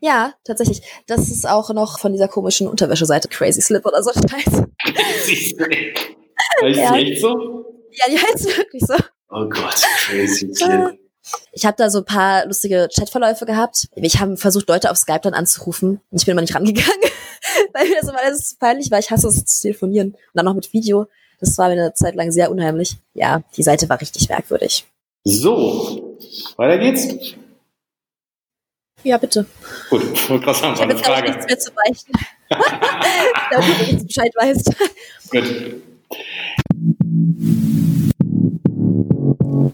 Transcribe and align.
Ja, 0.00 0.34
tatsächlich. 0.44 0.82
Das 1.06 1.28
ist 1.28 1.48
auch 1.48 1.70
noch 1.70 1.98
von 1.98 2.12
dieser 2.12 2.28
komischen 2.28 2.68
Unterwäscheseite 2.68 3.28
Crazy 3.28 3.60
Slip 3.60 3.84
oder 3.84 4.02
so 4.02 4.10
Scheiß. 4.12 4.62
Crazy 4.84 5.54
Slip. 5.54 5.98
Heißt 6.62 6.78
ja. 6.78 6.96
echt 6.96 7.20
so? 7.20 7.64
Ja, 7.92 8.04
die 8.10 8.18
heißt 8.18 8.56
wirklich 8.56 8.82
so. 8.86 8.94
Oh 9.30 9.48
Gott, 9.48 9.82
Crazy 10.06 10.54
Slip. 10.54 10.98
Ich 11.52 11.66
habe 11.66 11.76
da 11.76 11.90
so 11.90 11.98
ein 11.98 12.04
paar 12.06 12.46
lustige 12.46 12.88
Chatverläufe 12.94 13.44
gehabt. 13.44 13.88
Ich 13.94 14.18
habe 14.18 14.38
versucht, 14.38 14.68
Leute 14.68 14.90
auf 14.90 14.96
Skype 14.96 15.20
dann 15.22 15.34
anzurufen. 15.34 16.00
Ich 16.10 16.24
bin 16.24 16.32
immer 16.32 16.40
nicht 16.40 16.54
rangegangen, 16.54 16.88
weil 17.74 17.86
mir 17.86 17.96
das 18.00 18.08
immer 18.08 18.22
alles 18.24 18.56
peinlich 18.58 18.90
war. 18.90 18.98
Ich 18.98 19.10
hasse 19.10 19.28
es 19.28 19.44
zu 19.44 19.62
telefonieren. 19.62 20.12
Und 20.12 20.16
dann 20.32 20.46
noch 20.46 20.54
mit 20.54 20.72
Video. 20.72 21.06
Das 21.40 21.58
war 21.58 21.68
mir 21.68 21.74
eine 21.74 21.92
Zeit 21.92 22.14
lang 22.14 22.30
sehr 22.30 22.50
unheimlich. 22.50 22.96
Ja, 23.12 23.42
die 23.56 23.62
Seite 23.62 23.88
war 23.88 24.00
richtig 24.00 24.28
merkwürdig. 24.28 24.86
So, 25.24 26.18
weiter 26.56 26.78
geht's. 26.78 27.34
Ja, 29.04 29.16
bitte. 29.16 29.46
Gut, 29.90 30.02
ich 30.12 30.28
wollte 30.28 30.44
gerade 30.44 30.58
sagen, 30.58 30.74
ich 30.74 30.80
habe 30.82 30.92
jetzt 30.92 31.06
Frage. 31.06 31.30
nichts 31.30 31.46
mehr 31.46 31.58
zu 31.58 31.70
beichten. 31.72 32.12
Damit 33.50 33.80
du 33.80 33.84
jetzt 33.84 34.06
Bescheid 34.06 34.32
weißt. 34.36 34.76
Gut. 35.30 35.82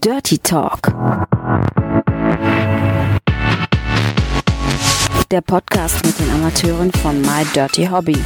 Dirty 0.03 0.37
Talk. 0.39 0.93
Der 5.31 5.41
Podcast 5.41 6.05
mit 6.05 6.19
den 6.19 6.29
Amateuren 6.31 6.91
von 6.91 7.19
My 7.21 7.43
Dirty 7.53 7.85
Hobby. 7.87 8.17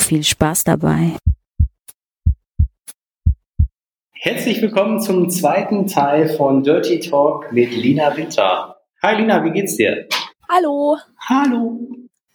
Viel 0.00 0.24
Spaß 0.24 0.64
dabei. 0.64 1.16
Herzlich 4.22 4.60
willkommen 4.60 5.00
zum 5.00 5.30
zweiten 5.30 5.86
Teil 5.86 6.28
von 6.28 6.62
Dirty 6.62 7.00
Talk 7.00 7.52
mit 7.52 7.74
Lina 7.74 8.14
Winter. 8.18 8.76
Hi 9.02 9.16
Lina, 9.16 9.42
wie 9.44 9.50
geht's 9.50 9.76
dir? 9.76 10.08
Hallo. 10.46 10.98
Hallo. 11.26 11.80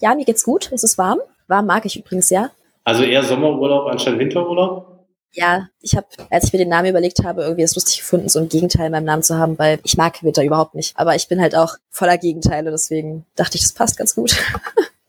Ja, 0.01 0.15
mir 0.15 0.25
geht's 0.25 0.43
gut. 0.43 0.71
Es 0.73 0.83
ist 0.83 0.97
warm. 0.97 1.19
Warm 1.47 1.67
mag 1.67 1.85
ich 1.85 1.95
übrigens, 1.95 2.31
ja. 2.31 2.49
Also 2.85 3.03
eher 3.03 3.21
Sommerurlaub 3.21 3.85
anstatt 3.85 4.17
Winterurlaub? 4.17 5.05
Ja, 5.31 5.67
ich 5.79 5.95
habe, 5.95 6.07
als 6.31 6.45
ich 6.45 6.53
mir 6.53 6.57
den 6.57 6.69
Namen 6.69 6.89
überlegt 6.89 7.23
habe, 7.23 7.43
irgendwie 7.43 7.61
es 7.61 7.75
lustig 7.75 7.99
gefunden, 7.99 8.29
so 8.29 8.39
ein 8.39 8.49
Gegenteil 8.49 8.87
in 8.87 8.91
meinem 8.91 9.05
Namen 9.05 9.21
zu 9.21 9.37
haben, 9.37 9.59
weil 9.59 9.77
ich 9.83 9.95
mag 9.95 10.23
Winter 10.23 10.43
überhaupt 10.43 10.73
nicht. 10.73 10.97
Aber 10.97 11.13
ich 11.15 11.27
bin 11.27 11.39
halt 11.39 11.55
auch 11.55 11.75
voller 11.91 12.17
Gegenteile, 12.17 12.71
deswegen 12.71 13.27
dachte 13.35 13.57
ich, 13.57 13.61
das 13.61 13.73
passt 13.73 13.95
ganz 13.95 14.15
gut. 14.15 14.35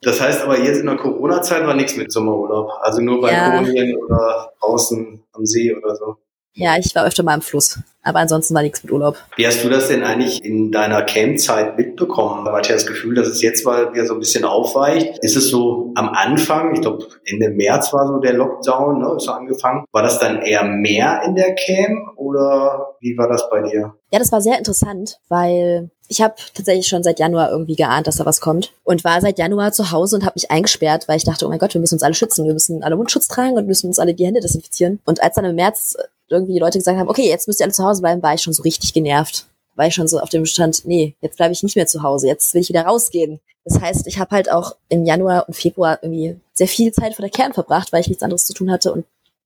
Das 0.03 0.21
heißt 0.21 0.43
aber 0.43 0.59
jetzt 0.59 0.79
in 0.79 0.85
der 0.85 0.95
Corona-Zeit 0.95 1.65
war 1.65 1.73
nichts 1.73 1.97
mit 1.97 2.11
Sommerurlaub. 2.11 2.69
Also 2.81 3.01
nur 3.01 3.19
bei 3.19 3.33
ja. 3.33 3.59
oder 3.59 4.53
draußen 4.61 5.23
am 5.33 5.45
See 5.45 5.73
oder 5.73 5.95
so. 5.95 6.17
Ja, 6.59 6.75
ich 6.75 6.95
war 6.95 7.05
öfter 7.05 7.21
mal 7.21 7.35
im 7.35 7.41
Fluss, 7.41 7.77
aber 8.01 8.17
ansonsten 8.17 8.55
war 8.55 8.63
nichts 8.63 8.83
mit 8.83 8.91
Urlaub. 8.91 9.15
Wie 9.35 9.45
hast 9.45 9.63
du 9.63 9.69
das 9.69 9.89
denn 9.89 10.03
eigentlich 10.03 10.43
in 10.43 10.71
deiner 10.71 11.03
Camp-Zeit 11.03 11.77
mitbekommen? 11.77 12.43
Man 12.43 12.53
hat 12.55 12.67
ja 12.67 12.73
das 12.73 12.87
Gefühl, 12.87 13.13
dass 13.13 13.27
es 13.27 13.43
jetzt 13.43 13.63
mal 13.63 13.93
wieder 13.93 14.07
so 14.07 14.15
ein 14.15 14.19
bisschen 14.19 14.43
aufweicht. 14.43 15.19
Ist 15.21 15.37
es 15.37 15.49
so 15.49 15.91
am 15.93 16.09
Anfang, 16.09 16.73
ich 16.73 16.81
glaube 16.81 17.05
Ende 17.25 17.49
März 17.49 17.93
war 17.93 18.07
so 18.07 18.17
der 18.17 18.33
Lockdown, 18.33 18.99
ne, 18.99 19.13
ist 19.17 19.25
so 19.25 19.31
angefangen. 19.33 19.85
War 19.91 20.01
das 20.01 20.17
dann 20.17 20.41
eher 20.41 20.63
mehr 20.63 21.21
in 21.25 21.35
der 21.35 21.53
Camp 21.53 21.99
oder 22.15 22.95
wie 23.01 23.15
war 23.19 23.29
das 23.29 23.47
bei 23.51 23.61
dir? 23.61 23.93
Ja, 24.11 24.17
das 24.17 24.31
war 24.31 24.41
sehr 24.41 24.57
interessant, 24.57 25.19
weil 25.29 25.91
ich 26.07 26.21
habe 26.21 26.35
tatsächlich 26.55 26.87
schon 26.87 27.03
seit 27.03 27.19
Januar 27.19 27.51
irgendwie 27.51 27.75
geahnt, 27.75 28.07
dass 28.07 28.15
da 28.15 28.25
was 28.25 28.41
kommt 28.41 28.71
und 28.83 29.03
war 29.03 29.21
seit 29.21 29.37
Januar 29.37 29.73
zu 29.73 29.91
Hause 29.91 30.15
und 30.15 30.23
habe 30.23 30.33
mich 30.35 30.49
eingesperrt, 30.49 31.07
weil 31.07 31.17
ich 31.17 31.25
dachte, 31.25 31.45
oh 31.45 31.49
mein 31.49 31.59
Gott, 31.59 31.73
wir 31.75 31.81
müssen 31.81 31.95
uns 31.95 32.03
alle 32.03 32.15
schützen, 32.15 32.45
wir 32.45 32.53
müssen 32.53 32.81
alle 32.81 32.95
Mundschutz 32.95 33.27
tragen 33.27 33.57
und 33.57 33.67
müssen 33.67 33.87
uns 33.87 33.99
alle 33.99 34.15
die 34.15 34.25
Hände 34.25 34.39
desinfizieren. 34.39 34.99
Und 35.05 35.21
als 35.21 35.35
dann 35.35 35.45
im 35.45 35.55
März 35.55 35.97
irgendwie 36.29 36.53
die 36.53 36.59
Leute 36.59 36.77
gesagt 36.77 36.97
haben, 36.97 37.09
okay, 37.09 37.27
jetzt 37.27 37.47
müsst 37.47 37.59
ihr 37.59 37.65
alle 37.65 37.73
zu 37.73 37.83
Hause 37.83 38.01
bleiben, 38.01 38.23
war 38.23 38.33
ich 38.33 38.41
schon 38.41 38.53
so 38.53 38.63
richtig 38.63 38.93
genervt. 38.93 39.45
War 39.75 39.87
ich 39.87 39.93
schon 39.93 40.07
so 40.07 40.19
auf 40.19 40.29
dem 40.29 40.45
Stand, 40.45 40.85
nee, 40.85 41.15
jetzt 41.21 41.37
bleibe 41.37 41.53
ich 41.53 41.63
nicht 41.63 41.75
mehr 41.75 41.87
zu 41.87 42.01
Hause, 42.01 42.27
jetzt 42.27 42.53
will 42.53 42.61
ich 42.61 42.69
wieder 42.69 42.83
rausgehen. 42.83 43.39
Das 43.63 43.79
heißt, 43.79 44.07
ich 44.07 44.17
habe 44.17 44.35
halt 44.35 44.51
auch 44.51 44.75
im 44.89 45.05
Januar 45.05 45.47
und 45.47 45.53
Februar 45.53 45.99
irgendwie 46.01 46.37
sehr 46.53 46.67
viel 46.67 46.91
Zeit 46.93 47.15
vor 47.15 47.23
der 47.23 47.31
Kern 47.31 47.53
verbracht, 47.53 47.91
weil 47.91 48.01
ich 48.01 48.07
nichts 48.07 48.23
anderes 48.23 48.45
zu 48.45 48.53
tun 48.53 48.71
hatte 48.71 48.93
und 48.93 49.05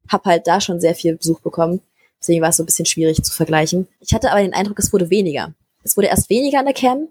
habe 0.09 0.30
halt 0.30 0.47
da 0.47 0.62
schon 0.62 0.80
sehr 0.80 0.96
viel 0.96 1.18
Besuch 1.18 1.40
bekommen. 1.41 1.81
Deswegen 2.20 2.41
war 2.41 2.50
es 2.50 2.58
so 2.58 2.64
ein 2.64 2.68
bisschen 2.68 2.86
schwierig 2.86 3.24
zu 3.24 3.34
vergleichen. 3.34 3.88
Ich 4.00 4.14
hatte 4.14 4.31
aber 4.31 4.41
den 4.41 4.53
Eindruck, 4.53 4.78
es 4.80 4.94
wurde 4.94 5.09
weniger. 5.09 5.53
Es 5.84 5.97
wurde 5.97 6.08
erst 6.08 6.30
weniger 6.30 6.59
an 6.59 6.66
der 6.66 6.75
Cam. 6.75 7.08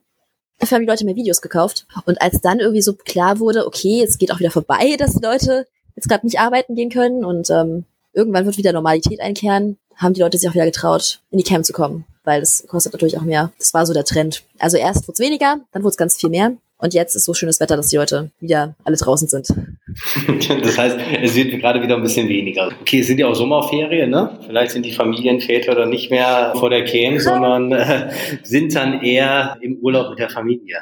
Dafür 0.61 0.77
haben 0.77 0.83
die 0.83 0.89
Leute 0.89 1.05
mehr 1.05 1.17
Videos 1.17 1.41
gekauft. 1.41 1.87
Und 2.05 2.23
als 2.23 2.41
dann 2.41 2.61
irgendwie 2.61 2.83
so 2.83 2.95
klar 2.95 3.41
wurde, 3.41 3.67
okay, 3.67 4.05
es 4.07 4.19
geht 4.19 4.33
auch 4.33 4.39
wieder 4.39 4.51
vorbei, 4.51 4.95
dass 4.99 5.15
die 5.15 5.25
Leute 5.25 5.67
jetzt 5.97 6.09
gerade 6.09 6.25
nicht 6.25 6.39
arbeiten 6.39 6.77
gehen 6.77 6.91
können 6.91 7.25
und 7.25 7.51
ähm, 7.51 7.85
irgendwann 8.13 8.47
wird 8.47 8.57
wieder 8.57 8.73
Normalität 8.73 9.21
einkehren, 9.21 9.79
haben 9.97 10.15
die 10.15 10.21
Leute 10.21 10.39
sich 10.39 10.49
auch 10.49 10.55
wieder 10.55 10.65
getraut, 10.65 11.21
in 11.31 11.39
die 11.39 11.45
Camp 11.45 11.65
zu 11.65 11.73
kommen, 11.73 12.05
weil 12.25 12.41
das 12.41 12.65
kostet 12.67 12.93
natürlich 12.93 13.19
auch 13.19 13.23
mehr. 13.23 13.53
Das 13.59 13.75
war 13.75 13.87
so 13.87 13.93
der 13.93 14.05
Trend. 14.05 14.45
Also 14.59 14.77
erst 14.77 15.07
wurde 15.07 15.15
es 15.15 15.19
weniger, 15.21 15.61
dann 15.73 15.83
wurde 15.83 15.91
es 15.91 15.97
ganz 15.97 16.17
viel 16.17 16.31
mehr. 16.31 16.53
Und 16.79 16.95
jetzt 16.95 17.15
ist 17.15 17.27
so 17.27 17.35
schönes 17.35 17.61
Wetter, 17.61 17.77
dass 17.77 17.89
die 17.89 17.97
Leute 17.97 18.31
wieder 18.41 18.75
alle 18.85 18.97
draußen 18.97 19.29
sind. 19.29 19.49
das 20.63 20.79
heißt, 20.79 20.97
es 21.23 21.35
wird 21.35 21.61
gerade 21.61 21.83
wieder 21.83 21.97
ein 21.97 22.03
bisschen 22.03 22.27
weniger. 22.29 22.71
Okay, 22.81 23.01
es 23.01 23.07
sind 23.07 23.19
ja 23.19 23.27
auch 23.27 23.35
Sommerferien, 23.35 24.09
ne? 24.09 24.39
Vielleicht 24.47 24.73
sind 24.73 24.87
die 24.87 24.93
Familienväter 24.93 25.75
dann 25.75 25.91
nicht 25.91 26.11
mehr 26.11 26.55
vor 26.57 26.71
der 26.71 26.87
Camp, 26.87 27.21
sondern 27.21 27.73
äh, 27.73 28.11
sind 28.43 28.75
dann 28.75 29.03
eher 29.03 29.59
im 29.61 29.77
Urlaub 29.77 30.09
mit 30.09 30.21
der 30.21 30.31
Familie. 30.31 30.79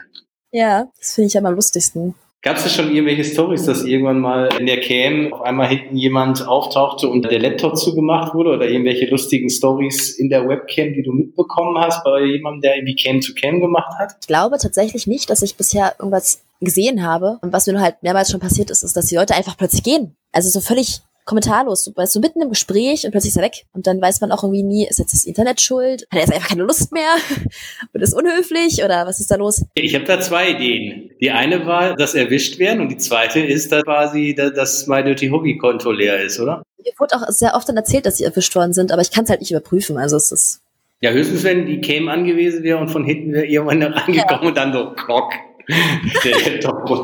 Ja, 0.52 0.88
das 0.96 1.14
finde 1.14 1.26
ich 1.26 1.34
ja 1.34 1.42
am 1.42 1.54
lustigsten. 1.54 2.14
Gab 2.42 2.56
es 2.56 2.72
schon 2.72 2.94
irgendwelche 2.94 3.24
Stories, 3.24 3.64
dass 3.64 3.84
irgendwann 3.84 4.20
mal 4.20 4.48
in 4.60 4.66
der 4.66 4.80
Cam 4.80 5.32
auf 5.32 5.42
einmal 5.42 5.66
hinten 5.68 5.96
jemand 5.96 6.46
auftauchte 6.46 7.08
und 7.08 7.28
der 7.28 7.40
Laptop 7.40 7.76
zugemacht 7.76 8.32
wurde 8.32 8.50
oder 8.50 8.68
irgendwelche 8.68 9.06
lustigen 9.06 9.50
Stories 9.50 10.10
in 10.18 10.28
der 10.28 10.48
Webcam, 10.48 10.92
die 10.92 11.02
du 11.02 11.12
mitbekommen 11.12 11.76
hast 11.78 12.04
bei 12.04 12.22
jemandem, 12.24 12.60
der 12.60 12.76
irgendwie 12.76 12.94
Cam 12.94 13.20
zu 13.20 13.34
Cam 13.34 13.60
gemacht 13.60 13.92
hat? 13.98 14.12
Ich 14.20 14.28
glaube 14.28 14.56
tatsächlich 14.58 15.08
nicht, 15.08 15.28
dass 15.30 15.42
ich 15.42 15.56
bisher 15.56 15.96
irgendwas 15.98 16.44
gesehen 16.60 17.04
habe. 17.04 17.38
Und 17.42 17.52
was 17.52 17.66
mir 17.66 17.80
halt 17.80 18.02
mehrmals 18.02 18.30
schon 18.30 18.40
passiert 18.40 18.70
ist, 18.70 18.84
ist, 18.84 18.96
dass 18.96 19.06
die 19.06 19.16
Leute 19.16 19.34
einfach 19.34 19.56
plötzlich 19.56 19.82
gehen. 19.82 20.14
Also 20.30 20.48
so 20.48 20.60
völlig 20.60 21.00
kommentarlos. 21.28 21.84
Du 21.84 21.92
weißt, 21.94 22.12
so 22.12 22.20
mitten 22.20 22.40
im 22.40 22.48
Gespräch 22.48 23.04
und 23.04 23.12
plötzlich 23.12 23.32
ist 23.32 23.36
er 23.36 23.44
weg. 23.44 23.66
Und 23.72 23.86
dann 23.86 24.00
weiß 24.00 24.20
man 24.20 24.32
auch 24.32 24.42
irgendwie 24.42 24.62
nie, 24.62 24.88
ist 24.88 24.98
jetzt 24.98 25.12
das 25.12 25.24
Internet 25.24 25.60
schuld? 25.60 26.02
Hat 26.10 26.14
er 26.14 26.20
jetzt 26.20 26.32
einfach 26.32 26.48
keine 26.48 26.62
Lust 26.62 26.90
mehr? 26.92 27.14
und 27.92 28.00
ist 28.00 28.14
unhöflich? 28.14 28.82
Oder 28.82 29.06
was 29.06 29.20
ist 29.20 29.30
da 29.30 29.36
los? 29.36 29.64
Ich 29.74 29.94
habe 29.94 30.06
da 30.06 30.20
zwei 30.20 30.50
Ideen. 30.50 31.10
Die 31.20 31.30
eine 31.30 31.66
war, 31.66 31.94
dass 31.94 32.14
erwischt 32.14 32.58
werden 32.58 32.80
und 32.80 32.88
die 32.88 32.96
zweite 32.96 33.40
ist 33.40 33.70
da 33.70 33.82
quasi, 33.82 34.34
dass 34.34 34.86
mein 34.86 35.04
Dirty 35.04 35.28
Hobby 35.28 35.58
Konto 35.58 35.92
leer 35.92 36.20
ist, 36.22 36.40
oder? 36.40 36.62
Mir 36.82 36.92
wurde 36.98 37.16
auch 37.16 37.28
sehr 37.28 37.54
oft 37.54 37.68
dann 37.68 37.76
erzählt, 37.76 38.06
dass 38.06 38.16
sie 38.16 38.24
erwischt 38.24 38.56
worden 38.56 38.72
sind, 38.72 38.90
aber 38.90 39.02
ich 39.02 39.10
kann 39.10 39.24
es 39.24 39.30
halt 39.30 39.40
nicht 39.40 39.50
überprüfen. 39.50 39.98
Also 39.98 40.16
es 40.16 40.32
ist 40.32 40.62
ja, 41.00 41.10
höchstens, 41.10 41.44
wenn 41.44 41.66
die 41.66 41.80
Cam 41.80 42.08
angewiesen 42.08 42.64
wäre 42.64 42.78
und 42.78 42.88
von 42.88 43.04
hinten 43.04 43.32
wäre 43.32 43.46
irgendwann 43.46 43.82
rangekommen 43.82 44.42
ja. 44.42 44.48
und 44.48 44.56
dann 44.56 44.72
so, 44.72 44.90
klock. 44.94 45.32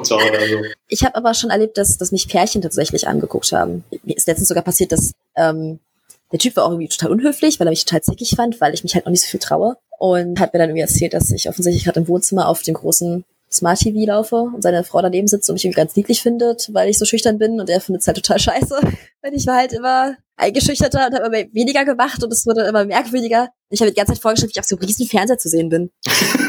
So. 0.07 0.19
Ich 0.89 1.03
habe 1.05 1.15
aber 1.17 1.35
schon 1.35 1.51
erlebt, 1.51 1.77
dass, 1.77 1.99
dass 1.99 2.13
mich 2.13 2.29
Pärchen 2.29 2.63
tatsächlich 2.63 3.07
angeguckt 3.07 3.53
haben. 3.53 3.85
Mir 4.03 4.17
ist 4.17 4.27
letztens 4.27 4.49
sogar 4.49 4.65
passiert, 4.65 4.93
dass 4.93 5.13
ähm, 5.37 5.81
der 6.33 6.39
Typ 6.39 6.57
war 6.57 6.65
auch 6.65 6.71
irgendwie 6.71 6.89
total 6.89 7.13
unhöflich, 7.13 7.61
weil 7.61 7.67
er 7.67 7.71
mich 7.71 7.85
total 7.85 8.03
zickig 8.03 8.35
fand, 8.37 8.61
weil 8.61 8.75
ich 8.75 8.83
mich 8.83 8.95
halt 8.95 9.07
auch 9.07 9.11
nicht 9.11 9.23
so 9.23 9.29
viel 9.29 9.41
traue. 9.41 9.77
Und 9.99 10.41
hat 10.41 10.53
mir 10.53 10.59
dann 10.59 10.71
irgendwie 10.71 10.83
erzählt, 10.83 11.15
dass 11.15 11.31
ich 11.31 11.49
offensichtlich 11.49 11.85
gerade 11.85 12.01
im 12.01 12.09
Wohnzimmer 12.09 12.49
auf 12.49 12.63
dem 12.63 12.75
großen 12.75 13.25
Smart 13.53 13.79
TV 13.79 14.07
laufe 14.07 14.37
und 14.37 14.63
seine 14.63 14.83
Frau 14.85 15.01
daneben 15.01 15.29
sitzt 15.29 15.49
und 15.49 15.55
mich 15.55 15.65
irgendwie 15.65 15.81
ganz 15.81 15.95
niedlich 15.97 16.23
findet, 16.23 16.69
weil 16.73 16.91
ich 16.91 16.99
so 16.99 17.05
schüchtern 17.05 17.39
bin 17.39 17.61
und 17.61 17.71
er 17.71 17.81
findet 17.81 18.03
es 18.03 18.09
halt 18.09 18.17
total 18.17 18.39
scheiße. 18.39 18.81
Weil 19.23 19.35
ich 19.35 19.47
war 19.47 19.57
halt 19.57 19.73
immer 19.73 20.17
eingeschüchterter 20.37 21.07
und 21.07 21.15
habe 21.15 21.27
immer 21.27 21.55
weniger 21.55 21.85
gemacht 21.85 22.23
und 22.23 22.33
es 22.33 22.45
wurde 22.45 22.63
immer 22.63 22.85
merkwürdiger. 22.85 23.49
Ich 23.71 23.81
habe 23.81 23.91
die 23.91 23.97
ganze 23.97 24.13
Zeit 24.13 24.21
vorgestellt, 24.21 24.51
wie 24.51 24.59
ich 24.59 24.61
auf 24.61 24.67
so 24.67 24.77
einem 24.77 24.85
riesen 24.85 25.07
Fernseher 25.07 25.39
zu 25.39 25.49
sehen 25.49 25.69
bin. 25.71 25.91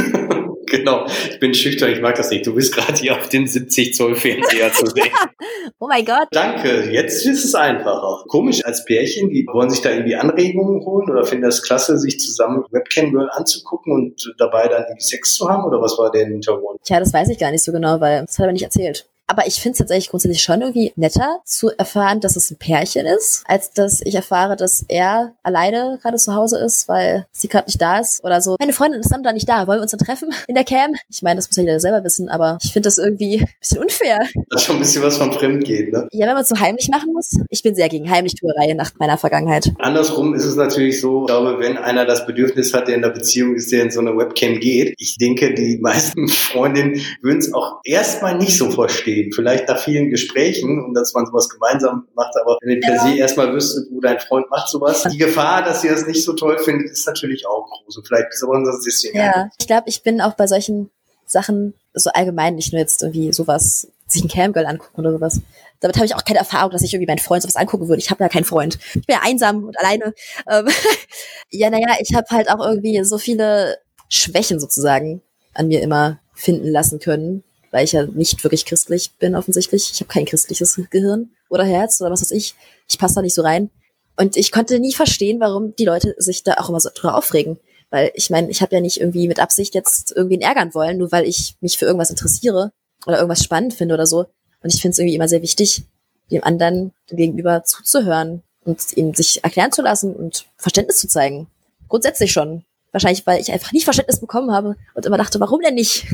genau. 0.77 1.05
Ich 1.29 1.39
bin 1.39 1.53
schüchtern, 1.53 1.91
ich 1.91 2.01
mag 2.01 2.15
das 2.15 2.29
nicht. 2.29 2.45
Du 2.45 2.53
bist 2.53 2.73
gerade 2.73 2.93
hier 2.93 3.15
auf 3.17 3.29
dem 3.29 3.47
70 3.47 3.93
Zoll 3.93 4.15
Fernseher 4.15 4.71
zu 4.73 4.85
sehen. 4.87 5.11
oh 5.79 5.87
mein 5.87 6.05
Gott. 6.05 6.27
Danke, 6.31 6.89
jetzt 6.91 7.25
ist 7.25 7.43
es 7.43 7.55
einfacher. 7.55 8.23
Komisch 8.27 8.63
als 8.65 8.85
Pärchen, 8.85 9.29
die 9.29 9.45
wollen 9.51 9.69
sich 9.69 9.81
da 9.81 9.91
irgendwie 9.91 10.15
Anregungen 10.15 10.85
holen 10.85 11.09
oder 11.09 11.25
finden 11.25 11.45
das 11.45 11.61
klasse, 11.61 11.97
sich 11.97 12.19
zusammen 12.19 12.63
Webcam 12.71 13.11
Girl 13.11 13.29
anzugucken 13.31 13.93
und 13.93 14.33
dabei 14.37 14.67
dann 14.67 14.83
irgendwie 14.83 15.03
Sex 15.03 15.35
zu 15.35 15.49
haben 15.49 15.63
oder 15.65 15.81
was 15.81 15.97
war 15.97 16.11
der 16.11 16.25
Hintergrund? 16.25 16.79
Tja, 16.83 16.99
das 16.99 17.13
weiß 17.13 17.29
ich 17.29 17.39
gar 17.39 17.51
nicht 17.51 17.63
so 17.63 17.71
genau, 17.71 17.99
weil 17.99 18.21
das 18.25 18.37
hat 18.37 18.45
er 18.45 18.47
mir 18.47 18.53
nicht 18.53 18.63
erzählt. 18.63 19.07
Aber 19.27 19.47
ich 19.47 19.55
finde 19.55 19.71
es 19.73 19.77
tatsächlich 19.79 20.09
grundsätzlich 20.09 20.43
schon 20.43 20.61
irgendwie 20.61 20.93
netter 20.95 21.39
zu 21.45 21.71
erfahren, 21.77 22.19
dass 22.19 22.35
es 22.35 22.51
ein 22.51 22.57
Pärchen 22.57 23.05
ist, 23.05 23.43
als 23.47 23.71
dass 23.71 24.01
ich 24.01 24.13
erfahre, 24.13 24.55
dass 24.55 24.85
er 24.87 25.33
alleine 25.41 25.99
gerade 26.01 26.17
zu 26.17 26.35
Hause 26.35 26.59
ist, 26.59 26.87
weil 26.87 27.25
sie 27.31 27.47
gerade 27.47 27.65
nicht 27.65 27.81
da 27.81 27.99
ist 27.99 28.23
oder 28.23 28.41
so. 28.41 28.55
Meine 28.59 28.73
Freundin 28.73 28.99
ist 28.99 29.11
dann 29.11 29.23
da 29.23 29.33
nicht 29.33 29.49
da. 29.49 29.65
Wollen 29.67 29.79
wir 29.79 29.83
uns 29.83 29.91
dann 29.91 29.99
treffen 29.99 30.29
in 30.47 30.55
der 30.55 30.63
Cam? 30.63 30.93
Ich 31.09 31.23
meine, 31.23 31.37
das 31.37 31.49
muss 31.49 31.57
ja 31.57 31.63
jeder 31.63 31.79
selber 31.79 32.03
wissen, 32.03 32.29
aber 32.29 32.59
ich 32.63 32.71
finde 32.71 32.87
das 32.87 32.97
irgendwie 32.97 33.39
ein 33.41 33.49
bisschen 33.59 33.81
unfair. 33.81 34.19
Das 34.49 34.61
ist 34.61 34.67
schon 34.67 34.75
ein 34.75 34.79
bisschen 34.79 35.03
was 35.03 35.17
von 35.17 35.33
fremd 35.33 35.65
geht, 35.65 35.91
ne? 35.91 36.07
Ja, 36.11 36.27
wenn 36.27 36.33
man 36.33 36.43
es 36.43 36.49
so 36.49 36.59
heimlich 36.59 36.89
machen 36.89 37.11
muss. 37.13 37.31
Ich 37.49 37.63
bin 37.63 37.75
sehr 37.75 37.89
gegen 37.89 38.09
Heimlichtuerei 38.09 38.73
nach 38.73 38.91
meiner 38.99 39.17
Vergangenheit. 39.17 39.71
Andersrum 39.79 40.35
ist 40.35 40.45
es 40.45 40.55
natürlich 40.55 41.01
so, 41.01 41.21
ich 41.21 41.27
glaube, 41.27 41.59
wenn 41.59 41.77
einer 41.77 42.05
das 42.05 42.27
Bedürfnis 42.27 42.73
hat, 42.73 42.87
der 42.87 42.95
in 42.95 43.01
der 43.01 43.09
Beziehung 43.09 43.55
ist, 43.55 43.71
der 43.71 43.81
in 43.83 43.91
so 43.91 43.99
eine 43.99 44.15
Webcam 44.15 44.59
geht, 44.59 44.93
ich 44.97 45.17
denke, 45.17 45.53
die 45.53 45.77
meisten 45.77 46.27
Freundinnen 46.27 47.01
würden 47.21 47.39
es 47.39 47.53
auch 47.53 47.79
erstmal 47.83 48.37
nicht 48.37 48.57
so 48.57 48.69
verstehen 48.69 49.14
verstehen. 49.15 49.31
Vielleicht 49.33 49.67
nach 49.67 49.77
vielen 49.77 50.09
Gesprächen 50.09 50.83
und 50.83 50.93
dass 50.93 51.13
man 51.13 51.25
sowas 51.25 51.49
gemeinsam 51.49 52.07
macht, 52.15 52.33
aber 52.41 52.57
wenn 52.61 52.75
ihr 52.75 52.81
per 52.81 52.99
se 52.99 53.15
erstmal 53.15 53.53
wüsstet, 53.53 53.87
wo 53.91 54.01
dein 54.01 54.19
Freund 54.19 54.49
macht 54.49 54.69
sowas, 54.69 55.03
die 55.03 55.17
Gefahr, 55.17 55.63
dass 55.63 55.83
ihr 55.83 55.91
das 55.91 56.05
nicht 56.05 56.23
so 56.23 56.33
toll 56.33 56.57
findet, 56.59 56.89
ist 56.91 57.07
natürlich 57.07 57.47
auch 57.47 57.65
groß. 57.69 57.97
Und 57.97 58.07
vielleicht 58.07 58.27
ist 58.29 58.43
aber 58.43 58.53
unser 58.53 58.73
System. 58.73 59.15
Ja, 59.15 59.49
ich 59.59 59.67
glaube, 59.67 59.87
ich 59.87 60.03
bin 60.03 60.21
auch 60.21 60.33
bei 60.33 60.47
solchen 60.47 60.89
Sachen 61.25 61.73
so 61.93 62.09
allgemein, 62.11 62.55
nicht 62.55 62.71
nur 62.71 62.79
jetzt 62.79 63.01
irgendwie 63.01 63.33
sowas, 63.33 63.87
sich 64.07 64.23
ein 64.23 64.27
Camgirl 64.27 64.65
angucken 64.65 64.99
oder 64.99 65.13
sowas. 65.13 65.41
Damit 65.79 65.95
habe 65.95 66.05
ich 66.05 66.15
auch 66.15 66.23
keine 66.23 66.39
Erfahrung, 66.39 66.71
dass 66.71 66.83
ich 66.83 66.93
irgendwie 66.93 67.09
meinen 67.09 67.19
Freund 67.19 67.41
sowas 67.41 67.55
angucken 67.55 67.87
würde. 67.87 67.99
Ich 67.99 68.11
habe 68.11 68.23
ja 68.23 68.29
keinen 68.29 68.43
Freund. 68.43 68.77
Ich 68.93 69.05
bin 69.05 69.15
ja 69.15 69.21
einsam 69.23 69.63
und 69.63 69.79
alleine. 69.79 70.13
Ähm, 70.49 70.67
ja, 71.49 71.69
naja, 71.69 71.95
ich 71.99 72.13
habe 72.15 72.27
halt 72.29 72.49
auch 72.49 72.63
irgendwie 72.63 73.03
so 73.03 73.17
viele 73.17 73.77
Schwächen 74.09 74.59
sozusagen 74.59 75.21
an 75.53 75.67
mir 75.67 75.81
immer 75.81 76.19
finden 76.33 76.67
lassen 76.67 76.99
können, 76.99 77.43
weil 77.71 77.85
ich 77.85 77.91
ja 77.91 78.05
nicht 78.05 78.43
wirklich 78.43 78.65
christlich 78.65 79.11
bin 79.19 79.35
offensichtlich. 79.35 79.91
Ich 79.93 79.99
habe 79.99 80.11
kein 80.11 80.25
christliches 80.25 80.79
Gehirn 80.89 81.31
oder 81.49 81.65
Herz 81.65 82.01
oder 82.01 82.11
was 82.11 82.21
weiß 82.21 82.31
ich. 82.31 82.55
Ich 82.87 82.97
passe 82.97 83.15
da 83.15 83.21
nicht 83.21 83.35
so 83.35 83.41
rein. 83.41 83.69
Und 84.17 84.37
ich 84.37 84.51
konnte 84.51 84.79
nie 84.79 84.93
verstehen, 84.93 85.39
warum 85.39 85.75
die 85.75 85.85
Leute 85.85 86.15
sich 86.17 86.43
da 86.43 86.53
auch 86.53 86.69
immer 86.69 86.79
so 86.79 86.89
drüber 86.93 87.15
aufregen. 87.15 87.59
Weil 87.89 88.11
ich 88.15 88.29
meine, 88.29 88.49
ich 88.49 88.61
habe 88.61 88.75
ja 88.75 88.81
nicht 88.81 88.99
irgendwie 88.99 89.27
mit 89.27 89.39
Absicht 89.39 89.75
jetzt 89.75 90.11
irgendwen 90.11 90.41
ärgern 90.41 90.73
wollen, 90.73 90.97
nur 90.97 91.11
weil 91.11 91.25
ich 91.25 91.55
mich 91.61 91.77
für 91.77 91.85
irgendwas 91.85 92.09
interessiere 92.09 92.71
oder 93.05 93.17
irgendwas 93.17 93.43
spannend 93.43 93.73
finde 93.73 93.93
oder 93.93 94.07
so. 94.07 94.25
Und 94.61 94.73
ich 94.73 94.81
finde 94.81 94.93
es 94.93 94.99
irgendwie 94.99 95.15
immer 95.15 95.27
sehr 95.27 95.41
wichtig, 95.41 95.83
dem 96.31 96.43
anderen 96.43 96.91
gegenüber 97.07 97.63
zuzuhören 97.63 98.41
und 98.63 98.97
ihn 98.97 99.13
sich 99.13 99.43
erklären 99.43 99.71
zu 99.71 99.81
lassen 99.81 100.15
und 100.15 100.45
Verständnis 100.57 100.97
zu 100.97 101.07
zeigen. 101.07 101.47
Grundsätzlich 101.87 102.31
schon. 102.31 102.63
Wahrscheinlich, 102.91 103.27
weil 103.27 103.41
ich 103.41 103.51
einfach 103.51 103.73
nicht 103.73 103.83
Verständnis 103.83 104.19
bekommen 104.19 104.51
habe 104.51 104.75
und 104.93 105.05
immer 105.05 105.17
dachte, 105.17 105.39
warum 105.39 105.61
denn 105.61 105.75
nicht? 105.75 106.07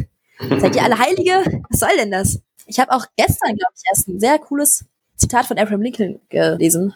Seid 0.59 0.75
ihr 0.75 0.83
alle 0.83 0.97
Heilige? 0.97 1.63
Was 1.69 1.79
soll 1.79 1.95
denn 1.97 2.11
das? 2.11 2.39
Ich 2.65 2.79
habe 2.79 2.91
auch 2.91 3.05
gestern, 3.17 3.55
glaube 3.55 3.73
ich, 3.75 3.83
erst 3.89 4.07
ein 4.07 4.19
sehr 4.19 4.39
cooles 4.39 4.85
Zitat 5.15 5.45
von 5.45 5.57
Abraham 5.57 5.81
Lincoln 5.81 6.19
gelesen, 6.29 6.93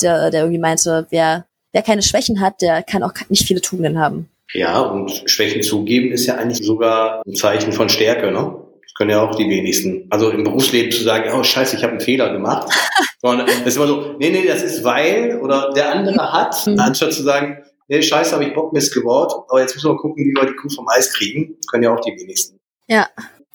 der, 0.00 0.30
der 0.30 0.42
irgendwie 0.42 0.60
meinte, 0.60 1.06
wer, 1.10 1.46
wer 1.72 1.82
keine 1.82 2.02
Schwächen 2.02 2.40
hat, 2.40 2.62
der 2.62 2.82
kann 2.82 3.02
auch 3.02 3.12
nicht 3.28 3.46
viele 3.46 3.60
Tugenden 3.60 3.98
haben. 3.98 4.28
Ja, 4.54 4.80
und 4.80 5.10
Schwächen 5.26 5.62
zugeben 5.62 6.10
ist 6.12 6.26
ja 6.26 6.36
eigentlich 6.36 6.66
sogar 6.66 7.22
ein 7.26 7.34
Zeichen 7.34 7.72
von 7.72 7.88
Stärke, 7.88 8.30
ne? 8.32 8.64
Das 8.82 8.94
können 8.94 9.10
ja 9.10 9.20
auch 9.20 9.34
die 9.34 9.48
wenigsten. 9.48 10.06
Also 10.08 10.30
im 10.30 10.44
Berufsleben 10.44 10.90
zu 10.90 11.02
sagen, 11.02 11.30
oh 11.34 11.42
scheiße, 11.42 11.76
ich 11.76 11.82
habe 11.82 11.92
einen 11.92 12.00
Fehler 12.00 12.32
gemacht. 12.32 12.72
Sondern 13.20 13.48
es 13.48 13.60
ist 13.66 13.76
immer 13.76 13.88
so, 13.88 14.16
nee, 14.18 14.30
nee, 14.30 14.46
das 14.46 14.62
ist 14.62 14.84
weil 14.84 15.40
oder 15.42 15.72
der 15.74 15.92
andere 15.92 16.32
hat, 16.32 16.66
mhm. 16.66 16.78
anstatt 16.78 17.12
zu 17.12 17.22
sagen, 17.24 17.58
nee, 17.88 18.00
scheiße, 18.00 18.32
habe 18.32 18.44
ich 18.44 18.54
Bockmist 18.54 18.94
gebaut, 18.94 19.32
aber 19.48 19.60
jetzt 19.60 19.74
müssen 19.74 19.90
wir 19.90 19.96
gucken, 19.96 20.24
wie 20.24 20.32
wir 20.34 20.46
die 20.46 20.54
Kuh 20.54 20.68
vom 20.68 20.88
Eis 20.88 21.12
kriegen. 21.12 21.56
Das 21.56 21.66
können 21.66 21.82
ja 21.82 21.92
auch 21.92 22.00
die 22.00 22.12
wenigsten. 22.12 22.57
Ja. 22.88 23.08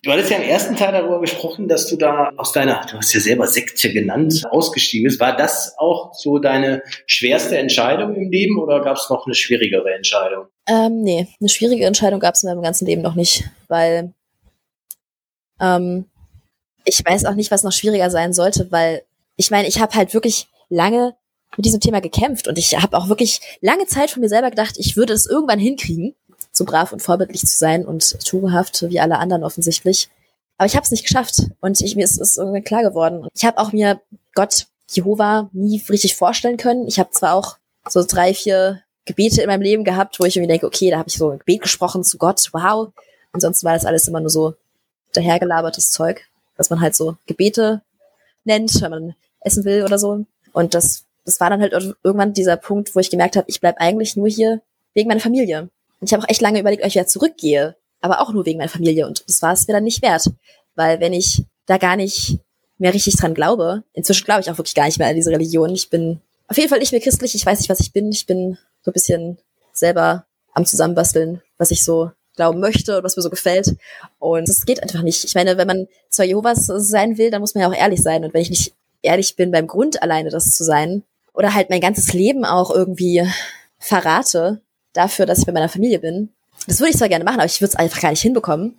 Du 0.03 0.11
hattest 0.11 0.31
ja 0.31 0.37
im 0.37 0.43
ersten 0.43 0.75
Teil 0.75 0.91
darüber 0.91 1.21
gesprochen, 1.21 1.69
dass 1.69 1.87
du 1.87 1.95
da 1.95 2.33
aus 2.35 2.51
deiner, 2.51 2.85
du 2.91 2.97
hast 2.97 3.13
ja 3.13 3.21
selber 3.21 3.47
Sekte 3.47 3.91
genannt, 3.91 4.43
ausgestiegen 4.51 5.05
bist. 5.05 5.21
War 5.21 5.35
das 5.35 5.75
auch 5.77 6.13
so 6.13 6.39
deine 6.39 6.83
schwerste 7.07 7.57
Entscheidung 7.57 8.13
im 8.13 8.29
Leben 8.29 8.59
oder 8.59 8.81
gab 8.81 8.97
es 8.97 9.09
noch 9.09 9.25
eine 9.25 9.33
schwierigere 9.33 9.93
Entscheidung? 9.93 10.47
Ähm, 10.67 11.03
nee, 11.03 11.27
eine 11.39 11.49
schwierige 11.49 11.85
Entscheidung 11.85 12.19
gab 12.19 12.35
es 12.35 12.43
in 12.43 12.49
meinem 12.49 12.61
ganzen 12.61 12.85
Leben 12.85 13.01
noch 13.01 13.15
nicht, 13.15 13.45
weil 13.69 14.13
ähm, 15.61 16.05
ich 16.83 17.01
weiß 17.05 17.23
auch 17.23 17.35
nicht, 17.35 17.49
was 17.49 17.63
noch 17.63 17.71
schwieriger 17.71 18.09
sein 18.09 18.33
sollte, 18.33 18.71
weil 18.71 19.03
ich 19.37 19.51
meine, 19.51 19.69
ich 19.69 19.79
habe 19.79 19.95
halt 19.95 20.13
wirklich 20.13 20.47
lange 20.67 21.15
mit 21.55 21.65
diesem 21.65 21.79
Thema 21.79 22.01
gekämpft 22.01 22.49
und 22.49 22.57
ich 22.57 22.77
habe 22.77 22.97
auch 22.97 23.07
wirklich 23.07 23.39
lange 23.61 23.85
Zeit 23.85 24.11
von 24.11 24.21
mir 24.21 24.29
selber 24.29 24.49
gedacht, 24.49 24.75
ich 24.77 24.97
würde 24.97 25.13
es 25.13 25.25
irgendwann 25.25 25.59
hinkriegen, 25.59 26.15
so 26.53 26.65
brav 26.65 26.93
und 26.93 27.01
vorbildlich 27.01 27.41
zu 27.41 27.57
sein 27.57 27.85
und 27.85 28.19
tugendhaft 28.25 28.85
wie 28.89 28.99
alle 28.99 29.17
anderen 29.17 29.43
offensichtlich. 29.43 30.09
Aber 30.57 30.67
ich 30.67 30.75
habe 30.75 30.85
es 30.85 30.91
nicht 30.91 31.03
geschafft 31.03 31.47
und 31.59 31.81
ich, 31.81 31.95
mir 31.95 32.05
ist 32.05 32.21
es 32.21 32.37
irgendwann 32.37 32.63
klar 32.63 32.83
geworden. 32.83 33.27
Ich 33.33 33.43
habe 33.43 33.57
auch 33.57 33.73
mir 33.73 33.99
Gott, 34.35 34.67
Jehova, 34.89 35.49
nie 35.51 35.81
richtig 35.89 36.15
vorstellen 36.15 36.57
können. 36.57 36.87
Ich 36.87 36.99
habe 36.99 37.09
zwar 37.11 37.33
auch 37.33 37.57
so 37.89 38.03
drei, 38.07 38.33
vier 38.33 38.81
Gebete 39.05 39.41
in 39.41 39.47
meinem 39.47 39.61
Leben 39.61 39.83
gehabt, 39.83 40.19
wo 40.19 40.25
ich 40.25 40.37
irgendwie 40.37 40.51
denke, 40.51 40.67
okay, 40.67 40.91
da 40.91 40.99
habe 40.99 41.09
ich 41.09 41.17
so 41.17 41.31
ein 41.31 41.39
Gebet 41.39 41.61
gesprochen 41.61 42.03
zu 42.03 42.17
Gott, 42.17 42.49
wow. 42.53 42.93
Ansonsten 43.31 43.65
war 43.65 43.73
das 43.73 43.85
alles 43.85 44.07
immer 44.07 44.19
nur 44.19 44.29
so 44.29 44.53
dahergelabertes 45.13 45.91
Zeug, 45.91 46.21
was 46.55 46.69
man 46.69 46.79
halt 46.79 46.95
so 46.95 47.17
Gebete 47.25 47.81
nennt, 48.45 48.79
wenn 48.81 48.91
man 48.91 49.15
essen 49.41 49.65
will 49.65 49.83
oder 49.83 49.97
so. 49.97 50.25
Und 50.53 50.75
das 50.75 51.05
das 51.25 51.39
war 51.39 51.49
dann 51.49 51.61
halt 51.61 51.73
irgendwann 52.03 52.33
dieser 52.33 52.57
Punkt, 52.57 52.95
wo 52.95 52.99
ich 52.99 53.09
gemerkt 53.09 53.35
habe, 53.35 53.49
ich 53.49 53.61
bleib 53.61 53.79
eigentlich 53.79 54.15
nur 54.15 54.27
hier 54.27 54.61
wegen 54.93 55.07
meiner 55.07 55.21
Familie. 55.21 55.69
Und 56.03 56.07
ich 56.09 56.13
habe 56.13 56.21
auch 56.21 56.29
echt 56.29 56.41
lange 56.41 56.59
überlegt, 56.59 56.83
ob 56.83 56.89
ich 56.89 56.95
wieder 56.95 57.07
zurückgehe, 57.07 57.77
aber 58.01 58.19
auch 58.19 58.33
nur 58.33 58.45
wegen 58.45 58.57
meiner 58.57 58.69
Familie. 58.69 59.07
Und 59.07 59.23
das 59.25 59.41
war 59.41 59.53
es 59.53 59.69
mir 59.69 59.73
dann 59.73 59.85
nicht 59.85 60.01
wert. 60.01 60.29
Weil 60.75 60.99
wenn 60.99 61.13
ich 61.13 61.45
da 61.65 61.77
gar 61.77 61.95
nicht 61.95 62.39
mehr 62.77 62.93
richtig 62.93 63.15
dran 63.15 63.33
glaube, 63.33 63.83
inzwischen 63.93 64.25
glaube 64.25 64.41
ich 64.41 64.51
auch 64.51 64.57
wirklich 64.57 64.75
gar 64.75 64.83
nicht 64.83 64.99
mehr 64.99 65.07
an 65.07 65.15
diese 65.15 65.31
Religion. 65.31 65.69
Ich 65.69 65.89
bin 65.89 66.19
auf 66.49 66.57
jeden 66.57 66.67
Fall 66.67 66.79
nicht 66.79 66.91
mehr 66.91 66.99
christlich, 66.99 67.35
ich 67.35 67.45
weiß 67.45 67.57
nicht, 67.57 67.69
was 67.69 67.79
ich 67.79 67.93
bin. 67.93 68.11
Ich 68.11 68.25
bin 68.25 68.57
so 68.81 68.91
ein 68.91 68.93
bisschen 68.93 69.37
selber 69.71 70.25
am 70.53 70.65
Zusammenbasteln, 70.65 71.41
was 71.57 71.71
ich 71.71 71.85
so 71.85 72.11
glauben 72.35 72.59
möchte 72.59 72.97
und 72.97 73.05
was 73.05 73.15
mir 73.15 73.23
so 73.23 73.29
gefällt. 73.29 73.73
Und 74.19 74.49
das 74.49 74.65
geht 74.65 74.83
einfach 74.83 75.03
nicht. 75.03 75.23
Ich 75.23 75.35
meine, 75.35 75.55
wenn 75.55 75.67
man 75.67 75.87
zwar 76.09 76.25
Jehovas 76.25 76.65
sein 76.65 77.17
will, 77.17 77.31
dann 77.31 77.39
muss 77.39 77.55
man 77.55 77.61
ja 77.61 77.69
auch 77.69 77.79
ehrlich 77.79 78.03
sein. 78.03 78.25
Und 78.25 78.33
wenn 78.33 78.41
ich 78.41 78.49
nicht 78.49 78.73
ehrlich 79.03 79.37
bin, 79.37 79.51
beim 79.51 79.67
Grund 79.67 80.03
alleine 80.03 80.31
das 80.31 80.51
zu 80.51 80.65
sein, 80.65 81.03
oder 81.33 81.53
halt 81.53 81.69
mein 81.69 81.79
ganzes 81.79 82.11
Leben 82.11 82.43
auch 82.43 82.71
irgendwie 82.71 83.25
verrate 83.79 84.59
dafür, 84.93 85.25
dass 85.25 85.39
ich 85.39 85.45
bei 85.45 85.51
meiner 85.51 85.69
Familie 85.69 85.99
bin. 85.99 86.29
Das 86.67 86.79
würde 86.79 86.91
ich 86.91 86.97
zwar 86.97 87.09
gerne 87.09 87.25
machen, 87.25 87.39
aber 87.39 87.45
ich 87.45 87.59
würde 87.59 87.71
es 87.71 87.75
einfach 87.75 88.01
gar 88.01 88.11
nicht 88.11 88.21
hinbekommen. 88.21 88.77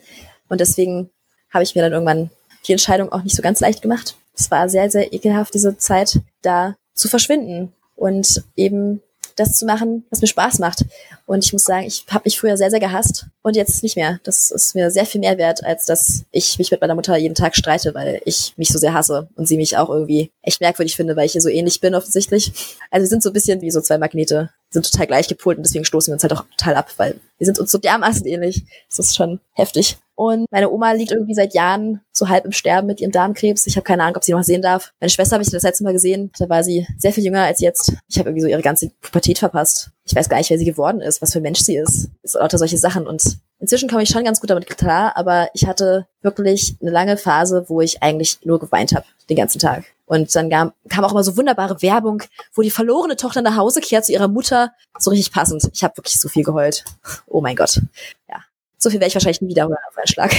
Und 0.48 0.60
deswegen 0.60 1.10
habe 1.52 1.64
ich 1.64 1.74
mir 1.74 1.82
dann 1.82 1.92
irgendwann 1.92 2.30
die 2.66 2.72
Entscheidung 2.72 3.12
auch 3.12 3.22
nicht 3.22 3.36
so 3.36 3.42
ganz 3.42 3.60
leicht 3.60 3.82
gemacht. 3.82 4.16
Es 4.36 4.50
war 4.50 4.68
sehr, 4.68 4.90
sehr 4.90 5.12
ekelhaft, 5.12 5.54
diese 5.54 5.76
Zeit 5.76 6.20
da 6.42 6.76
zu 6.94 7.08
verschwinden 7.08 7.72
und 7.96 8.42
eben 8.56 9.00
das 9.36 9.58
zu 9.58 9.66
machen, 9.66 10.04
was 10.10 10.20
mir 10.20 10.28
Spaß 10.28 10.58
macht. 10.60 10.84
Und 11.26 11.44
ich 11.44 11.52
muss 11.52 11.64
sagen, 11.64 11.86
ich 11.86 12.04
habe 12.08 12.22
mich 12.24 12.38
früher 12.38 12.56
sehr, 12.56 12.70
sehr 12.70 12.80
gehasst 12.80 13.26
und 13.42 13.56
jetzt 13.56 13.82
nicht 13.82 13.96
mehr. 13.96 14.20
Das 14.22 14.50
ist 14.50 14.74
mir 14.74 14.90
sehr 14.90 15.06
viel 15.06 15.20
mehr 15.20 15.38
wert, 15.38 15.64
als 15.64 15.86
dass 15.86 16.24
ich 16.30 16.58
mich 16.58 16.70
mit 16.70 16.80
meiner 16.80 16.94
Mutter 16.94 17.16
jeden 17.16 17.34
Tag 17.34 17.56
streite, 17.56 17.94
weil 17.94 18.20
ich 18.24 18.54
mich 18.56 18.68
so 18.68 18.78
sehr 18.78 18.94
hasse 18.94 19.28
und 19.34 19.46
sie 19.48 19.56
mich 19.56 19.76
auch 19.76 19.88
irgendwie 19.88 20.30
echt 20.42 20.60
merkwürdig 20.60 20.96
finde, 20.96 21.16
weil 21.16 21.26
ich 21.26 21.34
ihr 21.34 21.40
so 21.40 21.48
ähnlich 21.48 21.80
bin 21.80 21.94
offensichtlich. 21.94 22.52
Also 22.90 23.04
wir 23.04 23.08
sind 23.08 23.22
so 23.22 23.30
ein 23.30 23.32
bisschen 23.32 23.60
wie 23.60 23.70
so 23.70 23.80
zwei 23.80 23.98
Magnete, 23.98 24.50
sind 24.74 24.90
total 24.90 25.06
gleich 25.06 25.28
gepolt 25.28 25.56
und 25.56 25.64
deswegen 25.64 25.84
stoßen 25.84 26.10
wir 26.10 26.14
uns 26.14 26.22
halt 26.22 26.32
auch 26.32 26.44
total 26.56 26.74
ab, 26.74 26.90
weil 26.98 27.18
wir 27.38 27.46
sind 27.46 27.58
uns 27.58 27.70
so 27.70 27.78
dermaßen 27.78 28.26
ähnlich. 28.26 28.64
Das 28.88 28.98
ist 28.98 29.16
schon 29.16 29.40
heftig. 29.52 29.96
Und 30.16 30.46
meine 30.52 30.70
Oma 30.70 30.92
liegt 30.92 31.10
irgendwie 31.10 31.34
seit 31.34 31.54
Jahren 31.54 32.00
so 32.12 32.28
halb 32.28 32.44
im 32.44 32.52
Sterben 32.52 32.86
mit 32.86 33.00
ihrem 33.00 33.10
Darmkrebs. 33.10 33.66
Ich 33.66 33.76
habe 33.76 33.84
keine 33.84 34.04
Ahnung, 34.04 34.16
ob 34.16 34.24
sie 34.24 34.32
noch 34.32 34.44
sehen 34.44 34.62
darf. 34.62 34.92
Meine 35.00 35.10
Schwester 35.10 35.34
habe 35.34 35.42
ich 35.42 35.50
das 35.50 35.64
letzte 35.64 35.82
Mal 35.82 35.92
gesehen. 35.92 36.30
Da 36.38 36.48
war 36.48 36.62
sie 36.62 36.86
sehr 36.96 37.12
viel 37.12 37.24
jünger 37.24 37.42
als 37.42 37.60
jetzt. 37.60 37.92
Ich 38.08 38.18
habe 38.18 38.28
irgendwie 38.28 38.42
so 38.42 38.48
ihre 38.48 38.62
ganze 38.62 38.90
Pubertät 39.00 39.38
verpasst. 39.38 39.90
Ich 40.04 40.14
weiß 40.14 40.28
gar 40.28 40.38
nicht, 40.38 40.50
wer 40.50 40.58
sie 40.58 40.64
geworden 40.64 41.00
ist, 41.00 41.20
was 41.20 41.32
für 41.32 41.40
ein 41.40 41.42
Mensch 41.42 41.60
sie 41.60 41.76
ist. 41.76 42.10
Es 42.22 42.34
lauter 42.34 42.58
solche 42.58 42.78
Sachen. 42.78 43.08
Und 43.08 43.38
inzwischen 43.64 43.88
komme 43.88 44.02
ich 44.02 44.10
schon 44.10 44.24
ganz 44.24 44.40
gut 44.40 44.50
damit 44.50 44.66
klar, 44.68 45.16
aber 45.16 45.48
ich 45.54 45.66
hatte 45.66 46.06
wirklich 46.20 46.76
eine 46.82 46.90
lange 46.90 47.16
Phase, 47.16 47.64
wo 47.68 47.80
ich 47.80 48.02
eigentlich 48.02 48.38
nur 48.44 48.60
geweint 48.60 48.94
habe, 48.94 49.06
den 49.30 49.38
ganzen 49.38 49.58
Tag. 49.58 49.84
Und 50.04 50.36
dann 50.36 50.50
kam, 50.50 50.72
kam 50.90 51.02
auch 51.02 51.12
immer 51.12 51.24
so 51.24 51.38
wunderbare 51.38 51.80
Werbung, 51.80 52.22
wo 52.52 52.60
die 52.60 52.70
verlorene 52.70 53.16
Tochter 53.16 53.40
nach 53.40 53.56
Hause 53.56 53.80
kehrt 53.80 54.04
zu 54.04 54.12
ihrer 54.12 54.28
Mutter. 54.28 54.72
So 54.98 55.10
richtig 55.10 55.32
passend. 55.32 55.66
Ich 55.72 55.82
habe 55.82 55.96
wirklich 55.96 56.20
so 56.20 56.28
viel 56.28 56.44
geheult. 56.44 56.84
Oh 57.26 57.40
mein 57.40 57.56
Gott. 57.56 57.80
Ja, 58.28 58.36
so 58.76 58.90
viel 58.90 59.00
werde 59.00 59.08
ich 59.08 59.14
wahrscheinlich 59.14 59.40
nie 59.40 59.48
wiederholen 59.48 59.78
auf 59.88 59.96
einen 59.96 60.08
Schlag. 60.08 60.34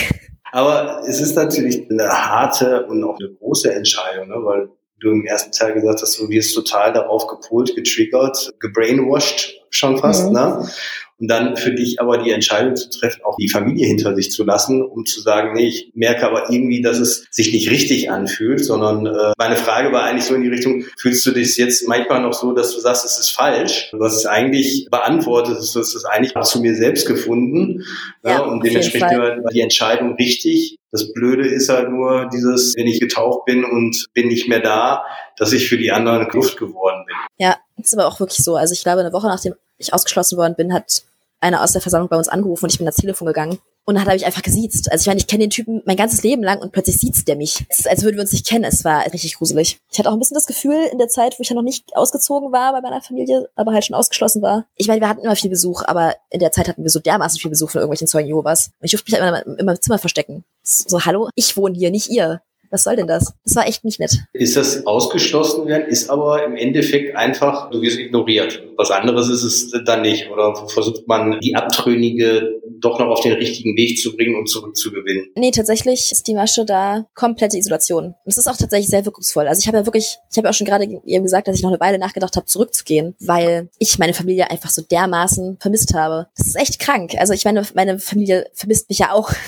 Aber 0.51 1.01
es 1.07 1.19
ist 1.19 1.35
natürlich 1.35 1.89
eine 1.89 2.07
harte 2.07 2.85
und 2.85 3.03
auch 3.03 3.17
eine 3.19 3.29
große 3.29 3.73
Entscheidung, 3.73 4.29
ne? 4.29 4.35
weil 4.37 4.69
du 4.99 5.11
im 5.11 5.25
ersten 5.25 5.51
Teil 5.51 5.73
gesagt 5.73 6.01
hast, 6.01 6.19
du 6.19 6.29
wirst 6.29 6.53
total 6.53 6.93
darauf 6.93 7.25
gepolt, 7.25 7.75
getriggert, 7.75 8.53
gebrainwashed 8.59 9.59
schon 9.69 9.97
fast. 9.97 10.27
Mhm. 10.27 10.33
Ne? 10.33 10.69
Und 11.19 11.29
dann 11.29 11.55
für 11.55 11.71
dich 11.71 11.99
aber 11.99 12.17
die 12.17 12.31
Entscheidung 12.31 12.75
zu 12.75 12.89
treffen, 12.89 13.21
auch 13.23 13.37
die 13.37 13.49
Familie 13.49 13.87
hinter 13.87 14.15
sich 14.15 14.31
zu 14.31 14.43
lassen, 14.43 14.81
um 14.81 15.05
zu 15.05 15.21
sagen, 15.21 15.53
nee, 15.53 15.67
ich 15.67 15.91
merke 15.93 16.25
aber 16.25 16.49
irgendwie, 16.49 16.81
dass 16.81 16.99
es 16.99 17.25
sich 17.31 17.53
nicht 17.53 17.69
richtig 17.69 18.11
anfühlt, 18.11 18.63
sondern 18.63 19.05
äh, 19.05 19.33
meine 19.37 19.55
Frage 19.55 19.91
war 19.91 20.03
eigentlich 20.03 20.25
so 20.25 20.35
in 20.35 20.41
die 20.41 20.49
Richtung, 20.49 20.83
fühlst 20.97 21.25
du 21.25 21.31
dich 21.31 21.55
jetzt 21.57 21.87
manchmal 21.87 22.21
noch 22.21 22.33
so, 22.33 22.53
dass 22.53 22.73
du 22.73 22.79
sagst, 22.79 23.05
es 23.05 23.17
ist 23.17 23.29
falsch? 23.29 23.89
Du 23.91 24.03
hast 24.03 24.15
es 24.15 24.25
eigentlich 24.25 24.87
beantwortet, 24.91 25.55
du 25.55 25.79
hast 25.79 25.95
es 25.95 26.05
eigentlich 26.05 26.33
zu 26.43 26.59
mir 26.59 26.75
selbst 26.75 27.07
gefunden 27.07 27.83
ja, 28.23 28.31
ja 28.31 28.39
und 28.41 28.63
dementsprechend 28.65 29.17
war 29.17 29.51
die 29.51 29.61
Entscheidung 29.61 30.15
richtig. 30.15 30.77
Das 30.91 31.11
Blöde 31.11 31.47
ist 31.47 31.69
halt 31.69 31.89
nur 31.89 32.29
dieses, 32.31 32.73
wenn 32.77 32.87
ich 32.87 32.99
getaucht 32.99 33.45
bin 33.45 33.65
und 33.65 34.05
bin 34.13 34.27
nicht 34.27 34.47
mehr 34.47 34.61
da, 34.61 35.03
dass 35.37 35.51
ich 35.51 35.67
für 35.67 35.77
die 35.77 35.91
anderen 35.91 36.27
Kluft 36.29 36.57
geworden 36.57 37.03
bin. 37.05 37.15
Ja, 37.37 37.57
ist 37.77 37.93
aber 37.93 38.07
auch 38.07 38.19
wirklich 38.19 38.43
so. 38.43 38.55
Also 38.55 38.73
ich 38.73 38.83
glaube, 38.83 39.01
eine 39.01 39.11
Woche 39.11 39.27
nachdem 39.27 39.55
ich 39.77 39.93
ausgeschlossen 39.93 40.37
worden 40.37 40.55
bin, 40.55 40.73
hat 40.73 41.03
einer 41.39 41.63
aus 41.63 41.73
der 41.73 41.81
Versammlung 41.81 42.09
bei 42.09 42.17
uns 42.17 42.27
angerufen 42.27 42.65
und 42.65 42.71
ich 42.71 42.77
bin 42.77 42.87
ans 42.87 42.97
Telefon 42.97 43.27
gegangen. 43.27 43.59
Und 43.87 43.93
dann 43.93 44.01
hat 44.01 44.07
er 44.07 44.15
mich 44.15 44.25
einfach 44.25 44.41
gesiezt. 44.41 44.91
Also 44.91 45.03
ich 45.03 45.07
meine, 45.07 45.19
ich 45.19 45.27
kenne 45.27 45.43
den 45.43 45.51
Typen 45.51 45.83
mein 45.85 45.95
ganzes 45.95 46.23
Leben 46.23 46.41
lang 46.41 46.59
und 46.59 46.71
plötzlich 46.71 46.97
sieht 46.97 47.27
der 47.27 47.35
mich. 47.35 47.65
Es 47.69 47.79
ist, 47.79 47.87
als 47.87 48.01
würden 48.01 48.15
wir 48.15 48.23
uns 48.23 48.31
nicht 48.31 48.47
kennen. 48.47 48.63
Es 48.63 48.83
war 48.83 49.05
richtig 49.05 49.35
gruselig. 49.35 49.79
Ich 49.91 49.99
hatte 49.99 50.09
auch 50.09 50.13
ein 50.13 50.19
bisschen 50.19 50.33
das 50.33 50.47
Gefühl 50.47 50.87
in 50.91 50.97
der 50.97 51.07
Zeit, 51.07 51.37
wo 51.37 51.43
ich 51.43 51.49
ja 51.49 51.55
noch 51.55 51.61
nicht 51.61 51.95
ausgezogen 51.95 52.51
war 52.51 52.73
bei 52.73 52.81
meiner 52.81 53.01
Familie, 53.01 53.47
aber 53.55 53.73
halt 53.73 53.85
schon 53.85 53.95
ausgeschlossen 53.95 54.41
war. 54.41 54.65
Ich 54.75 54.87
meine, 54.87 55.01
wir 55.01 55.07
hatten 55.07 55.21
immer 55.21 55.35
viel 55.35 55.51
Besuch, 55.51 55.83
aber 55.85 56.15
in 56.31 56.39
der 56.39 56.51
Zeit 56.51 56.67
hatten 56.67 56.81
wir 56.81 56.89
so 56.89 56.99
dermaßen 56.99 57.39
viel 57.39 57.51
Besuch 57.51 57.69
von 57.69 57.79
irgendwelchen 57.79 58.07
Zeugen 58.07 58.27
Jehovas. 58.27 58.71
Und 58.79 58.85
ich 58.85 58.91
durfte 58.91 59.11
mich 59.11 59.21
halt 59.21 59.45
immer, 59.45 59.59
immer 59.59 59.73
im 59.73 59.81
Zimmer 59.81 59.99
verstecken. 59.99 60.43
So, 60.63 61.05
hallo, 61.05 61.29
ich 61.35 61.55
wohne 61.55 61.77
hier, 61.77 61.91
nicht 61.91 62.09
ihr. 62.09 62.41
Was 62.69 62.83
soll 62.83 62.95
denn 62.95 63.07
das? 63.07 63.33
Das 63.43 63.55
war 63.55 63.67
echt 63.67 63.83
nicht 63.83 63.99
nett. 63.99 64.19
Ist 64.33 64.55
das 64.55 64.85
ausgeschlossen 64.85 65.67
werden, 65.67 65.87
ist 65.87 66.09
aber 66.09 66.43
im 66.43 66.55
Endeffekt 66.55 67.15
einfach, 67.15 67.69
du 67.69 67.81
wirst 67.81 67.97
ignoriert. 67.97 68.63
Was 68.77 68.91
anderes 68.91 69.29
ist 69.29 69.43
es 69.43 69.71
dann 69.85 70.01
nicht. 70.01 70.29
Oder 70.29 70.55
versucht 70.67 71.07
man, 71.07 71.39
die 71.39 71.55
Abtrünnige 71.55 72.61
doch 72.79 72.99
noch 72.99 73.07
auf 73.07 73.21
den 73.21 73.33
richtigen 73.33 73.75
Weg 73.77 73.97
zu 73.99 74.15
bringen 74.15 74.35
und 74.35 74.49
zurückzugewinnen? 74.49 75.27
Nee, 75.35 75.51
tatsächlich 75.51 76.11
ist 76.11 76.27
die 76.27 76.33
Masche 76.33 76.65
da 76.65 77.05
komplette 77.13 77.57
Isolation. 77.57 78.05
Und 78.05 78.15
es 78.25 78.37
ist 78.37 78.47
auch 78.47 78.57
tatsächlich 78.57 78.89
sehr 78.89 79.05
wirkungsvoll. 79.05 79.47
Also 79.47 79.59
ich 79.59 79.67
habe 79.67 79.77
ja 79.77 79.85
wirklich, 79.85 80.17
ich 80.29 80.37
habe 80.37 80.47
ja 80.47 80.51
auch 80.51 80.55
schon 80.55 80.67
gerade 80.67 80.85
eben 81.05 81.23
gesagt, 81.23 81.47
dass 81.47 81.55
ich 81.55 81.63
noch 81.63 81.71
eine 81.71 81.79
Weile 81.79 81.97
nachgedacht 81.97 82.35
habe, 82.35 82.45
zurückzugehen, 82.45 83.15
weil 83.19 83.69
ich 83.79 83.97
meine 83.97 84.13
Familie 84.13 84.49
einfach 84.49 84.69
so 84.69 84.81
dermaßen 84.81 85.57
vermisst 85.59 85.93
habe. 85.93 86.27
Das 86.37 86.47
ist 86.47 86.55
echt 86.55 86.79
krank. 86.79 87.13
Also 87.17 87.33
ich 87.33 87.45
meine, 87.45 87.65
meine 87.73 87.99
Familie 87.99 88.47
vermisst 88.53 88.89
mich 88.89 88.99
ja 88.99 89.11
auch. 89.11 89.31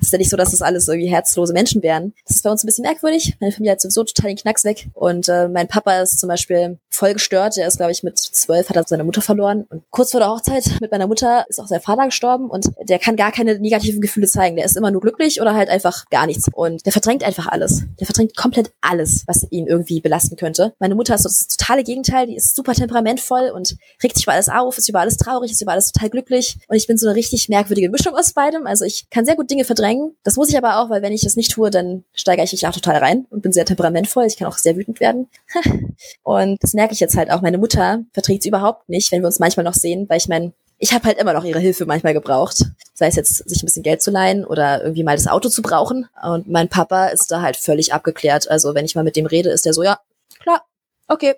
Es 0.00 0.08
ist 0.08 0.12
ja 0.12 0.18
nicht 0.18 0.30
so, 0.30 0.36
dass 0.36 0.50
das 0.50 0.60
alles 0.60 0.88
irgendwie 0.88 1.08
herzlose 1.08 1.52
Menschen 1.52 1.82
wären. 1.82 2.14
Ist 2.42 2.46
bei 2.46 2.50
uns 2.50 2.64
ein 2.64 2.66
bisschen 2.66 2.82
merkwürdig. 2.82 3.36
Meine 3.38 3.52
Familie 3.52 3.70
hat 3.70 3.80
sowieso 3.80 4.02
total 4.02 4.30
den 4.30 4.36
Knacks 4.36 4.64
weg. 4.64 4.88
Und 4.94 5.28
äh, 5.28 5.46
mein 5.46 5.68
Papa 5.68 6.00
ist 6.00 6.18
zum 6.18 6.28
Beispiel 6.28 6.76
voll 6.90 7.12
gestört. 7.12 7.56
Der 7.56 7.68
ist, 7.68 7.76
glaube 7.76 7.92
ich, 7.92 8.02
mit 8.02 8.18
zwölf 8.18 8.68
hat 8.68 8.74
er 8.74 8.82
seine 8.84 9.04
Mutter 9.04 9.22
verloren. 9.22 9.64
Und 9.70 9.84
kurz 9.90 10.10
vor 10.10 10.18
der 10.18 10.28
Hochzeit 10.28 10.64
mit 10.80 10.90
meiner 10.90 11.06
Mutter 11.06 11.46
ist 11.48 11.60
auch 11.60 11.68
sein 11.68 11.80
Vater 11.80 12.06
gestorben 12.06 12.50
und 12.50 12.66
der 12.82 12.98
kann 12.98 13.14
gar 13.14 13.30
keine 13.30 13.60
negativen 13.60 14.00
Gefühle 14.00 14.26
zeigen. 14.26 14.56
Der 14.56 14.64
ist 14.64 14.76
immer 14.76 14.90
nur 14.90 15.00
glücklich 15.00 15.40
oder 15.40 15.54
halt 15.54 15.68
einfach 15.68 16.10
gar 16.10 16.26
nichts. 16.26 16.48
Und 16.52 16.84
der 16.84 16.90
verdrängt 16.90 17.22
einfach 17.22 17.46
alles. 17.46 17.84
Der 18.00 18.06
verdrängt 18.08 18.36
komplett 18.36 18.72
alles, 18.80 19.22
was 19.28 19.46
ihn 19.50 19.68
irgendwie 19.68 20.00
belasten 20.00 20.34
könnte. 20.34 20.74
Meine 20.80 20.96
Mutter 20.96 21.14
ist 21.14 21.22
so 21.22 21.28
das 21.28 21.46
totale 21.46 21.84
Gegenteil. 21.84 22.26
Die 22.26 22.34
ist 22.34 22.56
super 22.56 22.72
temperamentvoll 22.72 23.52
und 23.54 23.76
regt 24.02 24.16
sich 24.16 24.24
über 24.24 24.32
alles 24.32 24.48
auf, 24.48 24.78
ist 24.78 24.88
über 24.88 24.98
alles 24.98 25.16
traurig, 25.16 25.52
ist 25.52 25.62
über 25.62 25.70
alles 25.70 25.92
total 25.92 26.10
glücklich. 26.10 26.58
Und 26.66 26.74
ich 26.74 26.88
bin 26.88 26.98
so 26.98 27.06
eine 27.06 27.14
richtig 27.14 27.48
merkwürdige 27.48 27.88
Mischung 27.88 28.16
aus 28.16 28.32
beidem. 28.32 28.66
Also 28.66 28.84
ich 28.84 29.08
kann 29.10 29.24
sehr 29.24 29.36
gut 29.36 29.48
Dinge 29.48 29.64
verdrängen. 29.64 30.16
Das 30.24 30.34
muss 30.34 30.48
ich 30.48 30.58
aber 30.58 30.78
auch, 30.78 30.90
weil 30.90 31.02
wenn 31.02 31.12
ich 31.12 31.22
das 31.22 31.36
nicht 31.36 31.52
tue, 31.52 31.70
dann 31.70 32.02
steigere 32.32 32.44
ich 32.44 32.52
mich 32.52 32.66
auch 32.66 32.72
total 32.72 32.96
rein 32.96 33.26
und 33.30 33.42
bin 33.42 33.52
sehr 33.52 33.66
temperamentvoll. 33.66 34.24
Ich 34.24 34.38
kann 34.38 34.48
auch 34.48 34.56
sehr 34.56 34.76
wütend 34.76 35.00
werden. 35.00 35.28
und 36.22 36.62
das 36.62 36.72
merke 36.72 36.94
ich 36.94 37.00
jetzt 37.00 37.16
halt 37.16 37.30
auch. 37.30 37.42
Meine 37.42 37.58
Mutter 37.58 38.02
verträgt 38.12 38.40
es 38.40 38.46
überhaupt 38.46 38.88
nicht, 38.88 39.12
wenn 39.12 39.20
wir 39.22 39.26
uns 39.26 39.38
manchmal 39.38 39.64
noch 39.64 39.74
sehen, 39.74 40.08
weil 40.08 40.16
ich 40.16 40.28
meine, 40.28 40.52
ich 40.78 40.92
habe 40.92 41.04
halt 41.04 41.18
immer 41.18 41.32
noch 41.34 41.44
ihre 41.44 41.60
Hilfe 41.60 41.84
manchmal 41.84 42.14
gebraucht. 42.14 42.64
Sei 42.94 43.06
es 43.06 43.16
jetzt, 43.16 43.48
sich 43.48 43.62
ein 43.62 43.66
bisschen 43.66 43.82
Geld 43.82 44.02
zu 44.02 44.10
leihen 44.10 44.44
oder 44.44 44.82
irgendwie 44.82 45.04
mal 45.04 45.16
das 45.16 45.28
Auto 45.28 45.48
zu 45.48 45.62
brauchen. 45.62 46.08
Und 46.22 46.48
mein 46.48 46.68
Papa 46.68 47.06
ist 47.06 47.30
da 47.30 47.42
halt 47.42 47.56
völlig 47.56 47.92
abgeklärt. 47.92 48.50
Also 48.50 48.74
wenn 48.74 48.84
ich 48.84 48.94
mal 48.94 49.04
mit 49.04 49.16
dem 49.16 49.26
rede, 49.26 49.50
ist 49.50 49.66
der 49.66 49.74
so, 49.74 49.82
ja, 49.82 50.00
klar, 50.40 50.64
okay, 51.08 51.34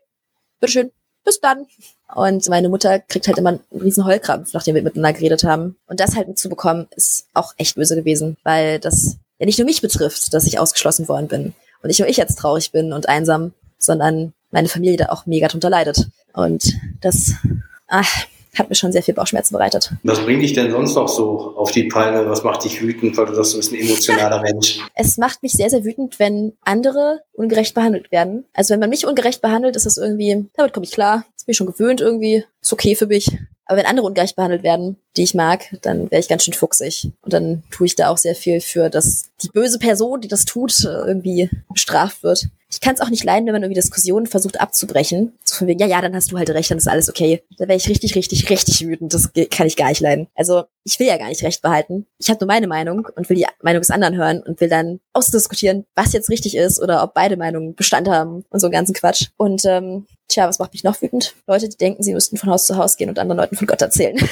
bitteschön, 0.61 0.93
bis 1.25 1.41
dann. 1.41 1.67
Und 2.15 2.49
meine 2.49 2.69
Mutter 2.69 3.01
kriegt 3.01 3.27
halt 3.27 3.39
immer 3.39 3.51
einen 3.51 3.83
riesen 3.83 4.05
Heulkrampf, 4.05 4.53
nachdem 4.53 4.77
wir 4.77 4.83
miteinander 4.83 5.19
geredet 5.19 5.43
haben. 5.43 5.77
Und 5.87 6.01
das 6.01 6.15
halt 6.15 6.29
mitzubekommen, 6.29 6.87
ist 6.95 7.27
auch 7.35 7.55
echt 7.57 7.75
böse 7.75 7.97
gewesen, 7.97 8.37
weil 8.45 8.79
das 8.79 9.19
ja 9.39 9.47
nicht 9.47 9.59
nur 9.59 9.67
mich 9.67 9.83
betrifft, 9.83 10.33
dass 10.33 10.47
ich 10.47 10.59
ausgeschlossen 10.59 11.09
worden 11.09 11.29
bin. 11.29 11.55
Und 11.83 11.89
nicht 11.89 11.99
nur 11.99 12.09
ich 12.09 12.17
jetzt 12.17 12.39
traurig 12.39 12.73
bin 12.73 12.93
und 12.93 13.09
einsam, 13.09 13.53
sondern 13.79 14.33
meine 14.51 14.69
Familie 14.69 14.97
da 14.97 15.07
auch 15.11 15.27
mega 15.27 15.49
drunter 15.49 15.71
leidet. 15.71 16.09
Und 16.33 16.73
das 17.01 17.35
ach, 17.89 18.27
hat 18.59 18.69
mir 18.69 18.75
schon 18.75 18.93
sehr 18.93 19.03
viel 19.03 19.15
Bauchschmerzen 19.15 19.53
bereitet. 19.53 19.93
Was 20.03 20.21
bringt 20.21 20.43
dich 20.43 20.53
denn 20.53 20.71
sonst 20.71 20.95
noch 20.95 21.09
so 21.09 21.55
auf 21.57 21.73
die 21.73 21.85
Palme? 21.85 22.29
Was 22.31 22.45
macht 22.45 22.65
dich 22.65 22.81
wütend, 22.81 23.17
weil 23.17 23.27
du 23.27 23.35
sagst, 23.35 23.53
du 23.53 23.57
bist 23.59 23.73
ein 23.73 23.81
emotionaler 23.81 24.41
Mensch? 24.43 24.79
Es 24.95 25.17
macht 25.19 25.43
mich 25.43 25.53
sehr, 25.53 25.71
sehr 25.71 25.85
wütend, 25.85 26.19
wenn 26.19 26.53
andere 26.63 27.23
ungerecht 27.33 27.75
behandelt 27.75 28.13
werden. 28.13 28.45
Also 28.53 28.73
wenn 28.73 28.81
man 28.81 28.91
mich 28.91 29.07
ungerecht 29.07 29.41
behandelt, 29.41 29.77
ist 29.77 29.87
das 29.87 29.97
irgendwie, 29.97 30.47
damit 30.55 30.73
komme 30.73 30.85
ich 30.85 30.93
klar. 30.93 31.25
Bin 31.47 31.53
ich 31.53 31.59
schon 31.59 31.67
gewöhnt 31.67 32.01
irgendwie. 32.01 32.43
Ist 32.63 32.73
okay 32.73 32.95
für 32.95 33.07
mich. 33.07 33.31
Aber 33.67 33.79
wenn 33.79 33.87
andere 33.87 34.07
ungerecht 34.07 34.37
behandelt 34.37 34.63
werden, 34.63 34.97
die 35.17 35.23
ich 35.23 35.35
mag, 35.35 35.75
dann 35.83 36.11
wäre 36.11 36.21
ich 36.21 36.29
ganz 36.29 36.45
schön 36.45 36.55
fuchsig. 36.55 37.11
Und 37.23 37.33
dann 37.33 37.63
tue 37.71 37.87
ich 37.87 37.95
da 37.95 38.11
auch 38.11 38.19
sehr 38.19 38.35
viel 38.35 38.61
für, 38.61 38.91
dass 38.91 39.31
die 39.43 39.49
böse 39.49 39.79
Person, 39.79 40.21
die 40.21 40.29
das 40.29 40.45
tut, 40.45 40.85
irgendwie 40.85 41.51
bestraft 41.73 42.23
wird. 42.23 42.49
Ich 42.71 42.81
kann 42.81 42.95
es 42.95 43.01
auch 43.01 43.11
nicht 43.11 43.23
leiden, 43.23 43.47
wenn 43.47 43.53
man 43.53 43.63
irgendwie 43.63 43.81
Diskussionen 43.81 44.27
versucht 44.27 44.61
abzubrechen. 44.61 45.33
So 45.45 45.57
von 45.57 45.69
wegen, 45.69 45.79
ja, 45.79 45.87
ja, 45.87 46.01
dann 46.01 46.15
hast 46.15 46.33
du 46.33 46.39
halt 46.39 46.51
recht, 46.51 46.71
dann 46.71 46.79
ist 46.79 46.89
alles 46.89 47.09
okay. 47.09 47.43
Da 47.57 47.69
wäre 47.69 47.77
ich 47.77 47.89
richtig, 47.89 48.17
richtig, 48.17 48.51
richtig 48.51 48.85
wütend. 48.87 49.15
Das 49.15 49.31
kann 49.51 49.69
ich 49.69 49.77
gar 49.77 49.89
nicht 49.89 50.01
leiden. 50.01 50.27
Also 50.35 50.65
ich 50.83 50.99
will 50.99 51.07
ja 51.07 51.17
gar 51.17 51.29
nicht 51.29 51.45
recht 51.45 51.63
behalten. 51.63 52.07
Ich 52.19 52.31
habe 52.31 52.41
nur 52.41 52.49
meine 52.49 52.67
Meinung 52.67 53.07
und 53.15 53.29
will 53.29 53.37
die 53.37 53.47
Meinung 53.63 53.81
des 53.81 53.91
anderen 53.91 54.17
hören 54.17 54.43
und 54.43 54.61
will 54.61 54.69
dann 54.69 54.99
ausdiskutieren, 55.13 55.87
was 55.95 56.13
jetzt 56.13 56.31
richtig 56.31 56.57
ist 56.57 56.83
oder 56.83 57.03
ob 57.05 57.15
beide 57.15 57.37
Meinungen 57.37 57.75
Bestand 57.75 58.09
haben 58.09 58.45
und 58.51 58.61
so 58.61 58.67
einen 58.67 58.73
ganzen 58.73 58.95
Quatsch. 58.95 59.29
Und 59.37 59.65
ähm, 59.67 60.07
tja, 60.29 60.49
was 60.49 60.59
macht 60.59 60.73
mich 60.73 60.85
noch 60.85 61.01
wütend? 61.01 61.35
Leute, 61.47 61.69
die 61.69 61.77
denken, 61.77 62.03
sie 62.03 62.15
müssten 62.15 62.37
von 62.37 62.51
Haus 62.51 62.67
zu 62.67 62.77
Haus 62.77 62.97
gehen 62.97 63.09
und 63.09 63.19
anderen 63.19 63.39
Leuten 63.39 63.57
von 63.57 63.67
Gott 63.67 63.83
erzählen. 63.83 64.17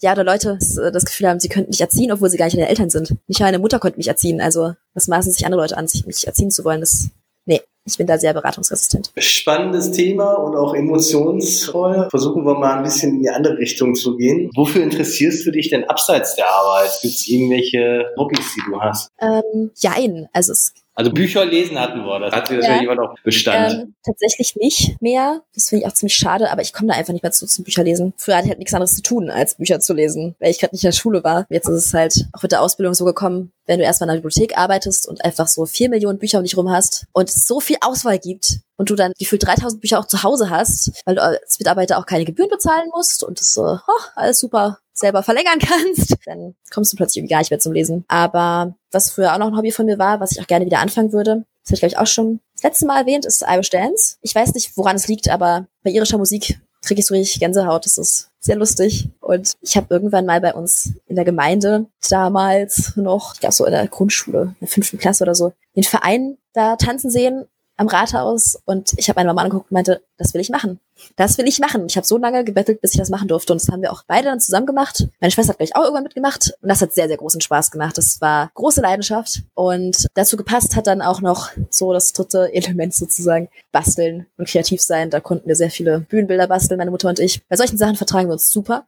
ja, 0.00 0.12
oder 0.12 0.24
Leute 0.24 0.58
äh, 0.60 0.92
das 0.92 1.04
Gefühl 1.04 1.28
haben, 1.28 1.40
sie 1.40 1.48
könnten 1.48 1.70
mich 1.70 1.80
erziehen, 1.80 2.12
obwohl 2.12 2.30
sie 2.30 2.36
gar 2.36 2.46
nicht 2.46 2.56
meine 2.56 2.68
Eltern 2.68 2.90
sind. 2.90 3.16
Nicht 3.26 3.40
meine 3.40 3.58
Mutter 3.58 3.78
konnte 3.78 3.98
mich 3.98 4.08
erziehen. 4.08 4.40
Also 4.40 4.74
was 4.94 5.08
maßen 5.08 5.32
sich 5.32 5.44
andere 5.44 5.62
Leute 5.62 5.76
an, 5.76 5.88
sich 5.88 6.06
mich 6.06 6.26
erziehen 6.26 6.50
zu 6.50 6.64
wollen? 6.64 6.80
Das 6.80 7.08
nee, 7.46 7.60
ich 7.84 7.96
bin 7.96 8.06
da 8.06 8.18
sehr 8.18 8.34
beratungsresistent. 8.34 9.12
Spannendes 9.16 9.92
Thema 9.92 10.34
und 10.34 10.54
auch 10.56 10.74
emotionsvoll. 10.74 12.08
Versuchen 12.10 12.44
wir 12.44 12.54
mal 12.54 12.78
ein 12.78 12.82
bisschen 12.82 13.14
in 13.14 13.22
die 13.22 13.30
andere 13.30 13.56
Richtung 13.56 13.94
zu 13.94 14.16
gehen. 14.16 14.50
Wofür 14.54 14.82
interessierst 14.82 15.46
du 15.46 15.50
dich 15.50 15.70
denn 15.70 15.84
abseits 15.84 16.36
der 16.36 16.48
Arbeit? 16.50 16.90
Gibt 17.00 17.14
es 17.14 17.28
irgendwelche 17.28 18.04
Hobbys, 18.18 18.54
die 18.54 18.70
du 18.70 18.80
hast? 18.80 19.08
Ähm, 19.20 19.70
jein. 19.76 20.28
Also 20.32 20.52
es 20.52 20.74
also 20.98 21.12
Bücher 21.12 21.44
lesen 21.44 21.78
hatten 21.78 22.04
wir, 22.04 22.18
das 22.18 22.34
hatte 22.34 22.56
ja, 22.60 22.80
jemand 22.80 22.98
auch 22.98 23.14
Bestand. 23.22 23.72
Ähm, 23.72 23.94
tatsächlich 24.04 24.56
nicht 24.56 25.00
mehr. 25.00 25.42
Das 25.54 25.68
finde 25.68 25.84
ich 25.84 25.88
auch 25.88 25.94
ziemlich 25.94 26.16
schade, 26.16 26.50
aber 26.50 26.60
ich 26.60 26.72
komme 26.72 26.88
da 26.88 26.98
einfach 26.98 27.12
nicht 27.12 27.22
mehr 27.22 27.30
zu 27.30 27.46
zum 27.46 27.62
Bücher 27.62 27.84
lesen. 27.84 28.14
Früher 28.16 28.34
hatte 28.34 28.46
ich 28.46 28.50
halt 28.50 28.58
nichts 28.58 28.74
anderes 28.74 28.96
zu 28.96 29.02
tun, 29.02 29.30
als 29.30 29.54
Bücher 29.54 29.78
zu 29.78 29.94
lesen, 29.94 30.34
weil 30.40 30.50
ich 30.50 30.58
gerade 30.58 30.74
nicht 30.74 30.82
in 30.82 30.88
der 30.88 30.96
Schule 30.96 31.22
war. 31.22 31.46
Jetzt 31.50 31.68
ist 31.68 31.86
es 31.86 31.94
halt 31.94 32.26
auch 32.32 32.42
mit 32.42 32.50
der 32.50 32.62
Ausbildung 32.62 32.94
so 32.94 33.04
gekommen, 33.04 33.52
wenn 33.66 33.78
du 33.78 33.84
erstmal 33.84 34.08
in 34.08 34.14
der 34.14 34.22
Bibliothek 34.22 34.58
arbeitest 34.58 35.06
und 35.06 35.24
einfach 35.24 35.46
so 35.46 35.66
vier 35.66 35.88
Millionen 35.88 36.18
Bücher 36.18 36.38
um 36.38 36.44
dich 36.44 36.56
rum 36.56 36.68
hast 36.68 37.06
und 37.12 37.28
es 37.28 37.46
so 37.46 37.60
viel 37.60 37.76
Auswahl 37.80 38.18
gibt 38.18 38.58
und 38.76 38.90
du 38.90 38.96
dann 38.96 39.12
gefühlt 39.16 39.46
3000 39.46 39.80
Bücher 39.80 40.00
auch 40.00 40.06
zu 40.06 40.24
Hause 40.24 40.50
hast, 40.50 40.90
weil 41.04 41.14
du 41.14 41.22
als 41.22 41.60
Mitarbeiter 41.60 41.98
auch 41.98 42.06
keine 42.06 42.24
Gebühren 42.24 42.50
bezahlen 42.50 42.88
musst 42.92 43.22
und 43.22 43.38
das 43.38 43.54
so, 43.54 43.62
oh, 43.62 44.02
alles 44.16 44.40
super 44.40 44.80
selber 44.98 45.22
verlängern 45.22 45.58
kannst, 45.60 46.16
dann 46.26 46.54
kommst 46.72 46.92
du 46.92 46.96
plötzlich 46.96 47.18
irgendwie 47.18 47.32
gar 47.32 47.38
nicht 47.40 47.50
mehr 47.50 47.60
zum 47.60 47.72
Lesen. 47.72 48.04
Aber 48.08 48.74
was 48.90 49.10
früher 49.10 49.34
auch 49.34 49.38
noch 49.38 49.48
ein 49.48 49.56
Hobby 49.56 49.72
von 49.72 49.86
mir 49.86 49.98
war, 49.98 50.20
was 50.20 50.32
ich 50.32 50.40
auch 50.40 50.46
gerne 50.46 50.66
wieder 50.66 50.80
anfangen 50.80 51.12
würde, 51.12 51.44
das 51.62 51.70
habe 51.70 51.74
ich, 51.74 51.80
glaube 51.80 51.92
ich, 51.92 51.98
auch 51.98 52.06
schon 52.06 52.40
das 52.54 52.62
letzte 52.62 52.86
Mal 52.86 53.00
erwähnt, 53.00 53.26
ist 53.26 53.44
Irish 53.46 53.70
Dance. 53.70 54.16
Ich 54.22 54.34
weiß 54.34 54.54
nicht, 54.54 54.76
woran 54.76 54.96
es 54.96 55.06
liegt, 55.06 55.28
aber 55.28 55.66
bei 55.82 55.90
irischer 55.90 56.18
Musik 56.18 56.58
kriege 56.82 57.00
ich 57.00 57.06
so 57.06 57.14
richtig 57.14 57.40
Gänsehaut. 57.40 57.84
Das 57.84 57.98
ist 57.98 58.30
sehr 58.40 58.56
lustig. 58.56 59.10
Und 59.20 59.54
ich 59.60 59.76
habe 59.76 59.86
irgendwann 59.90 60.26
mal 60.26 60.40
bei 60.40 60.54
uns 60.54 60.92
in 61.06 61.16
der 61.16 61.24
Gemeinde 61.24 61.86
damals 62.08 62.96
noch, 62.96 63.34
ich 63.34 63.40
glaube 63.40 63.54
so 63.54 63.66
in 63.66 63.72
der 63.72 63.86
Grundschule, 63.88 64.42
in 64.42 64.56
der 64.60 64.68
fünften 64.68 64.98
Klasse 64.98 65.24
oder 65.24 65.34
so, 65.34 65.52
den 65.76 65.82
Verein 65.82 66.38
da 66.54 66.76
tanzen 66.76 67.10
sehen 67.10 67.44
am 67.78 67.86
Rathaus 67.86 68.58
und 68.64 68.92
ich 68.96 69.08
habe 69.08 69.18
meine 69.18 69.28
Mama 69.28 69.42
angeguckt 69.42 69.70
und 69.70 69.74
meinte, 69.74 70.02
das 70.18 70.34
will 70.34 70.40
ich 70.40 70.50
machen. 70.50 70.80
Das 71.14 71.38
will 71.38 71.46
ich 71.46 71.60
machen. 71.60 71.86
Ich 71.86 71.96
habe 71.96 72.06
so 72.06 72.18
lange 72.18 72.44
gebettelt, 72.44 72.80
bis 72.80 72.92
ich 72.92 72.98
das 72.98 73.08
machen 73.08 73.28
durfte 73.28 73.52
und 73.52 73.62
das 73.62 73.68
haben 73.68 73.82
wir 73.82 73.92
auch 73.92 74.02
beide 74.06 74.26
dann 74.26 74.40
zusammen 74.40 74.66
gemacht. 74.66 75.06
Meine 75.20 75.30
Schwester 75.30 75.50
hat 75.50 75.58
gleich 75.58 75.76
auch 75.76 75.82
irgendwann 75.82 76.02
mitgemacht 76.02 76.52
und 76.60 76.68
das 76.68 76.82
hat 76.82 76.92
sehr, 76.92 77.06
sehr 77.06 77.16
großen 77.16 77.40
Spaß 77.40 77.70
gemacht. 77.70 77.96
Das 77.96 78.20
war 78.20 78.50
große 78.54 78.80
Leidenschaft 78.80 79.42
und 79.54 80.06
dazu 80.14 80.36
gepasst 80.36 80.74
hat 80.74 80.88
dann 80.88 81.00
auch 81.00 81.20
noch 81.20 81.50
so 81.70 81.92
das 81.92 82.12
dritte 82.12 82.52
Element 82.52 82.94
sozusagen, 82.94 83.48
basteln 83.70 84.26
und 84.36 84.48
kreativ 84.48 84.82
sein. 84.82 85.10
Da 85.10 85.20
konnten 85.20 85.46
wir 85.46 85.54
sehr 85.54 85.70
viele 85.70 86.00
Bühnenbilder 86.00 86.48
basteln, 86.48 86.78
meine 86.78 86.90
Mutter 86.90 87.08
und 87.08 87.20
ich. 87.20 87.46
Bei 87.46 87.56
solchen 87.56 87.78
Sachen 87.78 87.94
vertragen 87.94 88.28
wir 88.28 88.32
uns 88.32 88.50
super. 88.50 88.86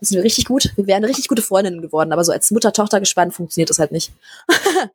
Das 0.00 0.10
sind 0.10 0.16
wir 0.16 0.24
richtig 0.24 0.44
gut. 0.44 0.72
Wir 0.76 0.86
wären 0.86 1.04
richtig 1.04 1.28
gute 1.28 1.42
Freundinnen 1.42 1.80
geworden, 1.80 2.12
aber 2.12 2.24
so 2.24 2.32
als 2.32 2.50
Mutter-Tochter-Gespann 2.50 3.32
funktioniert 3.32 3.70
das 3.70 3.78
halt 3.78 3.92
nicht. 3.92 4.12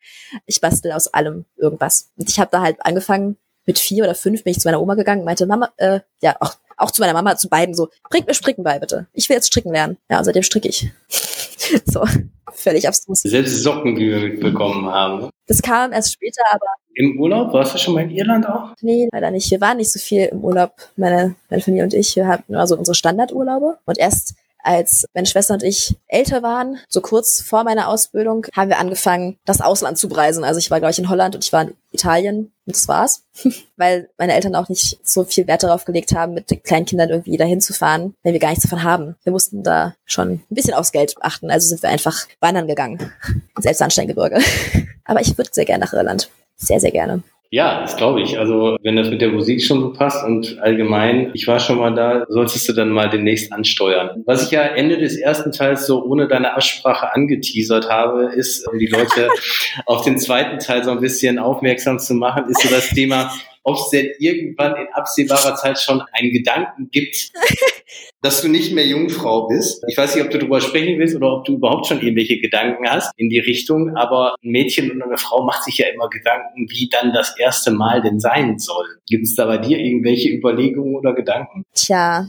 ich 0.46 0.62
bastel 0.62 0.92
aus 0.92 1.08
allem 1.08 1.46
irgendwas. 1.58 2.12
Und 2.18 2.30
ich 2.30 2.40
habe 2.40 2.52
da 2.52 2.62
halt 2.62 2.78
angefangen, 2.86 3.38
mit 3.66 3.80
vier 3.80 4.04
oder 4.04 4.16
fünf 4.16 4.44
bin 4.44 4.52
ich 4.52 4.60
zu 4.60 4.68
meiner 4.68 4.82
Oma 4.82 4.96
gegangen, 4.96 5.24
meinte, 5.24 5.46
Mama, 5.46 5.70
äh, 5.78 6.00
ja, 6.22 6.36
auch, 6.40 6.56
auch 6.78 6.92
zu 6.92 7.02
meiner 7.02 7.14
Mama, 7.14 7.36
zu 7.38 7.48
beiden 7.48 7.76
so, 7.76 7.90
bringt 8.10 8.28
mir 8.28 8.34
Stricken 8.34 8.64
bei, 8.64 8.80
bitte. 8.80 9.08
Ich 9.14 9.30
will 9.30 9.36
jetzt 9.36 9.48
stricken 9.48 9.72
lernen. 9.72 9.98
Ja, 10.10 10.20
und 10.20 10.26
seitdem 10.26 10.44
stricke 10.44 10.68
ich. 10.68 10.90
so, 11.86 12.04
völlig 12.52 12.88
abstrus. 12.88 13.22
Selbst 13.22 13.62
Socken, 13.62 13.96
die 13.96 14.10
wir 14.10 14.20
mitbekommen 14.20 14.88
haben. 14.88 15.22
Ne? 15.22 15.30
Das 15.48 15.62
kam 15.62 15.92
erst 15.92 16.14
später, 16.14 16.42
aber. 16.52 16.66
Im 16.94 17.20
Urlaub? 17.20 17.54
Warst 17.54 17.76
du 17.76 17.78
schon 17.78 17.94
mal 17.94 18.04
in 18.04 18.10
Irland 18.10 18.48
auch? 18.48 18.74
Nee, 18.82 19.08
leider 19.12 19.32
nicht. 19.32 19.50
Wir 19.52 19.62
waren 19.62 19.78
nicht 19.78 19.92
so 19.92 20.00
viel 20.00 20.26
im 20.26 20.44
Urlaub, 20.44 20.74
meine, 20.98 21.36
meine 21.50 21.62
Familie 21.62 21.84
und 21.84 21.94
ich. 21.94 22.16
Wir 22.16 22.28
hatten 22.28 22.56
also 22.56 22.78
unsere 22.78 22.96
Standardurlaube. 22.96 23.78
Und 23.86 23.98
erst 23.98 24.34
als 24.64 25.06
meine 25.14 25.28
Schwester 25.28 25.54
und 25.54 25.64
ich 25.64 25.98
älter 26.08 26.44
waren, 26.44 26.78
so 26.88 27.02
kurz 27.02 27.42
vor 27.42 27.64
meiner 27.64 27.88
Ausbildung, 27.88 28.46
haben 28.56 28.70
wir 28.70 28.80
angefangen, 28.80 29.38
das 29.46 29.62
Ausland 29.62 29.98
zu 29.98 30.10
bereisen. 30.10 30.44
Also 30.44 30.60
ich 30.60 30.72
war, 30.72 30.80
glaube 30.80 30.92
ich, 30.92 31.00
in 31.00 31.10
Holland 31.10 31.36
und 31.36 31.44
ich 31.44 31.54
war 31.54 31.64
in 31.64 31.76
Italien 31.92 32.52
und 32.66 32.76
das 32.76 32.88
war's. 32.88 33.24
Weil 33.78 34.10
meine 34.18 34.34
Eltern 34.34 34.56
auch 34.56 34.70
nicht 34.70 35.00
so 35.04 35.24
viel 35.24 35.48
Wert 35.48 35.64
darauf 35.64 35.86
gelegt 35.86 36.14
haben, 36.14 36.34
mit 36.34 36.52
den 36.52 36.64
kleinen 36.64 36.86
Kindern 36.86 37.10
irgendwie 37.10 37.38
dahin 37.38 37.62
zu 37.62 37.74
fahren, 37.74 38.16
wenn 38.24 38.34
wir 38.34 38.40
gar 38.40 38.50
nichts 38.50 38.64
davon 38.64 38.84
haben. 38.84 39.16
Wir 39.24 39.32
mussten 39.32 39.64
da 39.64 39.96
schon 40.06 40.30
ein 40.30 40.46
bisschen 40.50 40.74
aufs 40.74 40.92
Geld 40.92 41.16
achten. 41.22 41.52
Also 41.52 41.68
sind 41.68 41.82
wir 41.82 41.90
einfach 41.90 42.28
wandern 42.40 42.68
gegangen. 42.68 43.12
Ins 43.56 43.66
Elbsandsteingebirge. 43.66 44.40
Aber 45.06 45.22
ich 45.22 45.38
würde 45.38 45.50
sehr 45.54 45.66
gerne 45.66 45.86
nach 45.86 45.94
Irland. 45.94 46.30
Sehr, 46.56 46.80
sehr 46.80 46.92
gerne. 46.92 47.24
Ja, 47.54 47.82
das 47.82 47.98
glaube 47.98 48.22
ich. 48.22 48.40
Also 48.40 48.78
wenn 48.82 48.96
das 48.96 49.10
mit 49.10 49.20
der 49.20 49.28
Musik 49.28 49.62
schon 49.62 49.82
so 49.82 49.92
passt 49.92 50.24
und 50.26 50.58
allgemein, 50.62 51.32
ich 51.34 51.48
war 51.48 51.60
schon 51.60 51.80
mal 51.80 51.94
da, 51.94 52.26
solltest 52.30 52.70
du 52.70 52.74
dann 52.74 52.92
mal 52.92 53.10
demnächst 53.10 53.52
ansteuern. 53.52 54.24
Was 54.26 54.46
ich 54.46 54.52
ja 54.52 54.62
Ende 54.62 54.98
des 54.98 55.18
ersten 55.18 55.52
Teils 55.52 55.86
so 55.86 56.02
ohne 56.06 56.30
deine 56.30 56.54
Absprache 56.54 57.14
angeteasert 57.14 57.90
habe, 57.90 58.32
ist, 58.34 58.66
um 58.70 58.80
die 58.80 58.88
Leute 58.88 59.28
auf 59.86 60.06
den 60.06 60.18
zweiten 60.18 60.60
Teil 60.60 60.86
so 60.86 60.92
ein 60.92 61.02
bisschen 61.02 61.40
aufmerksam 61.40 62.00
zu 62.00 62.14
machen, 62.14 62.46
ist 62.48 62.62
so 62.62 62.70
das 62.74 62.88
Thema 62.88 63.34
ob 63.64 63.76
es 63.76 63.90
denn 63.90 64.10
irgendwann 64.20 64.76
in 64.76 64.88
absehbarer 64.94 65.56
Zeit 65.56 65.80
schon 65.80 66.02
einen 66.14 66.32
Gedanken 66.32 66.90
gibt, 66.92 67.32
dass 68.22 68.42
du 68.42 68.48
nicht 68.48 68.74
mehr 68.74 68.86
Jungfrau 68.86 69.48
bist. 69.48 69.84
Ich 69.88 69.98
weiß 69.98 70.16
nicht, 70.16 70.24
ob 70.24 70.32
du 70.32 70.40
darüber 70.40 70.62
sprechen 70.62 71.00
willst 71.00 71.16
oder 71.16 71.38
ob 71.38 71.46
du 71.46 71.54
überhaupt 71.54 71.88
schon 71.88 72.02
irgendwelche 72.02 72.40
Gedanken 72.40 72.90
hast 72.90 73.12
in 73.18 73.30
die 73.30 73.40
Richtung, 73.40 73.96
aber 73.96 74.36
ein 74.44 74.52
Mädchen 74.52 74.92
und 74.92 75.02
eine 75.02 75.18
Frau 75.18 75.44
macht 75.44 75.64
sich 75.64 75.78
ja 75.78 75.88
immer 75.90 76.10
Gedanken, 76.10 76.68
wie 76.70 76.90
dann 76.90 77.14
das 77.14 77.38
erste 77.38 77.72
Mal 77.72 78.02
denn 78.02 78.20
sein 78.20 78.58
soll. 78.60 78.86
Gibt 79.08 79.26
es 79.26 79.36
da 79.36 79.46
bei 79.46 79.58
dir 79.58 79.78
irgendwelche 79.78 80.30
Überlegungen 80.30 80.96
oder 80.96 81.14
Gedanken? 81.14 81.64
Tja, 81.74 82.28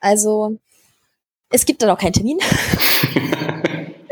also 0.00 0.58
es 1.50 1.64
gibt 1.64 1.82
da 1.82 1.86
noch 1.86 1.98
keinen 1.98 2.12
Termin. 2.12 2.38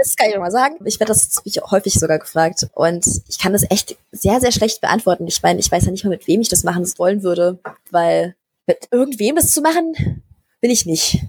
Das 0.04 0.16
kann 0.16 0.28
ich 0.28 0.36
mal 0.36 0.50
sagen. 0.50 0.76
Ich 0.84 1.00
werde 1.00 1.14
das 1.14 1.42
häufig 1.70 1.94
sogar 1.94 2.18
gefragt. 2.18 2.66
Und 2.74 3.06
ich 3.26 3.38
kann 3.38 3.54
das 3.54 3.64
echt 3.70 3.96
sehr, 4.12 4.38
sehr 4.38 4.52
schlecht 4.52 4.82
beantworten. 4.82 5.26
Ich 5.26 5.42
meine, 5.42 5.58
ich 5.58 5.72
weiß 5.72 5.86
ja 5.86 5.90
nicht 5.90 6.04
mal, 6.04 6.10
mit 6.10 6.28
wem 6.28 6.42
ich 6.42 6.50
das 6.50 6.62
machen 6.62 6.86
wollen 6.98 7.22
würde, 7.22 7.58
weil 7.90 8.36
mit 8.66 8.88
irgendwem 8.90 9.36
das 9.36 9.50
zu 9.52 9.62
machen, 9.62 10.22
will 10.60 10.70
ich 10.70 10.84
nicht. 10.84 11.20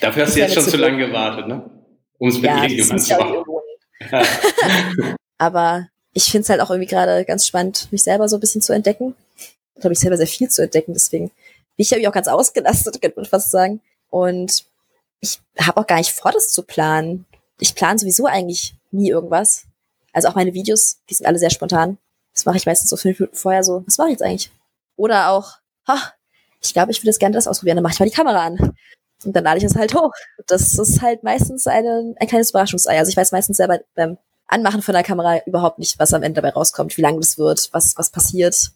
Dafür 0.00 0.26
hast 0.26 0.34
du 0.34 0.40
jetzt 0.40 0.54
schon 0.54 0.64
zu 0.64 0.76
lange 0.76 1.06
gewartet, 1.06 1.46
ne? 1.46 1.70
Um 2.18 2.28
es 2.28 2.34
mit 2.34 2.46
ja, 2.46 2.62
irgendjemandem 2.64 2.98
zu 2.98 3.16
machen. 3.16 3.44
Aber 5.38 5.86
ich 6.12 6.24
finde 6.24 6.42
es 6.42 6.48
halt 6.48 6.60
auch 6.60 6.70
irgendwie 6.70 6.90
gerade 6.90 7.24
ganz 7.24 7.46
spannend, 7.46 7.86
mich 7.92 8.02
selber 8.02 8.28
so 8.28 8.38
ein 8.38 8.40
bisschen 8.40 8.60
zu 8.60 8.72
entdecken. 8.72 9.14
Ich 9.76 9.80
glaube, 9.80 9.92
ich 9.92 10.00
selber 10.00 10.16
sehr 10.16 10.26
viel 10.26 10.48
zu 10.48 10.64
entdecken, 10.64 10.94
deswegen 10.94 11.26
bin 11.26 11.34
ich 11.76 11.90
ja 11.90 12.08
auch 12.08 12.14
ganz 12.14 12.26
ausgelastet, 12.26 13.00
könnte 13.00 13.20
man 13.20 13.26
fast 13.26 13.52
sagen. 13.52 13.80
Und 14.10 14.64
ich 15.20 15.38
habe 15.60 15.80
auch 15.80 15.86
gar 15.86 15.98
nicht 15.98 16.10
vor, 16.10 16.32
das 16.32 16.50
zu 16.50 16.64
planen 16.64 17.24
ich 17.58 17.74
plane 17.74 17.98
sowieso 17.98 18.26
eigentlich 18.26 18.74
nie 18.90 19.10
irgendwas. 19.10 19.64
Also 20.12 20.28
auch 20.28 20.34
meine 20.34 20.54
Videos, 20.54 20.98
die 21.08 21.14
sind 21.14 21.26
alle 21.26 21.38
sehr 21.38 21.50
spontan. 21.50 21.98
Das 22.34 22.44
mache 22.44 22.56
ich 22.56 22.66
meistens 22.66 22.90
so 22.90 22.96
fünf 22.96 23.18
Minuten 23.18 23.36
vorher 23.36 23.64
so, 23.64 23.82
was 23.86 23.98
mache 23.98 24.08
ich 24.08 24.12
jetzt 24.12 24.22
eigentlich? 24.22 24.50
Oder 24.96 25.30
auch, 25.30 25.54
ha, 25.86 26.12
ich 26.62 26.72
glaube, 26.72 26.90
ich 26.90 27.00
würde 27.00 27.08
jetzt 27.08 27.20
gerne 27.20 27.34
das 27.34 27.46
ausprobieren, 27.46 27.76
dann 27.76 27.82
mache 27.82 27.94
ich 27.94 28.00
mal 28.00 28.06
die 28.06 28.14
Kamera 28.14 28.46
an. 28.46 28.74
Und 29.24 29.34
dann 29.34 29.44
lade 29.44 29.58
ich 29.58 29.64
es 29.64 29.74
halt 29.74 29.94
hoch. 29.94 30.10
Das 30.46 30.78
ist 30.78 31.02
halt 31.02 31.22
meistens 31.22 31.66
eine, 31.66 32.14
ein 32.18 32.28
kleines 32.28 32.50
Überraschungsei. 32.50 32.98
Also 32.98 33.10
ich 33.10 33.16
weiß 33.16 33.32
meistens 33.32 33.56
selber 33.56 33.80
beim 33.94 34.18
Anmachen 34.46 34.82
von 34.82 34.92
der 34.94 35.02
Kamera 35.02 35.40
überhaupt 35.46 35.78
nicht, 35.78 35.98
was 35.98 36.12
am 36.12 36.22
Ende 36.22 36.40
dabei 36.40 36.54
rauskommt, 36.54 36.96
wie 36.96 37.02
lang 37.02 37.20
das 37.20 37.38
wird, 37.38 37.68
was, 37.72 37.96
was 37.96 38.10
passiert, 38.10 38.72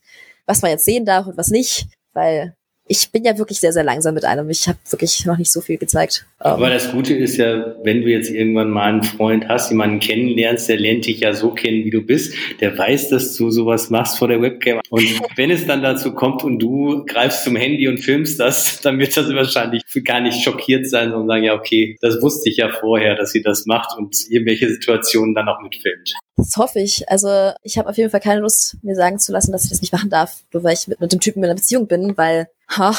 was 0.46 0.62
man 0.62 0.70
jetzt 0.70 0.84
sehen 0.84 1.04
darf 1.04 1.26
und 1.26 1.37
was 1.37 1.49
nicht. 1.49 1.87
Weil 2.12 2.56
ich 2.87 3.12
bin 3.12 3.25
ja 3.25 3.38
wirklich 3.38 3.60
sehr, 3.60 3.72
sehr 3.72 3.84
langsam 3.84 4.14
mit 4.14 4.25
einem. 4.25 4.50
Ich 4.50 4.66
habe 4.66 4.78
wirklich 4.88 5.25
noch 5.26 5.37
nicht 5.37 5.52
so 5.52 5.60
viel 5.60 5.78
gezeigt. 5.78 6.26
Aber 6.42 6.64
um, 6.64 6.70
das 6.70 6.90
Gute 6.90 7.14
ist 7.14 7.37
ja, 7.37 7.75
wenn 7.85 8.00
du 8.00 8.09
jetzt 8.09 8.30
irgendwann 8.30 8.70
mal 8.70 8.88
einen 8.88 9.02
Freund 9.02 9.47
hast, 9.47 9.70
jemanden 9.70 10.00
kennenlernst, 10.00 10.70
der 10.70 10.78
lernt 10.78 11.04
dich 11.04 11.20
ja 11.20 11.35
so 11.35 11.50
kennen, 11.50 11.85
wie 11.85 11.90
du 11.90 12.00
bist, 12.00 12.35
der 12.61 12.76
weiß, 12.76 13.11
dass 13.11 13.37
du 13.37 13.50
sowas 13.50 13.90
machst 13.90 14.18
vor 14.18 14.28
der 14.28 14.40
Webcam. 14.40 14.80
Und 14.88 15.04
wenn 15.37 15.50
es 15.50 15.66
dann 15.66 15.82
dazu 15.82 16.14
kommt 16.14 16.42
und 16.42 16.59
du 16.59 17.04
greifst 17.04 17.44
zum 17.44 17.56
Handy 17.56 17.88
und 17.88 17.99
filmst 17.99 18.40
das, 18.40 18.80
dann 18.82 18.99
wird 18.99 19.14
das 19.18 19.28
wahrscheinlich 19.35 19.82
gar 20.02 20.23
nicht 20.23 20.42
schockiert 20.42 20.88
sein 20.88 21.12
und 21.12 21.28
sagen, 21.28 21.44
ja, 21.44 21.54
okay, 21.54 21.99
das 22.00 22.23
wusste 22.23 22.49
ich 22.49 22.56
ja 22.56 22.70
vorher, 22.70 23.16
dass 23.16 23.32
sie 23.32 23.42
das 23.42 23.66
macht 23.66 23.99
und 23.99 24.16
irgendwelche 24.30 24.70
Situationen 24.70 25.35
dann 25.35 25.47
auch 25.47 25.61
mitfilmt. 25.61 26.14
Das 26.38 26.56
hoffe 26.56 26.80
ich. 26.80 27.06
Also 27.11 27.52
ich 27.62 27.76
habe 27.76 27.90
auf 27.90 27.99
jeden 27.99 28.09
Fall 28.09 28.20
keine 28.20 28.40
Lust, 28.40 28.78
mir 28.82 28.94
sagen 28.94 29.18
zu 29.18 29.30
lassen, 29.30 29.52
dass 29.52 29.64
ich 29.64 29.70
das 29.70 29.82
nicht 29.82 29.92
machen 29.92 30.09
darf, 30.09 30.42
nur 30.54 30.64
weil 30.64 30.73
ich 30.73 30.88
mit, 30.88 31.00
mit 31.00 31.12
dem 31.12 31.20
Typen 31.20 31.40
in 31.40 31.44
einer 31.44 31.56
Beziehung 31.56 31.87
bin, 31.87 32.16
weil 32.16 32.49
ha, 32.70 32.94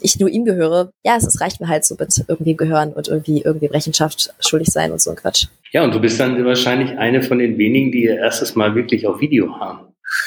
ich 0.00 0.18
nur 0.18 0.28
ihm 0.28 0.44
gehöre. 0.44 0.92
Ja, 1.04 1.16
es, 1.16 1.26
es 1.26 1.40
reicht 1.40 1.60
mir 1.60 1.68
halt 1.68 1.84
so 1.84 1.96
mit 1.98 2.24
irgendwie 2.28 2.56
gehören 2.56 2.92
und 2.92 3.08
irgendwie 3.08 3.42
irgendwie 3.42 3.66
Rechenschaft 3.66 4.34
schuldig 4.40 4.68
sein 4.68 4.92
und 4.92 5.00
so 5.00 5.10
ein 5.10 5.16
Quatsch. 5.16 5.46
Ja, 5.72 5.84
und 5.84 5.94
du 5.94 6.00
bist 6.00 6.20
dann 6.20 6.44
wahrscheinlich 6.44 6.98
eine 6.98 7.22
von 7.22 7.38
den 7.38 7.58
wenigen, 7.58 7.92
die 7.92 8.04
ihr 8.04 8.18
erstes 8.18 8.54
Mal 8.54 8.74
wirklich 8.74 9.06
auf 9.06 9.20
Video 9.20 9.58
haben. 9.58 9.94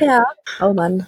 ja, 0.00 0.24
oh 0.60 0.72
Mann. 0.72 1.06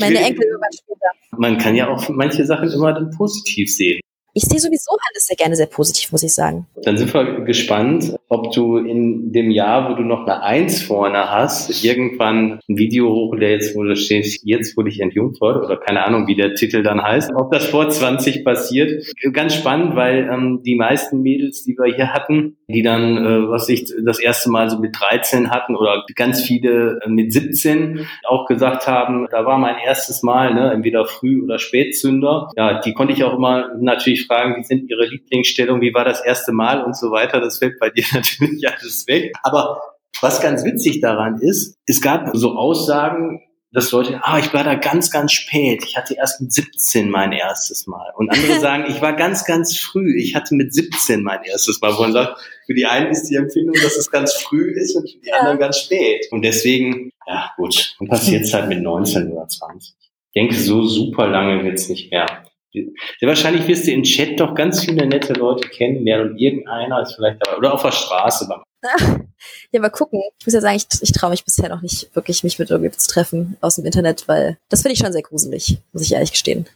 meine 0.00 0.18
Enkel 0.18 0.44
irgendwann 0.44 0.72
später. 0.72 1.38
Man 1.38 1.58
kann 1.58 1.74
ja 1.76 1.88
auch 1.88 2.08
manche 2.08 2.44
Sachen 2.44 2.70
immer 2.72 2.92
dann 2.92 3.10
positiv 3.10 3.74
sehen. 3.74 4.00
Ich 4.38 4.44
sehe 4.44 4.60
sowieso 4.60 4.92
alles 5.10 5.26
sehr 5.26 5.34
gerne 5.34 5.56
sehr 5.56 5.66
positiv, 5.66 6.12
muss 6.12 6.22
ich 6.22 6.32
sagen. 6.32 6.68
Dann 6.84 6.96
sind 6.96 7.12
wir 7.12 7.40
gespannt, 7.40 8.14
ob 8.28 8.52
du 8.52 8.76
in 8.76 9.32
dem 9.32 9.50
Jahr, 9.50 9.90
wo 9.90 9.94
du 9.94 10.04
noch 10.04 10.28
eine 10.28 10.44
Eins 10.44 10.80
vorne 10.80 11.28
hast, 11.28 11.82
irgendwann 11.82 12.60
ein 12.68 12.78
Video 12.78 13.10
hochlädst, 13.12 13.74
wo 13.74 13.82
du 13.82 13.96
stehst, 13.96 14.42
jetzt 14.44 14.76
wurde 14.76 14.90
ich 14.90 15.00
entjungfert 15.00 15.64
oder 15.64 15.76
keine 15.76 16.04
Ahnung, 16.04 16.28
wie 16.28 16.36
der 16.36 16.54
Titel 16.54 16.84
dann 16.84 17.02
heißt. 17.02 17.32
Ob 17.34 17.50
das 17.50 17.66
vor 17.66 17.88
20 17.88 18.44
passiert. 18.44 19.04
Ganz 19.32 19.56
spannend, 19.56 19.96
weil 19.96 20.30
ähm, 20.32 20.62
die 20.64 20.76
meisten 20.76 21.20
Mädels, 21.20 21.64
die 21.64 21.76
wir 21.76 21.92
hier 21.92 22.12
hatten, 22.12 22.58
die 22.68 22.82
dann, 22.82 23.16
äh, 23.16 23.48
was 23.48 23.68
ich 23.68 23.92
das 24.04 24.20
erste 24.20 24.50
Mal 24.50 24.70
so 24.70 24.78
mit 24.78 24.94
13 25.00 25.50
hatten 25.50 25.74
oder 25.74 26.04
ganz 26.14 26.42
viele 26.42 27.00
äh, 27.04 27.08
mit 27.08 27.32
17 27.32 28.06
auch 28.28 28.46
gesagt 28.46 28.86
haben, 28.86 29.26
da 29.32 29.44
war 29.44 29.58
mein 29.58 29.78
erstes 29.84 30.22
Mal, 30.22 30.54
ne, 30.54 30.70
entweder 30.72 31.06
Früh- 31.06 31.42
oder 31.42 31.58
Spätzünder. 31.58 32.50
Ja, 32.56 32.80
die 32.80 32.94
konnte 32.94 33.12
ich 33.14 33.24
auch 33.24 33.36
immer 33.36 33.70
natürlich 33.80 34.27
fragen, 34.28 34.54
wie 34.56 34.62
sind 34.62 34.88
ihre 34.88 35.06
Lieblingsstellungen, 35.06 35.82
wie 35.82 35.92
war 35.92 36.04
das 36.04 36.24
erste 36.24 36.52
Mal 36.52 36.84
und 36.84 36.96
so 36.96 37.10
weiter. 37.10 37.40
Das 37.40 37.58
fällt 37.58 37.80
bei 37.80 37.90
dir 37.90 38.04
natürlich 38.12 38.68
alles 38.68 39.06
weg. 39.08 39.32
Aber 39.42 39.80
was 40.20 40.40
ganz 40.40 40.64
witzig 40.64 41.00
daran 41.00 41.40
ist, 41.40 41.74
es 41.86 42.00
gab 42.00 42.30
so 42.34 42.56
Aussagen, 42.56 43.40
dass 43.72 43.92
Leute, 43.92 44.18
ah, 44.22 44.38
ich 44.38 44.52
war 44.54 44.64
da 44.64 44.74
ganz, 44.76 45.10
ganz 45.10 45.32
spät. 45.32 45.84
Ich 45.86 45.96
hatte 45.96 46.14
erst 46.14 46.40
mit 46.40 46.52
17 46.52 47.10
mein 47.10 47.32
erstes 47.32 47.86
Mal. 47.86 48.12
Und 48.16 48.30
andere 48.30 48.58
sagen, 48.60 48.84
ich 48.88 49.02
war 49.02 49.14
ganz, 49.14 49.44
ganz 49.44 49.76
früh. 49.76 50.18
Ich 50.18 50.34
hatte 50.34 50.54
mit 50.54 50.72
17 50.72 51.22
mein 51.22 51.42
erstes 51.44 51.80
Mal. 51.80 51.94
Wo 51.96 52.02
man 52.02 52.12
sagt, 52.12 52.40
für 52.66 52.74
die 52.74 52.86
einen 52.86 53.10
ist 53.10 53.24
die 53.24 53.36
Empfindung, 53.36 53.76
dass 53.82 53.96
es 53.96 54.10
ganz 54.10 54.32
früh 54.34 54.72
ist 54.72 54.96
und 54.96 55.10
für 55.10 55.18
die 55.18 55.28
ja. 55.28 55.36
anderen 55.36 55.58
ganz 55.58 55.80
spät. 55.80 56.26
Und 56.30 56.42
deswegen, 56.42 57.10
ja 57.26 57.50
gut, 57.56 57.94
dann 57.98 58.08
passiert 58.08 58.44
es 58.44 58.54
halt 58.54 58.68
mit 58.68 58.82
19 58.82 59.30
oder 59.32 59.46
20. 59.46 59.94
Ich 60.00 60.40
denke, 60.40 60.54
so 60.54 60.84
super 60.84 61.28
lange 61.28 61.62
wird's 61.64 61.88
nicht 61.88 62.10
mehr. 62.10 62.44
Sehr 62.72 63.28
wahrscheinlich 63.28 63.66
wirst 63.66 63.86
du 63.86 63.92
im 63.92 64.02
Chat 64.02 64.38
doch 64.40 64.54
ganz 64.54 64.84
viele 64.84 65.06
nette 65.06 65.32
Leute 65.32 65.68
kennenlernen 65.68 66.32
und 66.32 66.38
irgendeiner 66.38 67.02
ist 67.02 67.14
vielleicht 67.14 67.44
dabei. 67.44 67.56
Oder 67.56 67.74
auf 67.74 67.82
der 67.82 67.92
Straße. 67.92 68.48
Ja, 69.70 69.80
mal 69.80 69.90
gucken. 69.90 70.20
Ich 70.40 70.46
muss 70.46 70.54
ja 70.54 70.60
sagen, 70.60 70.76
ich, 70.76 70.86
ich 71.00 71.12
traue 71.12 71.30
mich 71.30 71.44
bisher 71.44 71.68
noch 71.68 71.82
nicht 71.82 72.14
wirklich, 72.14 72.42
mich 72.42 72.58
mit 72.58 72.70
irgendwie 72.70 72.90
zu 72.90 73.08
treffen 73.08 73.56
aus 73.60 73.76
dem 73.76 73.84
Internet, 73.84 74.26
weil 74.26 74.58
das 74.68 74.82
finde 74.82 74.94
ich 74.94 74.98
schon 74.98 75.12
sehr 75.12 75.22
gruselig, 75.22 75.78
muss 75.92 76.02
ich 76.02 76.12
ehrlich 76.12 76.32
gestehen. 76.32 76.66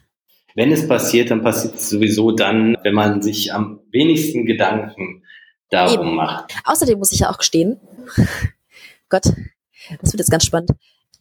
Wenn 0.55 0.71
es 0.73 0.87
passiert, 0.87 1.31
dann 1.31 1.43
passiert 1.43 1.75
es 1.75 1.89
sowieso 1.89 2.31
dann, 2.31 2.77
wenn 2.83 2.95
man 2.95 3.23
sich 3.23 3.53
am 3.53 3.81
wenigsten 3.91 4.47
Gedanken 4.47 5.25
darum 5.71 6.09
Eben. 6.09 6.17
macht. 6.17 6.55
Außerdem 6.65 6.99
muss 6.99 7.13
ich 7.13 7.21
ja 7.21 7.31
auch 7.31 7.39
gestehen, 7.39 7.81
Gott, 9.09 9.25
das 9.25 10.13
wird 10.13 10.21
jetzt 10.21 10.31
ganz 10.31 10.45
spannend, 10.45 10.71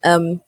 ähm, 0.03 0.41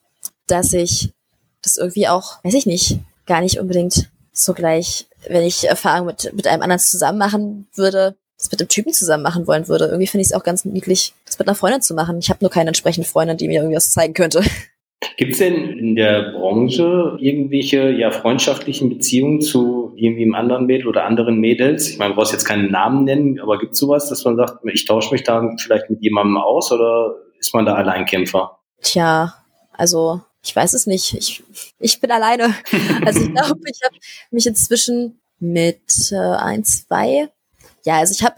dass 0.48 0.74
ich 0.74 1.14
das 1.62 1.78
irgendwie 1.78 2.08
auch, 2.08 2.44
weiß 2.44 2.54
ich 2.54 2.66
nicht, 2.66 3.00
gar 3.26 3.42
nicht 3.42 3.60
unbedingt 3.60 4.10
so 4.34 4.54
gleich, 4.54 5.06
wenn 5.28 5.44
ich 5.44 5.68
Erfahrung 5.68 6.08
mit, 6.08 6.32
mit 6.34 6.48
einem 6.48 6.64
anderen 6.64 6.80
zusammen 6.80 7.20
machen 7.20 7.68
würde, 7.76 8.16
das 8.38 8.52
mit 8.52 8.60
dem 8.60 8.68
Typen 8.68 8.92
zusammen 8.92 9.24
machen 9.24 9.48
wollen 9.48 9.68
würde. 9.68 9.86
Irgendwie 9.86 10.08
finde 10.08 10.24
ich 10.24 10.28
es 10.28 10.34
auch 10.34 10.44
ganz 10.44 10.66
niedlich, 10.66 11.14
das 11.26 11.40
mit 11.40 11.48
einer 11.48 11.56
Freundin 11.56 11.82
zu 11.82 11.94
machen. 11.94 12.18
Ich 12.20 12.30
habe 12.30 12.40
nur 12.42 12.50
keine 12.50 12.70
entsprechende 12.70 13.08
Freundin, 13.08 13.38
die 13.38 13.48
mir 13.48 13.62
irgendwie 13.62 13.78
was 13.78 13.94
zeigen 13.94 14.14
könnte. 14.14 14.42
Gibt 15.18 15.34
es 15.34 15.40
denn 15.40 15.78
in 15.78 15.96
der 15.96 16.32
Branche 16.32 17.18
irgendwelche 17.20 17.92
ja, 17.92 18.10
freundschaftlichen 18.10 18.90
Beziehungen 18.90 19.42
zu 19.42 19.94
irgendwie 19.96 20.24
einem 20.24 20.36
anderen 20.36 20.66
Mädel 20.66 20.88
oder 20.88 21.06
anderen 21.06 21.40
Mädels? 21.40 21.90
Ich 21.90 21.98
meine, 21.98 22.12
du 22.12 22.16
brauchst 22.16 22.32
jetzt 22.32 22.46
keinen 22.46 22.72
Namen 22.72 23.04
nennen, 23.04 23.40
aber 23.40 23.60
gibt 23.60 23.74
es 23.74 23.80
sowas, 23.80 24.10
dass 24.10 24.24
man 24.26 24.38
sagt, 24.38 24.60
ich 24.66 24.86
tausche 24.86 25.14
mich 25.14 25.24
da 25.24 25.56
vielleicht 25.58 25.90
mit 25.90 26.02
jemandem 26.02 26.38
aus 26.38 26.72
oder 26.72 27.16
ist 27.38 27.54
man 27.54 27.66
da 27.66 27.76
Alleinkämpfer? 27.76 28.60
Tja, 28.82 29.34
also 29.74 30.22
ich 30.44 30.56
weiß 30.56 30.74
es 30.74 30.86
nicht. 30.86 31.14
Ich, 31.14 31.44
ich 31.80 32.00
bin 32.00 32.12
alleine. 32.12 32.54
Also 33.06 33.22
ich 33.22 33.32
glaube, 33.34 33.60
ich 33.66 33.80
habe 33.84 33.96
mich 34.32 34.46
inzwischen 34.46 35.20
mit 35.40 36.12
äh, 36.12 36.16
ein, 36.16 36.64
zwei 36.64 37.30
ja, 37.86 38.00
also 38.00 38.14
ich 38.14 38.24
habe 38.24 38.36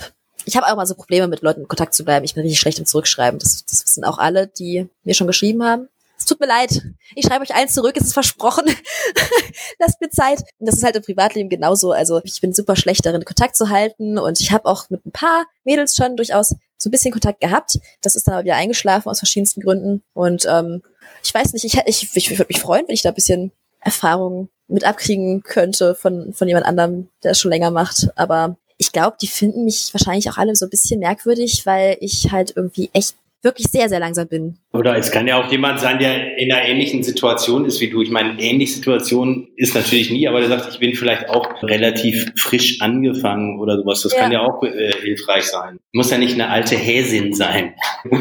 ich 0.48 0.56
habe 0.56 0.68
auch 0.68 0.76
mal 0.76 0.86
so 0.86 0.94
Probleme 0.94 1.28
mit 1.28 1.42
Leuten 1.42 1.62
in 1.62 1.68
Kontakt 1.68 1.96
zu 1.96 2.06
bleiben. 2.06 2.24
Ich 2.24 2.36
bin 2.36 2.44
richtig 2.44 2.60
schlecht 2.60 2.78
im 2.78 2.86
Zurückschreiben. 2.86 3.40
Das, 3.40 3.66
das 3.66 3.84
wissen 3.84 4.04
auch 4.04 4.20
alle, 4.20 4.48
die 4.48 4.88
mir 5.04 5.16
schon 5.16 5.26
geschrieben 5.26 5.64
haben. 5.64 5.90
Es 6.18 6.26
tut 6.26 6.40
mir 6.40 6.46
leid. 6.46 6.84
Ich 7.16 7.26
schreibe 7.26 7.42
euch 7.42 7.56
eins 7.56 7.74
zurück, 7.74 7.98
es 7.98 8.08
ist 8.08 8.14
versprochen. 8.14 8.66
Lasst 9.80 10.00
mir 10.02 10.10
Zeit. 10.12 10.42
Und 10.60 10.68
das 10.68 10.76
ist 10.76 10.84
halt 10.84 10.96
im 10.96 11.02
Privatleben 11.02 11.50
genauso. 11.50 11.92
Also 11.92 12.22
ich 12.24 12.40
bin 12.42 12.54
super 12.54 12.76
schlecht 12.76 13.06
darin, 13.06 13.26
Kontakt 13.26 13.56
zu 13.56 13.70
halten. 13.70 14.20
Und 14.20 14.40
ich 14.40 14.52
habe 14.52 14.66
auch 14.66 14.90
mit 14.92 15.04
ein 15.06 15.12
paar 15.12 15.46
Mädels 15.64 15.96
schon 15.96 16.16
durchaus 16.16 16.56
so 16.78 16.90
ein 16.90 16.92
bisschen 16.92 17.12
Kontakt 17.12 17.42
gehabt. 17.42 17.80
Das 18.02 18.16
ist 18.16 18.28
dann 18.28 18.36
aber 18.36 18.44
wieder 18.44 18.56
eingeschlafen 18.56 19.10
aus 19.10 19.20
verschiedensten 19.20 19.62
Gründen. 19.62 20.04
Und 20.14 20.46
ähm, 20.48 20.84
ich 21.24 21.34
weiß 21.34 21.54
nicht, 21.54 21.66
ich, 21.66 21.78
ich, 21.86 22.10
ich 22.14 22.30
würde 22.32 22.46
mich 22.48 22.60
freuen, 22.60 22.86
wenn 22.88 22.94
ich 22.94 23.02
da 23.02 23.10
ein 23.10 23.16
bisschen 23.16 23.52
Erfahrung 23.82 24.50
mit 24.68 24.84
abkriegen 24.84 25.44
könnte 25.44 25.96
von, 25.96 26.34
von 26.34 26.48
jemand 26.48 26.66
anderem, 26.66 27.08
der 27.24 27.32
es 27.32 27.40
schon 27.40 27.52
länger 27.52 27.72
macht. 27.72 28.10
Aber 28.16 28.58
ich 28.78 28.92
glaube, 28.92 29.18
die 29.22 29.28
finden 29.28 29.64
mich 29.66 29.90
wahrscheinlich 29.94 30.30
auch 30.30 30.38
alle 30.38 30.56
so 30.56 30.66
ein 30.66 30.70
bisschen 30.70 31.00
merkwürdig, 31.00 31.66
weil 31.66 31.98
ich 32.00 32.32
halt 32.32 32.54
irgendwie 32.56 32.90
echt 32.94 33.16
wirklich 33.46 33.68
sehr, 33.68 33.88
sehr 33.88 34.00
langsam 34.00 34.28
bin. 34.28 34.58
Oder 34.74 34.98
es 34.98 35.12
kann 35.12 35.28
ja 35.28 35.40
auch 35.40 35.50
jemand 35.52 35.80
sein, 35.80 36.00
der 36.00 36.38
in 36.38 36.52
einer 36.52 36.66
ähnlichen 36.68 37.04
Situation 37.04 37.66
ist 37.66 37.80
wie 37.80 37.90
du. 37.90 38.02
Ich 38.02 38.10
meine, 38.10 38.42
ähnliche 38.42 38.74
Situation 38.74 39.48
ist 39.56 39.76
natürlich 39.76 40.10
nie, 40.10 40.28
aber 40.28 40.40
der 40.40 40.50
sagt, 40.50 40.74
ich 40.74 40.80
bin 40.80 40.96
vielleicht 40.96 41.30
auch 41.30 41.62
relativ 41.62 42.34
frisch 42.36 42.82
angefangen 42.82 43.60
oder 43.60 43.78
sowas. 43.78 44.02
Das 44.02 44.14
ja. 44.14 44.22
kann 44.22 44.32
ja 44.32 44.42
auch 44.42 44.64
äh, 44.64 44.92
hilfreich 45.00 45.44
sein. 45.44 45.80
Muss 45.94 46.10
ja 46.10 46.18
nicht 46.18 46.34
eine 46.34 46.50
alte 46.50 46.76
Häsin 46.76 47.34
sein. 47.34 47.76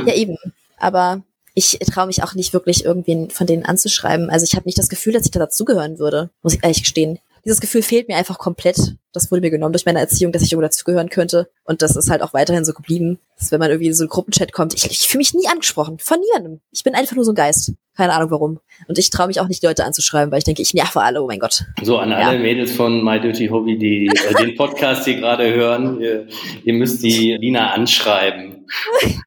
Ja, 0.06 0.14
eben. 0.14 0.36
Aber 0.76 1.22
ich 1.54 1.78
traue 1.78 2.06
mich 2.06 2.22
auch 2.22 2.34
nicht 2.34 2.52
wirklich 2.52 2.84
irgendwen 2.84 3.30
von 3.30 3.46
denen 3.46 3.64
anzuschreiben. 3.64 4.28
Also 4.30 4.44
ich 4.44 4.54
habe 4.54 4.66
nicht 4.66 4.78
das 4.78 4.88
Gefühl, 4.88 5.12
dass 5.12 5.24
ich 5.24 5.30
da 5.30 5.38
dazugehören 5.38 5.98
würde, 5.98 6.30
muss 6.42 6.54
ich 6.54 6.62
ehrlich 6.62 6.82
gestehen 6.82 7.18
dieses 7.44 7.60
Gefühl 7.60 7.82
fehlt 7.82 8.08
mir 8.08 8.16
einfach 8.16 8.38
komplett. 8.38 8.96
Das 9.12 9.30
wurde 9.30 9.42
mir 9.42 9.50
genommen 9.50 9.72
durch 9.72 9.84
meine 9.84 10.00
Erziehung, 10.00 10.32
dass 10.32 10.42
ich 10.42 10.52
irgendwo 10.52 10.66
dazugehören 10.66 11.10
könnte. 11.10 11.48
Und 11.64 11.82
das 11.82 11.94
ist 11.94 12.10
halt 12.10 12.22
auch 12.22 12.32
weiterhin 12.32 12.64
so 12.64 12.72
geblieben. 12.72 13.18
Dass 13.38 13.52
wenn 13.52 13.60
man 13.60 13.70
irgendwie 13.70 13.88
in 13.88 13.94
so 13.94 14.04
einen 14.04 14.08
Gruppenchat 14.08 14.52
kommt, 14.52 14.74
ich, 14.74 14.90
ich 14.90 15.06
fühle 15.06 15.18
mich 15.18 15.34
nie 15.34 15.46
angesprochen. 15.46 15.98
Von 15.98 16.18
niemandem. 16.20 16.60
Ich 16.72 16.84
bin 16.84 16.94
einfach 16.94 17.16
nur 17.16 17.24
so 17.24 17.32
ein 17.32 17.36
Geist. 17.36 17.72
Keine 17.96 18.14
Ahnung 18.14 18.30
warum. 18.30 18.60
Und 18.88 18.98
ich 18.98 19.10
traue 19.10 19.28
mich 19.28 19.40
auch 19.40 19.46
nicht, 19.46 19.62
die 19.62 19.66
Leute 19.66 19.84
anzuschreiben, 19.84 20.32
weil 20.32 20.38
ich 20.38 20.44
denke, 20.44 20.62
ich 20.62 20.74
nerve 20.74 21.00
alle, 21.00 21.22
oh 21.22 21.26
mein 21.26 21.38
Gott. 21.38 21.64
So, 21.82 21.98
an 21.98 22.12
alle 22.12 22.38
Mädels 22.38 22.72
von 22.72 23.04
My 23.04 23.20
Dirty 23.20 23.48
Hobby, 23.48 23.78
die 23.78 24.06
äh, 24.06 24.34
den 24.34 24.56
Podcast 24.56 25.04
hier 25.04 25.16
gerade 25.16 25.52
hören, 25.54 26.00
ihr, 26.00 26.26
ihr 26.64 26.74
müsst 26.74 27.04
die 27.04 27.36
Lina 27.38 27.72
anschreiben. 27.72 28.66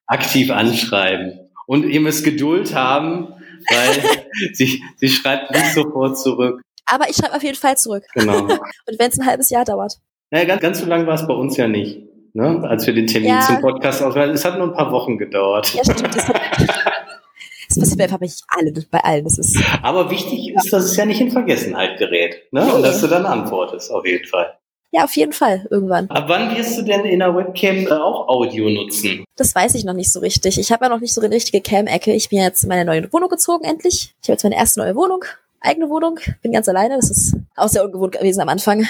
Aktiv 0.08 0.52
anschreiben. 0.52 1.47
Und 1.68 1.88
ihr 1.88 2.00
müsst 2.00 2.24
Geduld 2.24 2.74
haben, 2.74 3.34
weil 3.70 4.04
sie, 4.54 4.82
sie 4.96 5.10
schreibt 5.10 5.52
nicht 5.52 5.74
sofort 5.74 6.18
zurück. 6.18 6.62
Aber 6.86 7.10
ich 7.10 7.18
schreibe 7.18 7.36
auf 7.36 7.44
jeden 7.44 7.58
Fall 7.58 7.78
zurück. 7.78 8.04
Genau. 8.16 8.40
Und 8.42 8.98
wenn 8.98 9.12
es 9.12 9.20
ein 9.20 9.28
halbes 9.28 9.50
Jahr 9.50 9.66
dauert. 9.66 9.98
Naja, 10.32 10.46
ganz, 10.46 10.62
ganz 10.62 10.80
so 10.80 10.86
lang 10.86 11.06
war 11.06 11.16
es 11.16 11.28
bei 11.28 11.34
uns 11.34 11.58
ja 11.58 11.68
nicht. 11.68 12.00
Ne? 12.34 12.64
Als 12.68 12.88
wir 12.88 12.94
den 12.94 13.08
Termin 13.08 13.30
ja. 13.30 13.42
zum 13.42 13.62
Podcast 13.62 14.02
auswählen. 14.02 14.32
Es 14.32 14.46
hat 14.46 14.58
nur 14.58 14.68
ein 14.68 14.74
paar 14.74 14.92
Wochen 14.92 15.18
gedauert. 15.18 15.74
Ja, 15.74 15.84
stimmt. 15.84 16.16
Das, 16.16 16.28
hat, 16.28 16.40
das 16.58 17.80
passiert 17.80 18.02
einfach 18.02 18.20
nicht 18.22 18.42
alle, 18.48 18.72
bei 18.90 19.00
allen. 19.00 19.26
Das 19.26 19.38
ist, 19.38 19.62
Aber 19.82 20.10
wichtig 20.10 20.54
ist, 20.56 20.72
dass 20.72 20.86
es 20.86 20.96
ja 20.96 21.06
nicht 21.06 21.20
in 21.20 21.32
Vergessenheit 21.32 22.00
gerät. 22.00 22.44
Ne? 22.52 22.74
Und 22.74 22.82
dass 22.82 23.02
du 23.02 23.08
dann 23.08 23.26
antwortest, 23.26 23.92
auf 23.92 24.06
jeden 24.06 24.26
Fall. 24.26 24.58
Ja, 24.92 25.04
auf 25.04 25.16
jeden 25.18 25.34
Fall, 25.34 25.68
irgendwann. 25.70 26.10
Ab 26.10 26.26
wann 26.28 26.56
wirst 26.56 26.78
du 26.78 26.82
denn 26.84 27.04
in 27.06 27.20
der 27.20 27.36
Webcam 27.36 27.88
äh, 27.88 27.92
auch 27.92 28.28
Audio 28.28 28.70
nutzen? 28.70 29.26
Das 29.36 29.54
weiß 29.54 29.76
ich 29.76 29.84
noch 29.84 29.94
nicht 29.94 30.12
so 30.12 30.20
richtig. 30.20 30.58
Ich 30.58 30.72
habe 30.72 30.86
ja 30.86 30.90
noch 30.90 31.02
nicht 31.02 31.14
so 31.14 31.22
eine 31.22 31.34
richtige 31.34 31.62
Cam-Ecke. 31.62 32.14
Ich 32.14 32.30
bin 32.30 32.40
jetzt 32.40 32.64
in 32.64 32.70
meine 32.70 32.86
neue 32.86 33.12
Wohnung 33.12 33.30
gezogen, 33.30 33.66
endlich. 33.66 34.16
Ich 34.22 34.30
habe 34.30 34.34
jetzt 34.34 34.44
meine 34.44 34.56
erste 34.56 34.80
neue 34.80 34.96
Wohnung 34.96 35.26
eigene 35.60 35.90
Wohnung, 35.90 36.20
bin 36.42 36.52
ganz 36.52 36.68
alleine. 36.68 36.96
Das 36.96 37.10
ist 37.10 37.36
auch 37.56 37.68
sehr 37.68 37.84
ungewohnt 37.84 38.14
gewesen 38.14 38.42
am 38.42 38.50
Anfang. 38.50 38.88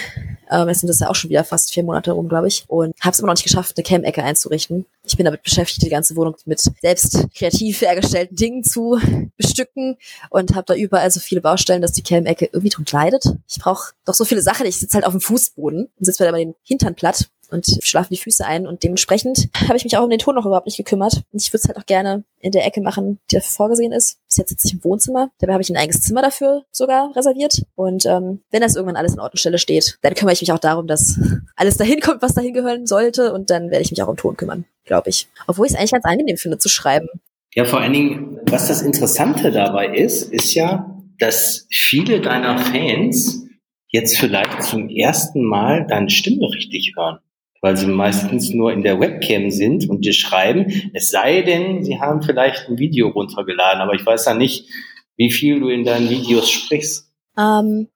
Ähm, 0.49 0.67
jetzt 0.69 0.79
sind 0.79 0.87
das 0.87 0.99
ja 0.99 1.09
auch 1.09 1.15
schon 1.15 1.29
wieder 1.29 1.43
fast 1.43 1.73
vier 1.73 1.83
Monate 1.83 2.11
rum, 2.11 2.29
glaube 2.29 2.47
ich. 2.47 2.65
Und 2.67 2.93
habe 3.01 3.11
es 3.11 3.19
immer 3.19 3.27
noch 3.27 3.35
nicht 3.35 3.43
geschafft, 3.43 3.75
eine 3.77 3.83
Cam-Ecke 3.83 4.23
einzurichten. 4.23 4.85
Ich 5.03 5.17
bin 5.17 5.25
damit 5.25 5.43
beschäftigt, 5.43 5.81
die 5.81 5.89
ganze 5.89 6.15
Wohnung 6.15 6.35
mit 6.45 6.59
selbst 6.81 7.27
kreativ 7.35 7.81
hergestellten 7.81 8.35
Dingen 8.35 8.63
zu 8.63 8.99
bestücken 9.37 9.97
und 10.29 10.55
habe 10.55 10.65
da 10.65 10.75
überall 10.75 11.11
so 11.11 11.19
viele 11.19 11.41
Baustellen, 11.41 11.81
dass 11.81 11.93
die 11.93 12.03
Cam-Ecke 12.03 12.45
irgendwie 12.45 12.69
drunter 12.69 12.97
leidet. 12.97 13.25
Ich 13.47 13.59
brauche 13.59 13.93
doch 14.05 14.13
so 14.13 14.25
viele 14.25 14.41
Sachen. 14.41 14.65
Ich 14.65 14.77
sitze 14.79 14.95
halt 14.95 15.05
auf 15.05 15.13
dem 15.13 15.21
Fußboden 15.21 15.89
und 15.97 16.05
sitze 16.05 16.23
mir 16.23 16.29
immer 16.29 16.37
den 16.37 16.55
Hintern 16.63 16.95
platt 16.95 17.29
und 17.49 17.65
schlafen 17.81 18.13
die 18.13 18.19
Füße 18.19 18.45
ein 18.45 18.67
und 18.67 18.83
dementsprechend 18.83 19.49
habe 19.67 19.77
ich 19.77 19.83
mich 19.83 19.97
auch 19.97 20.03
um 20.03 20.09
den 20.09 20.19
Ton 20.19 20.35
noch 20.35 20.45
überhaupt 20.45 20.65
nicht 20.65 20.77
gekümmert. 20.77 21.23
Und 21.31 21.41
ich 21.41 21.51
würde 21.51 21.61
es 21.63 21.67
halt 21.67 21.77
auch 21.77 21.85
gerne 21.85 22.23
in 22.39 22.51
der 22.51 22.65
Ecke 22.65 22.81
machen, 22.81 23.19
die 23.31 23.35
dafür 23.35 23.51
vorgesehen 23.51 23.91
ist. 23.91 24.19
Jetzt 24.37 24.49
sitze 24.49 24.67
ich 24.67 24.73
im 24.73 24.83
Wohnzimmer. 24.83 25.29
Dabei 25.39 25.53
habe 25.53 25.61
ich 25.61 25.69
ein 25.69 25.77
eigenes 25.77 26.01
Zimmer 26.01 26.21
dafür 26.21 26.63
sogar 26.71 27.15
reserviert. 27.15 27.63
Und 27.75 28.05
ähm, 28.05 28.41
wenn 28.51 28.61
das 28.61 28.75
irgendwann 28.75 28.95
alles 28.95 29.13
in 29.13 29.19
Ort 29.19 29.33
und 29.33 29.39
Stelle 29.39 29.57
steht, 29.57 29.97
dann 30.01 30.13
kümmere 30.13 30.33
ich 30.33 30.41
mich 30.41 30.51
auch 30.51 30.59
darum, 30.59 30.87
dass 30.87 31.19
alles 31.55 31.77
dahin 31.77 31.99
kommt, 31.99 32.21
was 32.21 32.33
dahin 32.33 32.53
gehören 32.53 32.85
sollte. 32.85 33.33
Und 33.33 33.49
dann 33.49 33.69
werde 33.69 33.83
ich 33.83 33.91
mich 33.91 34.01
auch 34.01 34.07
um 34.07 34.17
Ton 34.17 34.37
kümmern, 34.37 34.65
glaube 34.85 35.09
ich. 35.09 35.27
Obwohl 35.47 35.65
ich 35.65 35.73
es 35.73 35.77
eigentlich 35.77 35.91
ganz 35.91 36.05
angenehm 36.05 36.37
finde 36.37 36.57
zu 36.57 36.69
schreiben. 36.69 37.07
Ja, 37.53 37.65
vor 37.65 37.81
allen 37.81 37.93
Dingen, 37.93 38.39
was 38.43 38.67
das 38.67 38.81
Interessante 38.81 39.51
dabei 39.51 39.95
ist, 39.95 40.31
ist 40.31 40.53
ja, 40.53 40.93
dass 41.19 41.65
viele 41.71 42.21
deiner 42.21 42.59
Fans 42.59 43.43
jetzt 43.89 44.17
vielleicht 44.17 44.63
zum 44.63 44.89
ersten 44.89 45.43
Mal 45.43 45.87
deine 45.87 46.09
Stimme 46.09 46.47
richtig 46.53 46.93
hören 46.95 47.19
weil 47.61 47.77
sie 47.77 47.87
meistens 47.87 48.49
nur 48.49 48.71
in 48.71 48.83
der 48.83 48.99
Webcam 48.99 49.49
sind 49.49 49.89
und 49.89 50.05
dir 50.05 50.13
schreiben, 50.13 50.91
es 50.93 51.09
sei 51.09 51.41
denn, 51.41 51.83
sie 51.83 51.99
haben 51.99 52.21
vielleicht 52.21 52.67
ein 52.69 52.77
Video 52.77 53.09
runtergeladen, 53.09 53.81
aber 53.81 53.93
ich 53.93 54.05
weiß 54.05 54.25
ja 54.25 54.33
nicht, 54.33 54.69
wie 55.15 55.31
viel 55.31 55.59
du 55.59 55.69
in 55.69 55.83
deinen 55.83 56.09
Videos 56.09 56.49
sprichst. 56.49 57.11
Ähm, 57.37 57.87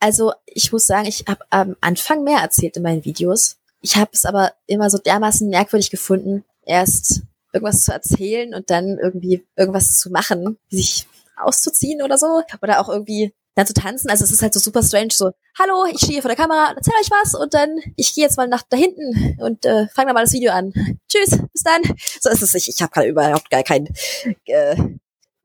also 0.00 0.32
ich 0.46 0.72
muss 0.72 0.86
sagen, 0.86 1.08
ich 1.08 1.24
habe 1.28 1.44
am 1.50 1.76
Anfang 1.80 2.22
mehr 2.24 2.40
erzählt 2.40 2.76
in 2.76 2.82
meinen 2.82 3.04
Videos. 3.04 3.56
Ich 3.80 3.96
habe 3.96 4.10
es 4.12 4.24
aber 4.24 4.52
immer 4.66 4.90
so 4.90 4.98
dermaßen 4.98 5.48
merkwürdig 5.48 5.90
gefunden, 5.90 6.44
erst 6.64 7.22
irgendwas 7.52 7.82
zu 7.82 7.92
erzählen 7.92 8.54
und 8.54 8.70
dann 8.70 8.98
irgendwie 8.98 9.44
irgendwas 9.56 9.98
zu 9.98 10.10
machen, 10.10 10.58
sich 10.68 11.06
auszuziehen 11.36 12.02
oder 12.02 12.18
so. 12.18 12.42
Oder 12.62 12.80
auch 12.80 12.88
irgendwie 12.88 13.32
dann 13.56 13.66
zu 13.66 13.74
tanzen. 13.74 14.10
Also 14.10 14.24
es 14.24 14.30
ist 14.30 14.42
halt 14.42 14.54
so 14.54 14.60
super 14.60 14.82
strange, 14.82 15.08
so, 15.10 15.30
hallo, 15.58 15.86
ich 15.90 15.98
stehe 15.98 16.22
vor 16.22 16.28
der 16.28 16.36
Kamera, 16.36 16.74
erzähl 16.76 16.94
euch 17.00 17.10
was 17.10 17.34
und 17.34 17.54
dann, 17.54 17.80
ich 17.96 18.14
gehe 18.14 18.22
jetzt 18.22 18.36
mal 18.36 18.46
nach 18.46 18.62
da 18.68 18.76
hinten 18.76 19.40
und 19.40 19.64
äh, 19.64 19.88
fange 19.88 20.12
mal 20.12 20.20
das 20.20 20.32
Video 20.32 20.52
an. 20.52 20.72
Tschüss, 21.08 21.38
bis 21.52 21.62
dann. 21.64 21.82
So 22.20 22.30
ist 22.30 22.42
es. 22.42 22.54
Ich, 22.54 22.68
ich 22.68 22.80
habe 22.82 22.92
gerade 22.92 23.08
überhaupt 23.08 23.50
gar 23.50 23.62
kein 23.62 23.88
äh, 24.44 24.76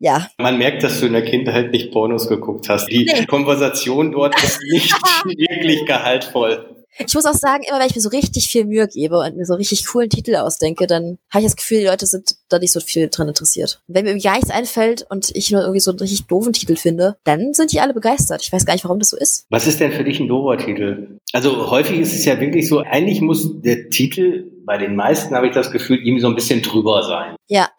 ja. 0.02 0.28
Man 0.40 0.58
merkt, 0.58 0.84
dass 0.84 1.00
du 1.00 1.06
in 1.06 1.14
der 1.14 1.24
Kindheit 1.24 1.72
nicht 1.72 1.92
Pornos 1.92 2.28
geguckt 2.28 2.68
hast. 2.70 2.88
Die 2.88 3.06
nee. 3.06 3.26
Konversation 3.28 4.12
dort 4.12 4.36
ist 4.44 4.60
nicht 4.72 4.94
wirklich 5.26 5.86
gehaltvoll. 5.86 6.81
Ich 7.08 7.14
muss 7.14 7.26
auch 7.26 7.34
sagen, 7.34 7.64
immer 7.68 7.80
wenn 7.80 7.88
ich 7.88 7.96
mir 7.96 8.02
so 8.02 8.10
richtig 8.10 8.50
viel 8.50 8.66
Mühe 8.66 8.88
gebe 8.88 9.18
und 9.18 9.38
mir 9.38 9.46
so 9.46 9.56
richtig 9.56 9.86
coolen 9.88 10.10
Titel 10.10 10.36
ausdenke, 10.36 10.88
dann 10.88 11.18
habe 11.30 11.44
ich 11.44 11.46
das 11.46 11.56
Gefühl, 11.56 11.80
die 11.80 11.88
Leute 11.88 12.06
sind 12.06 12.36
da 12.50 12.60
nicht 12.60 12.72
so 12.72 12.80
viel 12.80 13.10
dran 13.10 13.28
interessiert. 13.28 13.82
Und 13.88 13.96
wenn 13.96 14.04
mir 14.04 14.12
irgendwie 14.12 14.28
gar 14.28 14.36
nichts 14.36 14.52
einfällt 14.52 15.06
und 15.10 15.32
ich 15.36 15.52
nur 15.52 15.62
irgendwie 15.62 15.80
so 15.80 15.92
einen 15.92 16.00
richtig 16.00 16.28
doofen 16.28 16.54
Titel 16.54 16.76
finde, 16.76 17.18
dann 17.24 17.54
sind 17.54 17.72
die 17.72 17.80
alle 17.80 17.94
begeistert. 17.94 18.42
Ich 18.44 18.52
weiß 18.52 18.66
gar 18.66 18.74
nicht, 18.74 18.84
warum 18.84 19.00
das 19.00 19.10
so 19.10 19.18
ist. 19.18 19.46
Was 19.50 19.68
ist 19.68 19.80
denn 19.80 19.92
für 19.92 20.04
dich 20.04 20.20
ein 20.20 20.28
doofer 20.28 20.58
Titel? 20.58 21.20
Also 21.34 21.70
häufig 21.70 22.00
ist 22.00 22.14
es 22.14 22.26
ja 22.26 22.40
wirklich 22.40 22.68
so, 22.68 22.80
eigentlich 22.80 23.22
muss 23.22 23.62
der 23.62 23.90
Titel, 23.90 24.52
bei 24.66 24.78
den 24.78 24.96
meisten 24.96 25.36
habe 25.36 25.48
ich 25.48 25.54
das 25.54 25.72
Gefühl, 25.72 25.98
irgendwie 25.98 26.22
so 26.22 26.28
ein 26.28 26.36
bisschen 26.36 26.62
drüber 26.62 27.04
sein. 27.04 27.36
Ja. 27.48 27.70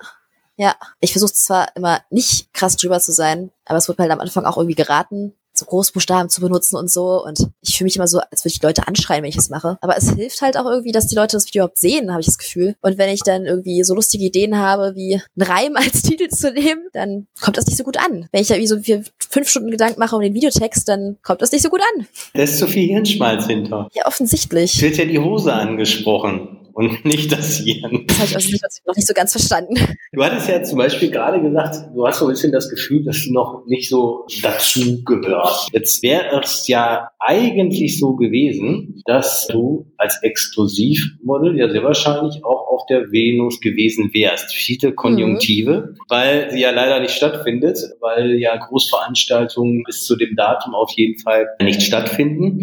Ja, 0.57 0.77
ich 1.01 1.13
versuche 1.13 1.33
zwar 1.33 1.75
immer 1.77 2.03
nicht 2.11 2.53
krass 2.53 2.77
drüber 2.77 3.01
zu 3.01 3.13
sein, 3.13 3.51
aber 3.65 3.79
es 3.79 3.89
wird 3.89 3.99
mir 3.99 4.03
halt 4.03 4.13
am 4.13 4.21
Anfang 4.21 4.45
auch 4.45 4.59
irgendwie 4.59 4.75
geraten, 4.75 5.33
so 5.55 5.65
Großbuchstaben 5.65 6.29
zu 6.29 6.41
benutzen 6.41 6.77
und 6.77 6.91
so. 6.91 7.25
Und 7.25 7.49
ich 7.73 7.79
fühle 7.79 7.87
mich 7.87 7.97
immer 7.97 8.07
so, 8.07 8.21
als 8.31 8.45
würde 8.45 8.55
ich 8.55 8.63
Leute 8.63 8.87
anschreien, 8.87 9.23
wenn 9.23 9.31
ich 9.31 9.37
das 9.37 9.49
mache. 9.49 9.79
Aber 9.81 9.97
es 9.97 10.13
hilft 10.13 10.43
halt 10.43 10.57
auch 10.59 10.67
irgendwie, 10.67 10.93
dass 10.93 11.07
die 11.07 11.15
Leute 11.15 11.37
das 11.37 11.47
Video 11.47 11.63
überhaupt 11.63 11.79
sehen, 11.79 12.11
habe 12.11 12.21
ich 12.21 12.27
das 12.27 12.39
Gefühl. 12.39 12.77
Und 12.83 12.99
wenn 12.99 13.09
ich 13.09 13.23
dann 13.23 13.47
irgendwie 13.47 13.83
so 13.83 13.95
lustige 13.95 14.25
Ideen 14.25 14.59
habe, 14.59 14.93
wie 14.95 15.15
einen 15.15 15.51
Reim 15.51 15.77
als 15.77 16.03
Titel 16.03 16.29
zu 16.29 16.53
nehmen, 16.53 16.83
dann 16.93 17.27
kommt 17.41 17.57
das 17.57 17.67
nicht 17.67 17.79
so 17.79 17.85
gut 17.85 17.97
an. 17.97 18.29
Wenn 18.31 18.43
ich 18.43 18.49
da 18.49 18.55
irgendwie 18.55 18.69
so 18.69 18.79
vier, 18.79 19.03
fünf 19.19 19.49
Stunden 19.49 19.71
Gedanken 19.71 19.99
mache 19.99 20.15
um 20.15 20.23
den 20.23 20.35
Videotext, 20.35 20.87
dann 20.89 21.17
kommt 21.23 21.41
das 21.41 21.53
nicht 21.53 21.63
so 21.63 21.71
gut 21.71 21.81
an. 21.97 22.07
Da 22.35 22.43
ist 22.43 22.59
zu 22.59 22.67
viel 22.67 22.89
Hirnschmalz 22.89 23.47
hinter. 23.47 23.89
Ja, 23.95 24.07
offensichtlich. 24.07 24.75
Es 24.75 24.83
wird 24.83 24.99
ja 24.99 25.07
die 25.07 25.19
Hose 25.19 25.53
angesprochen 25.53 26.59
und 26.75 27.05
nicht 27.05 27.33
das 27.33 27.59
Hirn. 27.59 28.05
Das 28.07 28.19
habe 28.19 28.27
ich 28.29 28.37
also 28.37 28.81
noch 28.87 28.97
nicht 28.97 29.07
so 29.07 29.15
ganz 29.15 29.33
verstanden. 29.33 29.75
Du 30.13 30.23
hattest 30.23 30.49
ja 30.49 30.63
zum 30.63 30.79
Beispiel 30.79 31.11
gerade 31.11 31.41
gesagt, 31.41 31.77
du 31.95 32.07
hast 32.07 32.19
so 32.19 32.27
ein 32.27 32.33
bisschen 32.33 32.53
das 32.53 32.69
Gefühl, 32.69 33.05
dass 33.05 33.25
du 33.25 33.33
noch 33.33 33.65
nicht 33.67 33.89
so 33.89 34.27
dazu 34.43 35.03
gehörst. 35.05 35.71
Jetzt 35.73 36.03
wäre 36.03 36.41
es 36.43 36.69
ja 36.69 37.09
eigentlich 37.19 37.99
so 37.99 38.17
gewesen, 38.17 39.03
dass 39.07 39.47
du 39.47 39.87
als 39.97 40.19
Exklusivmodel 40.23 41.59
ja 41.59 41.71
sehr 41.71 41.83
wahrscheinlich 41.83 42.45
auch 42.45 42.69
auf 42.69 42.87
der 42.87 43.13
Venus 43.13 43.61
gewesen 43.61 44.11
wärst. 44.13 44.53
Viele 44.53 44.93
Konjunktive, 44.93 45.93
mhm. 45.93 45.99
weil 46.09 46.51
sie 46.51 46.61
ja 46.61 46.71
leider 46.71 47.01
nicht 47.01 47.15
stattfindet, 47.15 47.79
weil 48.01 48.39
ja 48.39 48.57
Großveranstaltungen 48.57 49.85
bis 49.85 50.05
zu 50.05 50.17
dem 50.17 50.35
Datum 50.37 50.75
auf 50.75 50.91
jeden 50.97 51.19
Fall 51.21 51.47
nicht 51.61 51.83
stattfinden. 51.83 52.61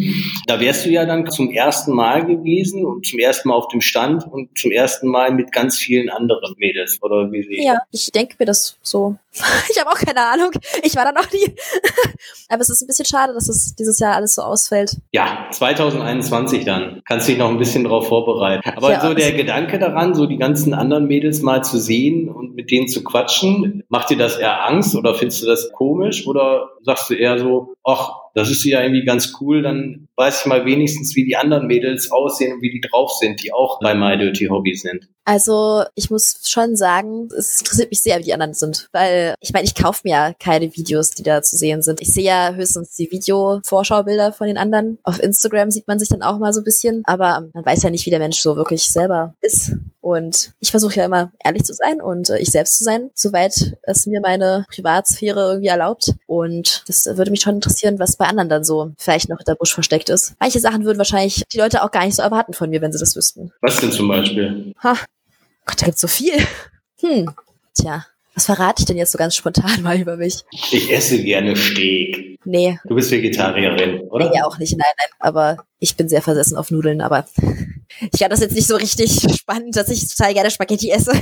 Da 0.47 0.59
wärst 0.59 0.85
du 0.85 0.89
ja 0.89 1.05
dann 1.05 1.29
zum 1.29 1.51
ersten 1.51 1.93
Mal 1.93 2.25
gewesen 2.25 2.85
und 2.85 3.05
zum 3.05 3.19
ersten 3.19 3.49
Mal 3.49 3.55
auf 3.55 3.67
dem 3.69 3.81
Stand 3.81 3.98
stand 3.99 4.25
und 4.31 4.57
zum 4.57 4.71
ersten 4.71 5.07
Mal 5.07 5.31
mit 5.31 5.51
ganz 5.51 5.77
vielen 5.77 6.09
anderen 6.09 6.55
Mädels 6.57 7.01
oder 7.01 7.31
wie 7.31 7.43
sie. 7.43 7.63
Ja, 7.63 7.79
ich 7.91 8.11
denke 8.11 8.35
mir 8.39 8.45
das 8.45 8.77
so. 8.81 9.17
Ich 9.71 9.79
habe 9.79 9.91
auch 9.91 9.97
keine 9.97 10.21
Ahnung. 10.21 10.51
Ich 10.83 10.95
war 10.95 11.05
da 11.05 11.11
noch 11.11 11.31
nie. 11.31 11.55
Aber 12.49 12.61
es 12.61 12.69
ist 12.69 12.81
ein 12.81 12.87
bisschen 12.87 13.05
schade, 13.05 13.33
dass 13.33 13.47
es 13.47 13.75
dieses 13.75 13.99
Jahr 13.99 14.15
alles 14.15 14.35
so 14.35 14.41
ausfällt. 14.41 14.97
Ja, 15.11 15.47
2021 15.51 16.65
dann. 16.65 17.01
Kannst 17.07 17.27
dich 17.27 17.37
noch 17.37 17.49
ein 17.49 17.57
bisschen 17.57 17.83
darauf 17.83 18.07
vorbereiten. 18.07 18.67
Aber 18.75 18.91
ja, 18.91 19.01
so 19.01 19.13
der 19.13 19.31
Gedanke 19.33 19.79
daran, 19.79 20.15
so 20.15 20.25
die 20.25 20.37
ganzen 20.37 20.73
anderen 20.73 21.07
Mädels 21.07 21.41
mal 21.41 21.63
zu 21.63 21.77
sehen 21.77 22.29
und 22.29 22.55
mit 22.55 22.71
denen 22.71 22.87
zu 22.87 23.03
quatschen, 23.03 23.83
macht 23.89 24.09
dir 24.09 24.17
das 24.17 24.37
eher 24.37 24.65
Angst 24.65 24.95
oder 24.95 25.13
findest 25.13 25.43
du 25.43 25.47
das 25.47 25.71
komisch 25.71 26.25
oder 26.27 26.69
sagst 26.81 27.09
du 27.09 27.13
eher 27.13 27.37
so, 27.39 27.75
ach, 27.83 28.11
das 28.33 28.49
ist 28.49 28.63
ja 28.63 28.81
irgendwie 28.81 29.05
ganz 29.05 29.33
cool, 29.39 29.61
dann 29.61 30.07
weiß 30.15 30.41
ich 30.41 30.45
mal 30.45 30.65
wenigstens, 30.65 31.15
wie 31.15 31.25
die 31.25 31.35
anderen 31.35 31.67
Mädels 31.67 32.11
aussehen 32.11 32.53
und 32.53 32.61
wie 32.61 32.71
die 32.71 32.81
drauf 32.81 33.11
sind, 33.11 33.43
die 33.43 33.53
auch 33.53 33.79
bei 33.79 33.93
My 33.95 34.17
Dirty 34.17 34.45
Hobby 34.45 34.75
sind. 34.75 35.07
Also 35.29 35.83
ich 35.93 36.09
muss 36.09 36.39
schon 36.47 36.75
sagen, 36.75 37.29
es 37.37 37.59
interessiert 37.59 37.91
mich 37.91 38.01
sehr, 38.01 38.17
wie 38.17 38.23
die 38.23 38.33
anderen 38.33 38.55
sind, 38.55 38.89
weil 38.93 39.35
ich 39.39 39.53
meine, 39.53 39.65
ich 39.65 39.75
kaufe 39.75 40.01
mir 40.03 40.09
ja 40.09 40.33
keine 40.33 40.75
Videos, 40.75 41.11
die 41.11 41.21
da 41.21 41.43
zu 41.43 41.55
sehen 41.55 41.83
sind. 41.83 42.01
Ich 42.01 42.11
sehe 42.11 42.23
ja 42.23 42.51
höchstens 42.55 42.95
die 42.95 43.11
Video-Vorschaubilder 43.11 44.33
von 44.33 44.47
den 44.47 44.57
anderen. 44.57 44.97
Auf 45.03 45.21
Instagram 45.21 45.69
sieht 45.69 45.87
man 45.87 45.99
sich 45.99 46.09
dann 46.09 46.23
auch 46.23 46.39
mal 46.39 46.51
so 46.51 46.61
ein 46.61 46.63
bisschen, 46.63 47.03
aber 47.05 47.47
man 47.53 47.63
weiß 47.63 47.83
ja 47.83 47.91
nicht, 47.91 48.07
wie 48.07 48.09
der 48.09 48.17
Mensch 48.17 48.39
so 48.39 48.55
wirklich 48.55 48.89
selber 48.89 49.35
ist. 49.41 49.73
Und 50.01 50.53
ich 50.59 50.71
versuche 50.71 50.95
ja 50.95 51.05
immer 51.05 51.31
ehrlich 51.43 51.63
zu 51.63 51.73
sein 51.73 52.01
und 52.01 52.31
äh, 52.31 52.39
ich 52.39 52.49
selbst 52.49 52.79
zu 52.79 52.83
sein, 52.83 53.11
soweit 53.13 53.77
es 53.83 54.07
mir 54.07 54.21
meine 54.21 54.65
Privatsphäre 54.73 55.41
irgendwie 55.41 55.67
erlaubt. 55.67 56.15
Und 56.25 56.83
das 56.87 57.05
würde 57.05 57.29
mich 57.29 57.41
schon 57.41 57.55
interessieren, 57.55 57.99
was 57.99 58.15
bei 58.15 58.25
anderen 58.25 58.49
dann 58.49 58.63
so 58.63 58.93
vielleicht 58.97 59.29
noch 59.29 59.43
der 59.45 59.53
Busch 59.53 59.73
versteckt 59.73 60.09
ist. 60.09 60.33
Manche 60.39 60.59
Sachen 60.59 60.85
würden 60.85 60.97
wahrscheinlich 60.97 61.43
die 61.53 61.59
Leute 61.59 61.83
auch 61.83 61.91
gar 61.91 62.05
nicht 62.05 62.15
so 62.15 62.23
erwarten 62.23 62.53
von 62.53 62.71
mir, 62.71 62.81
wenn 62.81 62.91
sie 62.91 62.97
das 62.97 63.15
wüssten. 63.15 63.51
Was 63.61 63.77
denn 63.81 63.91
zum 63.91 64.07
Beispiel? 64.07 64.73
Ha, 64.81 64.95
Gott, 65.69 65.81
da 65.81 65.85
gibt's 65.85 66.01
so 66.01 66.07
viel. 66.07 66.33
Hm, 67.01 67.33
tja, 67.73 68.05
was 68.35 68.47
verrate 68.47 68.81
ich 68.81 68.85
denn 68.85 68.97
jetzt 68.97 69.13
so 69.13 69.17
ganz 69.17 69.33
spontan 69.33 69.81
mal 69.83 69.97
über 69.97 70.17
mich? 70.17 70.43
Ich 70.51 70.91
esse 70.91 71.23
gerne 71.23 71.55
Steak. 71.55 72.37
Nee. 72.43 72.77
Du 72.83 72.95
bist 72.95 73.09
Vegetarierin, 73.09 74.01
oder? 74.09 74.29
Nee, 74.29 74.41
auch 74.41 74.57
nicht, 74.57 74.75
nein, 74.75 74.91
nein. 74.97 75.07
Aber 75.19 75.63
ich 75.79 75.95
bin 75.95 76.09
sehr 76.09 76.21
versessen 76.21 76.57
auf 76.57 76.71
Nudeln, 76.71 76.99
aber 76.99 77.25
ich 78.11 78.19
fand 78.19 78.33
das 78.33 78.41
jetzt 78.41 78.55
nicht 78.55 78.67
so 78.67 78.75
richtig 78.75 79.21
spannend, 79.39 79.77
dass 79.77 79.87
ich 79.87 80.09
total 80.09 80.33
gerne 80.33 80.51
Spaghetti 80.51 80.89
esse. 80.91 81.13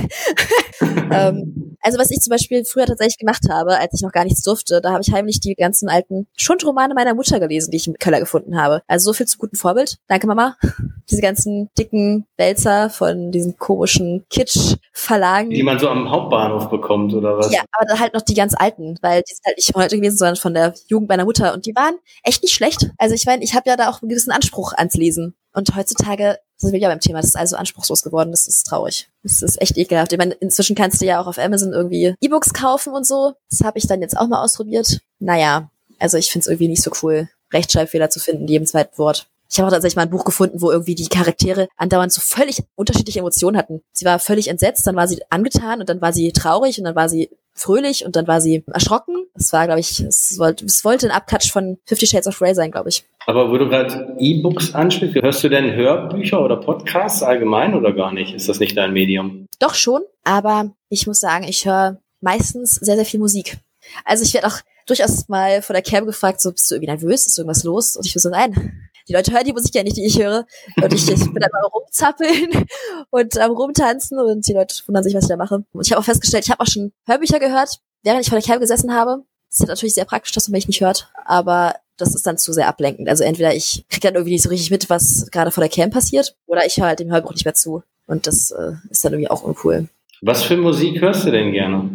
Ähm, 0.80 1.76
also 1.80 1.98
was 1.98 2.10
ich 2.10 2.20
zum 2.20 2.30
Beispiel 2.30 2.64
früher 2.64 2.86
tatsächlich 2.86 3.18
gemacht 3.18 3.44
habe, 3.50 3.78
als 3.78 3.94
ich 3.94 4.02
noch 4.02 4.12
gar 4.12 4.24
nichts 4.24 4.42
durfte, 4.42 4.80
da 4.80 4.92
habe 4.92 5.02
ich 5.02 5.12
heimlich 5.12 5.40
die 5.40 5.54
ganzen 5.54 5.88
alten 5.88 6.26
Schundromane 6.36 6.94
meiner 6.94 7.14
Mutter 7.14 7.40
gelesen, 7.40 7.70
die 7.70 7.76
ich 7.76 7.86
im 7.86 7.94
Keller 7.94 8.20
gefunden 8.20 8.60
habe. 8.60 8.82
Also 8.86 9.10
so 9.10 9.12
viel 9.12 9.26
zu 9.26 9.38
gutem 9.38 9.58
Vorbild. 9.58 9.98
Danke, 10.06 10.26
Mama. 10.26 10.56
Diese 11.10 11.22
ganzen 11.22 11.70
dicken 11.78 12.26
Wälzer 12.36 12.90
von 12.90 13.32
diesen 13.32 13.56
komischen 13.56 14.26
Kitsch-Verlagen. 14.28 15.48
Die 15.48 15.62
man 15.62 15.78
so 15.78 15.88
am 15.88 16.10
Hauptbahnhof 16.10 16.68
bekommt, 16.68 17.14
oder 17.14 17.38
was? 17.38 17.50
Ja, 17.50 17.62
aber 17.72 17.86
dann 17.86 17.98
halt 17.98 18.12
noch 18.12 18.20
die 18.20 18.34
ganz 18.34 18.54
alten, 18.54 18.98
weil 19.00 19.22
die 19.22 19.32
sind 19.34 19.46
halt 19.46 19.56
nicht 19.56 19.72
von 19.72 19.82
heute 19.82 19.96
gewesen, 19.96 20.18
sondern 20.18 20.36
von 20.36 20.52
der 20.52 20.74
Jugend 20.88 21.08
meiner 21.08 21.24
Mutter. 21.24 21.54
Und 21.54 21.64
die 21.64 21.74
waren 21.74 21.94
echt 22.24 22.42
nicht 22.42 22.52
schlecht. 22.52 22.90
Also 22.98 23.14
ich 23.14 23.24
meine, 23.24 23.42
ich 23.42 23.54
habe 23.54 23.70
ja 23.70 23.76
da 23.76 23.88
auch 23.88 24.02
einen 24.02 24.10
gewissen 24.10 24.32
Anspruch 24.32 24.74
ans 24.74 24.94
Lesen. 24.94 25.34
Und 25.54 25.74
heutzutage 25.74 26.38
sind 26.58 26.72
wir 26.72 26.80
ja 26.80 26.88
beim 26.88 27.00
Thema, 27.00 27.20
das 27.20 27.28
ist 27.28 27.36
also 27.36 27.56
anspruchslos 27.56 28.02
geworden, 28.02 28.30
das 28.30 28.46
ist 28.46 28.64
traurig. 28.64 29.08
Das 29.22 29.42
ist 29.42 29.60
echt 29.60 29.78
ekelhaft. 29.78 30.12
Ich 30.12 30.18
meine, 30.18 30.34
inzwischen 30.34 30.76
kannst 30.76 31.00
du 31.00 31.06
ja 31.06 31.20
auch 31.20 31.26
auf 31.26 31.38
Amazon 31.38 31.72
irgendwie 31.72 32.14
E-Books 32.20 32.52
kaufen 32.52 32.92
und 32.92 33.06
so. 33.06 33.34
Das 33.50 33.60
habe 33.62 33.78
ich 33.78 33.86
dann 33.86 34.02
jetzt 34.02 34.16
auch 34.16 34.26
mal 34.26 34.42
ausprobiert. 34.42 35.00
Naja, 35.20 35.70
also 35.98 36.18
ich 36.18 36.30
finde 36.30 36.42
es 36.42 36.46
irgendwie 36.48 36.68
nicht 36.68 36.82
so 36.82 36.90
cool, 37.02 37.28
Rechtschreibfehler 37.52 38.10
zu 38.10 38.20
finden, 38.20 38.42
in 38.42 38.48
jedem 38.48 38.66
zweiten 38.66 38.98
Wort. 38.98 39.28
Ich 39.50 39.58
habe 39.58 39.68
auch 39.68 39.72
tatsächlich 39.72 39.96
mal 39.96 40.02
ein 40.02 40.10
Buch 40.10 40.24
gefunden, 40.24 40.60
wo 40.60 40.70
irgendwie 40.70 40.94
die 40.94 41.08
Charaktere 41.08 41.68
andauernd 41.76 42.12
so 42.12 42.20
völlig 42.20 42.62
unterschiedliche 42.74 43.20
Emotionen 43.20 43.56
hatten. 43.56 43.80
Sie 43.92 44.04
war 44.04 44.18
völlig 44.18 44.48
entsetzt, 44.48 44.86
dann 44.86 44.96
war 44.96 45.08
sie 45.08 45.22
angetan 45.30 45.80
und 45.80 45.88
dann 45.88 46.02
war 46.02 46.12
sie 46.12 46.32
traurig 46.32 46.78
und 46.78 46.84
dann 46.84 46.94
war 46.94 47.08
sie 47.08 47.30
fröhlich 47.58 48.04
und 48.04 48.16
dann 48.16 48.26
war 48.26 48.40
sie 48.40 48.64
erschrocken. 48.72 49.26
Es 49.34 49.52
war, 49.52 49.66
glaube 49.66 49.80
ich, 49.80 50.00
es 50.00 50.38
wollte, 50.38 50.64
es 50.64 50.84
wollte 50.84 51.06
ein 51.06 51.12
Abklatsch 51.12 51.50
von 51.50 51.78
Fifty 51.84 52.06
Shades 52.06 52.26
of 52.26 52.38
Grey 52.38 52.54
sein, 52.54 52.70
glaube 52.70 52.88
ich. 52.88 53.04
Aber 53.26 53.50
wo 53.50 53.58
du 53.58 53.68
gerade 53.68 54.16
E-Books 54.18 54.74
ansprichst, 54.74 55.16
hörst 55.16 55.44
du 55.44 55.48
denn 55.48 55.74
Hörbücher 55.74 56.42
oder 56.42 56.56
Podcasts 56.56 57.22
allgemein 57.22 57.74
oder 57.74 57.92
gar 57.92 58.12
nicht? 58.12 58.34
Ist 58.34 58.48
das 58.48 58.58
nicht 58.58 58.76
dein 58.76 58.92
Medium? 58.92 59.46
Doch 59.58 59.74
schon, 59.74 60.02
aber 60.24 60.72
ich 60.88 61.06
muss 61.06 61.20
sagen, 61.20 61.44
ich 61.44 61.66
höre 61.66 62.00
meistens 62.20 62.76
sehr, 62.76 62.96
sehr 62.96 63.04
viel 63.04 63.20
Musik. 63.20 63.58
Also 64.04 64.24
ich 64.24 64.34
werde 64.34 64.46
auch 64.46 64.60
durchaus 64.86 65.28
mal 65.28 65.62
vor 65.62 65.74
der 65.74 65.82
Cam 65.82 66.06
gefragt, 66.06 66.40
so, 66.40 66.50
bist 66.52 66.70
du 66.70 66.74
irgendwie 66.74 66.90
nervös? 66.90 67.26
Ist 67.26 67.38
irgendwas 67.38 67.64
los? 67.64 67.96
Und 67.96 68.06
ich 68.06 68.14
will 68.14 68.22
so, 68.22 68.30
nein, 68.30 68.87
die 69.08 69.14
Leute 69.14 69.32
hören 69.32 69.44
die 69.44 69.52
Musik 69.52 69.74
ja 69.74 69.82
nicht, 69.82 69.96
die 69.96 70.04
ich 70.04 70.22
höre. 70.22 70.46
Und 70.76 70.92
ich, 70.92 71.08
ich 71.08 71.20
bin 71.20 71.40
dann 71.40 71.50
rumzappeln 71.72 72.66
und 73.10 73.38
am 73.38 73.52
rumtanzen 73.52 74.18
und 74.18 74.46
die 74.46 74.52
Leute 74.52 74.74
wundern 74.86 75.02
sich, 75.02 75.14
was 75.14 75.24
ich 75.24 75.28
da 75.28 75.36
mache. 75.36 75.64
Und 75.72 75.86
ich 75.86 75.92
habe 75.92 76.00
auch 76.00 76.04
festgestellt, 76.04 76.44
ich 76.44 76.50
habe 76.50 76.60
auch 76.60 76.66
schon 76.66 76.92
Hörbücher 77.06 77.38
gehört, 77.38 77.80
während 78.02 78.20
ich 78.20 78.28
vor 78.28 78.38
der 78.38 78.46
Cam 78.46 78.60
gesessen 78.60 78.94
habe. 78.94 79.24
Das 79.50 79.60
ist 79.60 79.68
natürlich 79.68 79.94
sehr 79.94 80.04
praktisch, 80.04 80.32
dass 80.32 80.48
man 80.48 80.58
mich 80.58 80.68
nicht 80.68 80.82
hört, 80.82 81.10
aber 81.24 81.76
das 81.96 82.14
ist 82.14 82.26
dann 82.26 82.36
zu 82.36 82.52
sehr 82.52 82.68
ablenkend. 82.68 83.08
Also 83.08 83.24
entweder 83.24 83.54
ich 83.54 83.86
kriege 83.88 84.06
dann 84.06 84.14
irgendwie 84.14 84.32
nicht 84.32 84.42
so 84.42 84.50
richtig 84.50 84.70
mit, 84.70 84.90
was 84.90 85.28
gerade 85.32 85.50
vor 85.50 85.62
der 85.62 85.70
Cam 85.70 85.90
passiert, 85.90 86.36
oder 86.46 86.66
ich 86.66 86.76
höre 86.76 86.86
halt 86.86 87.00
dem 87.00 87.10
Hörbuch 87.10 87.32
nicht 87.32 87.46
mehr 87.46 87.54
zu. 87.54 87.82
Und 88.06 88.26
das 88.26 88.50
äh, 88.50 88.72
ist 88.90 89.04
dann 89.04 89.14
irgendwie 89.14 89.30
auch 89.30 89.42
uncool. 89.42 89.88
Was 90.20 90.42
für 90.42 90.56
Musik 90.56 91.00
hörst 91.00 91.26
du 91.26 91.30
denn 91.30 91.52
gerne? 91.52 91.90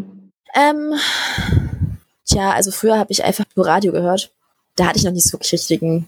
Ähm, 0.56 0.94
tja, 2.26 2.52
also 2.52 2.72
früher 2.72 2.98
habe 2.98 3.12
ich 3.12 3.24
einfach 3.24 3.46
nur 3.56 3.68
Radio 3.68 3.92
gehört. 3.92 4.32
Da 4.76 4.88
hatte 4.88 4.98
ich 4.98 5.04
noch 5.04 5.12
nicht 5.12 5.26
so 5.26 5.34
wirklich 5.34 5.54
richtigen 5.54 6.08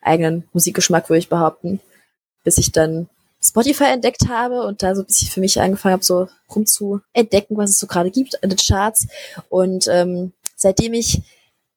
eigenen 0.00 0.48
Musikgeschmack, 0.52 1.08
würde 1.08 1.18
ich 1.18 1.28
behaupten. 1.28 1.80
Bis 2.44 2.58
ich 2.58 2.72
dann 2.72 3.08
Spotify 3.42 3.84
entdeckt 3.84 4.28
habe 4.28 4.62
und 4.62 4.82
da 4.82 4.94
so 4.94 5.02
ein 5.02 5.06
bisschen 5.06 5.28
für 5.28 5.40
mich 5.40 5.60
angefangen 5.60 5.94
habe, 5.94 6.04
so 6.04 6.28
rum 6.54 6.66
zu 6.66 7.00
entdecken, 7.12 7.56
was 7.56 7.70
es 7.70 7.78
so 7.78 7.86
gerade 7.86 8.10
gibt 8.10 8.34
in 8.42 8.50
den 8.50 8.58
Charts. 8.58 9.06
Und 9.48 9.86
ähm, 9.88 10.32
seitdem 10.56 10.92
ich 10.92 11.22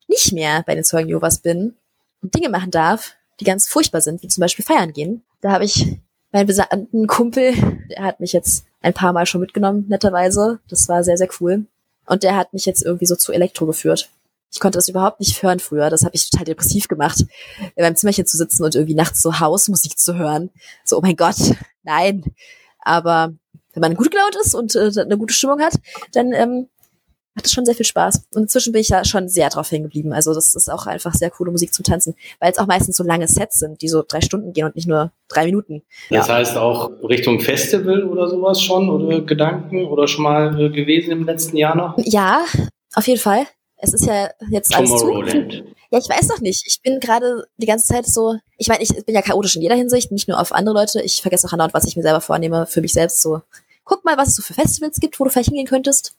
nicht 0.08 0.34
mehr 0.34 0.64
bei 0.66 0.76
den 0.76 0.84
Zeugen 0.84 1.10
Jehovas 1.10 1.40
bin 1.40 1.76
und 2.22 2.36
Dinge 2.36 2.50
machen 2.50 2.72
darf, 2.72 3.16
die 3.40 3.46
ganz 3.46 3.68
furchtbar 3.68 4.02
sind, 4.02 4.22
wie 4.22 4.28
zum 4.28 4.42
Beispiel 4.42 4.66
feiern 4.66 4.94
gehen, 4.94 5.24
da 5.42 5.52
habe 5.52 5.66
ich 5.66 5.98
meinen 6.32 6.48
besagten 6.48 7.08
Kumpel, 7.08 7.54
der 7.90 8.04
hat 8.04 8.20
mich 8.20 8.34
jetzt 8.34 8.66
ein 8.82 8.94
paar 8.94 9.14
Mal 9.14 9.26
schon 9.26 9.42
mitgenommen, 9.42 9.86
netterweise. 9.88 10.60
Das 10.68 10.90
war 10.90 11.04
sehr, 11.04 11.18
sehr 11.18 11.30
cool. 11.40 11.66
Und 12.06 12.24
der 12.24 12.36
hat 12.36 12.54
mich 12.54 12.66
jetzt 12.66 12.84
irgendwie 12.84 13.06
so 13.06 13.16
zu 13.16 13.32
Elektro 13.32 13.66
geführt. 13.66 14.10
Ich 14.54 14.60
konnte 14.60 14.78
das 14.78 14.88
überhaupt 14.88 15.20
nicht 15.20 15.42
hören 15.42 15.60
früher. 15.60 15.90
Das 15.90 16.04
habe 16.06 16.16
ich 16.16 16.30
total 16.30 16.46
depressiv 16.46 16.88
gemacht, 16.88 17.26
in 17.76 17.84
meinem 17.84 17.96
Zimmerchen 17.96 18.28
zu 18.28 18.38
sitzen 18.38 18.64
und 18.64 18.76
irgendwie 18.76 18.96
nachts 18.96 19.22
so 19.22 19.40
Hausmusik 19.40 19.98
zu 19.98 20.16
hören. 20.16 20.52
So, 20.86 20.98
oh 20.98 21.02
mein 21.02 21.16
Gott, 21.16 21.38
nein. 21.82 22.24
Aber 22.80 23.34
wenn 23.74 23.82
man 23.82 23.96
gut 23.96 24.12
gelaunt 24.12 24.36
ist 24.44 24.54
und 24.54 24.76
äh, 24.76 24.92
eine 25.02 25.18
gute 25.18 25.34
Stimmung 25.34 25.60
hat, 25.60 25.74
dann 26.14 26.34
ähm, 26.34 26.68
macht 27.34 27.48
es 27.48 27.54
schon 27.54 27.66
sehr 27.66 27.74
viel 27.74 27.86
Spaß. 27.86 28.28
Und 28.36 28.44
inzwischen 28.44 28.74
bin 28.74 28.82
ich 28.82 28.90
da 28.90 29.04
schon 29.06 29.28
sehr 29.28 29.50
drauf 29.50 29.72
hängen 29.72 29.86
geblieben. 29.86 30.14
Also 30.14 30.36
das 30.36 30.54
ist 30.54 30.72
auch 30.72 30.86
einfach 30.86 31.14
sehr 31.14 31.32
coole 31.32 31.52
Musik 31.52 31.74
zum 31.74 31.84
Tanzen, 31.84 32.14
weil 32.40 32.52
es 32.52 32.60
auch 32.60 32.68
meistens 32.68 32.98
so 32.98 33.04
lange 33.04 33.28
Sets 33.28 33.58
sind, 33.58 33.82
die 33.82 33.88
so 33.88 34.04
drei 34.08 34.22
Stunden 34.22 34.54
gehen 34.54 34.66
und 34.66 34.76
nicht 34.76 34.88
nur 34.88 35.12
drei 35.30 35.46
Minuten. 35.46 35.82
Das 36.12 36.28
ja. 36.28 36.36
heißt 36.36 36.58
auch 36.58 36.92
Richtung 37.02 37.40
Festival 37.40 38.04
oder 38.04 38.30
sowas 38.30 38.62
schon 38.62 38.90
oder 38.90 39.22
Gedanken 39.22 39.86
oder 39.86 40.08
schon 40.08 40.24
mal 40.24 40.60
äh, 40.60 40.70
gewesen 40.70 41.12
im 41.12 41.26
letzten 41.26 41.58
Jahr 41.58 41.76
noch? 41.76 41.98
Ja, 41.98 42.46
auf 42.94 43.08
jeden 43.08 43.20
Fall. 43.20 43.48
Es 43.84 43.94
ist 43.94 44.06
ja 44.06 44.30
jetzt 44.50 44.74
alles 44.74 44.90
zu. 44.92 45.12
Ja, 45.92 46.00
ich 46.00 46.08
weiß 46.08 46.30
noch 46.30 46.40
nicht. 46.40 46.64
Ich 46.66 46.82
bin 46.82 47.02
gerade 47.02 47.46
die 47.58 47.66
ganze 47.66 47.86
Zeit 47.86 48.08
so, 48.08 48.38
ich 48.58 48.70
meine, 48.70 48.82
ich 48.82 48.90
bin 49.06 49.14
ja 49.14 49.22
chaotisch 49.22 49.58
in 49.58 49.62
jeder 49.62 49.76
Hinsicht, 49.76 50.10
nicht 50.10 50.30
nur 50.30 50.40
auf 50.40 50.54
andere 50.54 50.74
Leute. 50.74 51.02
Ich 51.02 51.22
vergesse 51.22 51.46
auch 51.46 51.52
andauernd, 51.52 51.74
was 51.74 51.84
ich 51.84 51.98
mir 51.98 52.02
selber 52.02 52.22
vornehme, 52.22 52.66
für 52.66 52.80
mich 52.80 52.94
selbst 52.94 53.22
so. 53.22 53.42
Guck 53.84 54.06
mal, 54.06 54.18
was 54.18 54.30
es 54.30 54.36
so 54.36 54.42
für 54.42 54.54
Festivals 54.54 55.02
gibt, 55.02 55.20
wo 55.20 55.26
du 55.26 55.30
vielleicht 55.30 55.50
hingehen 55.50 55.68
könntest. 55.68 56.16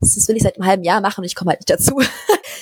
Das, 0.00 0.28
will 0.28 0.36
ich 0.36 0.44
seit 0.44 0.54
einem 0.56 0.66
halben 0.66 0.84
Jahr 0.84 1.00
machen 1.00 1.20
und 1.20 1.24
ich 1.24 1.34
komme 1.34 1.50
halt 1.50 1.60
nicht 1.60 1.70
dazu. 1.70 2.00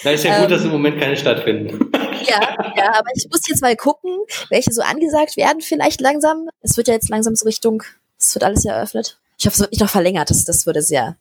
Da 0.05 0.11
ist 0.11 0.23
ja 0.23 0.39
gut, 0.39 0.45
ähm, 0.45 0.51
dass 0.51 0.65
im 0.65 0.71
Moment 0.71 1.01
keine 1.01 1.17
stattfinden. 1.17 1.91
Ja, 2.25 2.41
ja, 2.77 2.93
aber 2.95 3.09
ich 3.15 3.27
muss 3.31 3.41
jetzt 3.49 3.63
mal 3.63 3.75
gucken, 3.75 4.17
welche 4.49 4.73
so 4.73 4.81
angesagt 4.81 5.37
werden 5.37 5.61
vielleicht 5.61 6.01
langsam. 6.01 6.49
Es 6.63 6.77
wird 6.77 6.87
ja 6.87 6.95
jetzt 6.95 7.09
langsam 7.09 7.35
so 7.35 7.45
Richtung, 7.45 7.83
es 8.17 8.33
wird 8.33 8.45
alles 8.45 8.63
ja 8.63 8.75
eröffnet. 8.75 9.19
Ich 9.39 9.47
hoffe, 9.47 9.55
es 9.55 9.61
wird 9.61 9.73
nicht 9.73 9.81
noch 9.81 9.91
verlängert. 9.91 10.31
Das, 10.31 10.45
das 10.45 10.67
würde 10.67 10.83
sehr, 10.83 11.17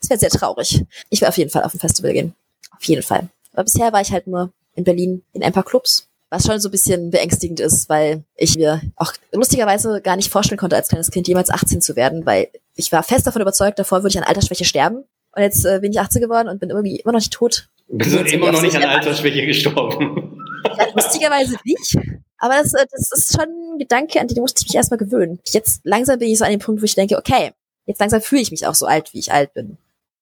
das 0.00 0.08
wäre 0.10 0.20
sehr 0.20 0.30
traurig. 0.30 0.84
Ich 1.10 1.20
will 1.20 1.26
auf 1.26 1.36
jeden 1.36 1.50
Fall 1.50 1.64
auf 1.64 1.74
ein 1.74 1.80
Festival 1.80 2.12
gehen. 2.12 2.34
Auf 2.82 2.88
jeden 2.88 3.02
Fall. 3.04 3.28
Aber 3.52 3.62
bisher 3.62 3.92
war 3.92 4.00
ich 4.00 4.10
halt 4.10 4.26
nur 4.26 4.52
in 4.74 4.82
Berlin 4.82 5.22
in 5.32 5.44
ein 5.44 5.52
paar 5.52 5.62
Clubs, 5.62 6.08
was 6.30 6.44
schon 6.44 6.58
so 6.58 6.68
ein 6.68 6.72
bisschen 6.72 7.12
beängstigend 7.12 7.60
ist, 7.60 7.88
weil 7.88 8.24
ich 8.34 8.56
mir 8.56 8.82
auch 8.96 9.12
lustigerweise 9.30 10.00
gar 10.02 10.16
nicht 10.16 10.32
vorstellen 10.32 10.58
konnte, 10.58 10.74
als 10.74 10.88
kleines 10.88 11.12
Kind 11.12 11.28
jemals 11.28 11.48
18 11.48 11.80
zu 11.80 11.94
werden, 11.94 12.26
weil 12.26 12.48
ich 12.74 12.90
war 12.90 13.04
fest 13.04 13.24
davon 13.24 13.40
überzeugt, 13.40 13.78
davor 13.78 13.98
würde 13.98 14.08
ich 14.08 14.18
an 14.18 14.24
Altersschwäche 14.24 14.64
sterben. 14.64 15.04
Und 15.34 15.42
jetzt 15.42 15.64
äh, 15.64 15.78
bin 15.80 15.92
ich 15.92 16.00
18 16.00 16.20
geworden 16.20 16.48
und 16.48 16.58
bin 16.58 16.70
irgendwie 16.70 16.96
immer 16.96 17.12
noch 17.12 17.20
nicht 17.20 17.32
tot. 17.32 17.68
Bist 17.86 18.12
du 18.12 18.18
immer 18.18 18.50
noch 18.50 18.62
nicht 18.62 18.74
an 18.74 18.82
Altersschwäche 18.82 19.46
gestorben? 19.46 20.40
Ja, 20.76 20.86
lustigerweise 20.94 21.56
nicht. 21.64 21.96
Aber 22.38 22.54
das, 22.54 22.74
äh, 22.74 22.84
das 22.90 23.12
ist 23.12 23.32
schon 23.32 23.48
ein 23.74 23.78
Gedanke, 23.78 24.20
an 24.20 24.26
den 24.26 24.40
musste 24.40 24.62
ich 24.62 24.68
mich 24.68 24.74
erstmal 24.74 24.98
gewöhnen. 24.98 25.38
Jetzt 25.46 25.82
langsam 25.84 26.18
bin 26.18 26.28
ich 26.28 26.38
so 26.38 26.44
an 26.44 26.50
dem 26.50 26.58
Punkt, 26.58 26.82
wo 26.82 26.84
ich 26.84 26.96
denke, 26.96 27.16
okay, 27.16 27.52
jetzt 27.86 28.00
langsam 28.00 28.20
fühle 28.20 28.42
ich 28.42 28.50
mich 28.50 28.66
auch 28.66 28.74
so 28.74 28.86
alt, 28.86 29.14
wie 29.14 29.20
ich 29.20 29.32
alt 29.32 29.54
bin. 29.54 29.78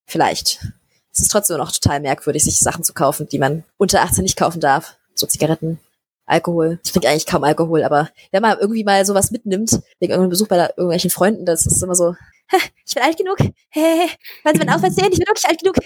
Vielleicht. 0.06 0.60
Es 1.12 1.20
ist 1.20 1.30
trotzdem 1.30 1.56
noch 1.56 1.72
total 1.72 2.00
merkwürdig, 2.00 2.44
sich 2.44 2.58
Sachen 2.58 2.84
zu 2.84 2.92
kaufen, 2.92 3.28
die 3.28 3.38
man 3.38 3.64
unter 3.78 4.02
18 4.02 4.22
nicht 4.22 4.36
kaufen 4.36 4.60
darf. 4.60 4.96
So 5.14 5.26
Zigaretten, 5.26 5.78
Alkohol. 6.26 6.78
Ich 6.84 6.92
trinke 6.92 7.08
eigentlich 7.08 7.26
kaum 7.26 7.44
Alkohol, 7.44 7.82
aber 7.82 8.10
wenn 8.30 8.42
man 8.42 8.58
irgendwie 8.58 8.84
mal 8.84 9.04
sowas 9.04 9.30
mitnimmt, 9.30 9.80
wegen 9.98 10.12
irgendeinem 10.12 10.30
Besuch 10.30 10.48
bei 10.48 10.56
da, 10.56 10.68
irgendwelchen 10.68 11.10
Freunden, 11.10 11.44
das 11.44 11.66
ist 11.66 11.82
immer 11.82 11.94
so, 11.96 12.14
ich 12.84 12.94
bin 12.94 13.02
alt 13.02 13.16
genug. 13.16 13.38
Hey, 13.68 14.10
Wollen 14.42 14.54
Sie 14.54 14.58
meinen 14.58 14.74
Ausweis 14.74 14.94
sehen? 14.94 15.08
Ich 15.12 15.18
bin 15.18 15.26
wirklich 15.28 15.48
alt 15.48 15.60
genug. 15.60 15.76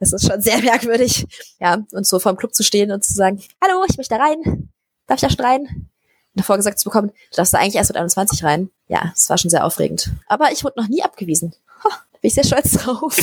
Das 0.00 0.12
ist 0.12 0.26
schon 0.26 0.40
sehr 0.40 0.60
merkwürdig. 0.60 1.26
Ja, 1.60 1.84
und 1.92 2.06
so 2.06 2.18
vor 2.18 2.32
dem 2.32 2.36
Club 2.38 2.54
zu 2.54 2.62
stehen 2.62 2.90
und 2.92 3.04
zu 3.04 3.14
sagen, 3.14 3.42
hallo, 3.62 3.84
ich 3.88 3.96
möchte 3.96 4.16
da 4.16 4.22
rein. 4.22 4.70
Darf 5.06 5.16
ich 5.16 5.28
da 5.28 5.30
schon 5.30 5.44
rein? 5.44 5.62
Und 5.62 6.40
davor 6.40 6.56
gesagt 6.56 6.78
zu 6.78 6.84
bekommen, 6.84 7.08
du 7.08 7.36
darfst 7.36 7.54
da 7.54 7.58
eigentlich 7.58 7.76
erst 7.76 7.90
mit 7.90 7.96
21 7.96 8.44
rein. 8.44 8.70
Ja, 8.88 9.12
das 9.14 9.30
war 9.30 9.38
schon 9.38 9.50
sehr 9.50 9.64
aufregend. 9.64 10.10
Aber 10.26 10.52
ich 10.52 10.64
wurde 10.64 10.80
noch 10.80 10.88
nie 10.88 11.02
abgewiesen. 11.02 11.54
Ha, 11.84 11.90
bin 12.20 12.28
ich 12.28 12.34
sehr 12.34 12.44
stolz 12.44 12.72
drauf. 12.84 13.16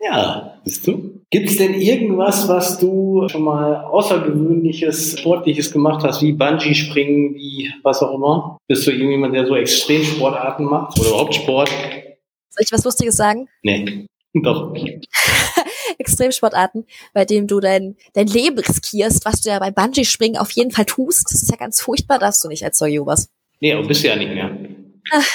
Ja, 0.00 0.60
bist 0.64 0.86
du? 0.86 1.20
Gibt 1.30 1.50
es 1.50 1.56
denn 1.56 1.74
irgendwas, 1.74 2.48
was 2.48 2.78
du 2.78 3.26
schon 3.28 3.42
mal 3.42 3.84
außergewöhnliches, 3.84 5.18
sportliches 5.18 5.72
gemacht 5.72 6.04
hast, 6.04 6.22
wie 6.22 6.32
Bungee-Springen, 6.32 7.34
wie 7.34 7.72
was 7.82 8.02
auch 8.02 8.14
immer? 8.14 8.58
Bist 8.68 8.86
du 8.86 8.92
irgendjemand, 8.92 9.34
der 9.34 9.46
so 9.46 9.56
Extremsportarten 9.56 10.64
macht 10.64 10.98
oder 10.98 11.08
überhaupt 11.08 11.34
Sport? 11.34 11.68
Soll 11.68 12.64
ich 12.64 12.72
was 12.72 12.84
Lustiges 12.84 13.16
sagen? 13.16 13.48
Nee, 13.62 14.06
doch. 14.34 14.72
Extremsportarten, 15.98 16.86
bei 17.12 17.24
dem 17.24 17.48
du 17.48 17.58
dein, 17.58 17.96
dein 18.12 18.28
Leben 18.28 18.58
riskierst, 18.58 19.24
was 19.24 19.40
du 19.40 19.50
ja 19.50 19.58
beim 19.58 19.74
Bungee-Springen 19.74 20.38
auf 20.38 20.52
jeden 20.52 20.70
Fall 20.70 20.84
tust. 20.84 21.26
Das 21.30 21.42
ist 21.42 21.50
ja 21.50 21.56
ganz 21.56 21.80
furchtbar, 21.80 22.20
darfst 22.20 22.44
du 22.44 22.48
nicht 22.48 22.64
als 22.64 22.78
Zeuge 22.78 23.04
was. 23.04 23.28
Nee, 23.60 23.72
aber 23.72 23.86
bist 23.86 24.04
du 24.04 24.08
ja 24.08 24.16
nicht 24.16 24.32
mehr. 24.32 24.56
Ach, 25.12 25.26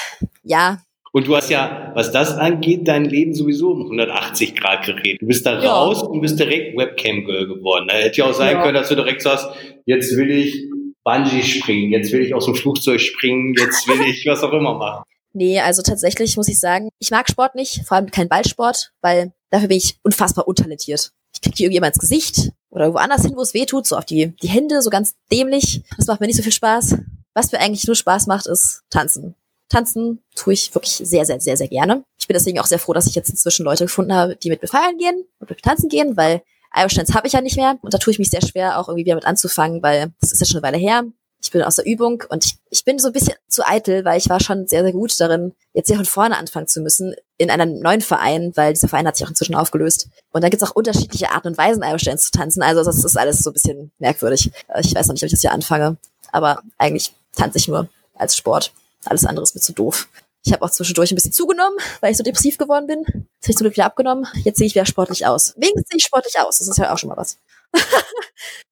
ja. 0.43 0.81
Und 1.15 1.27
du 1.27 1.35
hast 1.37 1.49
ja, 1.51 1.91
was 1.93 2.11
das 2.11 2.31
angeht, 2.35 2.87
dein 2.87 3.05
Leben 3.05 3.35
sowieso 3.35 3.69
um 3.71 3.83
180 3.83 4.55
Grad 4.55 4.83
gedreht. 4.83 5.21
Du 5.21 5.27
bist 5.27 5.45
da 5.45 5.61
Ja. 5.61 5.71
raus 5.73 6.01
und 6.01 6.21
bist 6.21 6.39
direkt 6.39 6.75
Webcam-Girl 6.75 7.47
geworden. 7.47 7.85
Da 7.87 7.93
hätte 7.95 8.17
ja 8.17 8.25
auch 8.25 8.33
sein 8.33 8.55
Ja. 8.55 8.63
können, 8.63 8.73
dass 8.73 8.89
du 8.89 8.95
direkt 8.95 9.21
sagst, 9.21 9.45
jetzt 9.85 10.17
will 10.17 10.31
ich 10.31 10.69
Bungee 11.03 11.43
springen, 11.43 11.91
jetzt 11.91 12.11
will 12.11 12.21
ich 12.21 12.33
aus 12.33 12.45
dem 12.45 12.55
Flugzeug 12.55 12.99
springen, 12.99 13.53
jetzt 13.59 13.87
will 13.87 14.01
ich 14.07 14.25
was 14.25 14.41
auch 14.41 14.53
immer 14.53 14.73
machen. 14.73 15.03
Nee, 15.33 15.59
also 15.59 15.81
tatsächlich 15.83 16.35
muss 16.35 16.47
ich 16.47 16.59
sagen, 16.59 16.89
ich 16.99 17.11
mag 17.11 17.29
Sport 17.29 17.53
nicht, 17.55 17.81
vor 17.85 17.97
allem 17.97 18.09
kein 18.09 18.29
Ballsport, 18.29 18.91
weil 19.01 19.33
dafür 19.51 19.67
bin 19.67 19.77
ich 19.77 19.97
unfassbar 20.03 20.47
untalentiert. 20.47 21.11
Ich 21.35 21.41
krieg 21.41 21.53
die 21.55 21.63
irgendwie 21.63 21.77
immer 21.77 21.87
ins 21.87 21.99
Gesicht 21.99 22.49
oder 22.71 22.91
woanders 22.93 23.23
hin, 23.23 23.33
wo 23.35 23.41
es 23.41 23.53
weh 23.53 23.65
tut, 23.65 23.85
so 23.85 23.97
auf 23.97 24.05
die, 24.05 24.33
die 24.41 24.47
Hände, 24.47 24.81
so 24.81 24.89
ganz 24.89 25.15
dämlich. 25.31 25.81
Das 25.97 26.07
macht 26.07 26.21
mir 26.21 26.27
nicht 26.27 26.37
so 26.37 26.43
viel 26.43 26.51
Spaß. 26.51 26.97
Was 27.35 27.51
mir 27.51 27.59
eigentlich 27.59 27.85
nur 27.85 27.95
Spaß 27.95 28.25
macht, 28.27 28.47
ist 28.47 28.81
tanzen. 28.89 29.35
Tanzen 29.73 30.23
tue 30.35 30.53
ich 30.53 30.73
wirklich 30.75 30.93
sehr, 30.93 31.25
sehr, 31.25 31.39
sehr, 31.39 31.57
sehr 31.57 31.67
gerne. 31.67 32.03
Ich 32.19 32.27
bin 32.27 32.35
deswegen 32.35 32.59
auch 32.59 32.65
sehr 32.65 32.79
froh, 32.79 32.93
dass 32.93 33.07
ich 33.07 33.15
jetzt 33.15 33.29
inzwischen 33.29 33.65
Leute 33.65 33.85
gefunden 33.85 34.13
habe, 34.13 34.35
die 34.35 34.49
mit 34.49 34.61
mir 34.61 34.67
feiern 34.67 34.97
gehen 34.97 35.25
und 35.39 35.49
mit 35.49 35.57
mir 35.57 35.69
tanzen 35.69 35.89
gehen, 35.89 36.15
weil 36.15 36.43
Irish 36.75 36.97
habe 36.97 37.27
ich 37.27 37.33
ja 37.33 37.41
nicht 37.41 37.57
mehr. 37.57 37.77
Und 37.81 37.93
da 37.93 37.97
tue 37.97 38.11
ich 38.11 38.19
mich 38.19 38.29
sehr 38.29 38.41
schwer, 38.41 38.79
auch 38.79 38.87
irgendwie 38.87 39.05
wieder 39.05 39.15
mit 39.15 39.25
anzufangen, 39.25 39.81
weil 39.83 40.13
das 40.21 40.31
ist 40.31 40.39
ja 40.39 40.45
schon 40.45 40.57
eine 40.57 40.67
Weile 40.67 40.77
her. 40.77 41.03
Ich 41.41 41.51
bin 41.51 41.61
aus 41.61 41.75
der 41.75 41.85
Übung 41.85 42.23
und 42.29 42.45
ich, 42.45 42.55
ich 42.69 42.85
bin 42.85 42.99
so 42.99 43.07
ein 43.07 43.13
bisschen 43.13 43.35
zu 43.49 43.67
eitel, 43.67 44.05
weil 44.05 44.17
ich 44.17 44.29
war 44.29 44.39
schon 44.39 44.65
sehr, 44.67 44.81
sehr 44.83 44.93
gut 44.93 45.19
darin, 45.19 45.53
jetzt 45.73 45.87
hier 45.87 45.97
von 45.97 46.05
vorne 46.05 46.37
anfangen 46.37 46.67
zu 46.67 46.79
müssen 46.79 47.15
in 47.37 47.49
einem 47.49 47.79
neuen 47.79 47.99
Verein, 47.99 48.53
weil 48.55 48.73
dieser 48.73 48.87
Verein 48.87 49.07
hat 49.07 49.17
sich 49.17 49.25
auch 49.25 49.29
inzwischen 49.29 49.55
aufgelöst. 49.55 50.07
Und 50.31 50.41
dann 50.41 50.51
gibt's 50.51 50.63
auch 50.63 50.75
unterschiedliche 50.75 51.31
Arten 51.31 51.49
und 51.49 51.57
Weisen, 51.57 51.83
Irish 51.83 52.05
Dance 52.05 52.31
zu 52.31 52.31
tanzen. 52.31 52.61
Also 52.61 52.83
das 52.83 53.03
ist 53.03 53.17
alles 53.17 53.39
so 53.39 53.49
ein 53.49 53.53
bisschen 53.53 53.91
merkwürdig. 53.99 54.51
Ich 54.79 54.95
weiß 54.95 55.07
noch 55.07 55.13
nicht, 55.13 55.23
ob 55.23 55.27
ich 55.27 55.33
das 55.33 55.41
hier 55.41 55.51
anfange. 55.51 55.97
Aber 56.31 56.61
eigentlich 56.77 57.13
tanze 57.35 57.57
ich 57.57 57.67
nur 57.67 57.89
als 58.15 58.37
Sport. 58.37 58.71
Alles 59.05 59.25
andere 59.25 59.43
ist 59.43 59.55
mir 59.55 59.61
zu 59.61 59.73
doof. 59.73 60.07
Ich 60.45 60.51
habe 60.51 60.63
auch 60.63 60.69
zwischendurch 60.69 61.11
ein 61.11 61.15
bisschen 61.15 61.31
zugenommen, 61.31 61.77
weil 62.01 62.11
ich 62.11 62.17
so 62.17 62.23
depressiv 62.23 62.57
geworden 62.57 62.85
bin. 62.87 62.99
Jetzt 62.99 63.15
habe 63.15 63.51
ich 63.51 63.55
zum 63.55 63.65
Glück 63.65 63.75
wieder 63.75 63.85
abgenommen. 63.85 64.27
Jetzt 64.43 64.57
sehe 64.57 64.67
ich 64.67 64.75
wieder 64.75 64.85
sportlich 64.85 65.25
aus. 65.25 65.53
Wenigstens 65.55 65.87
sehe 65.89 65.97
ich 65.97 66.03
sportlich 66.03 66.37
aus. 66.39 66.59
Das 66.59 66.67
ist 66.67 66.77
ja 66.77 66.93
auch 66.93 66.97
schon 66.97 67.09
mal 67.09 67.17
was. 67.17 67.39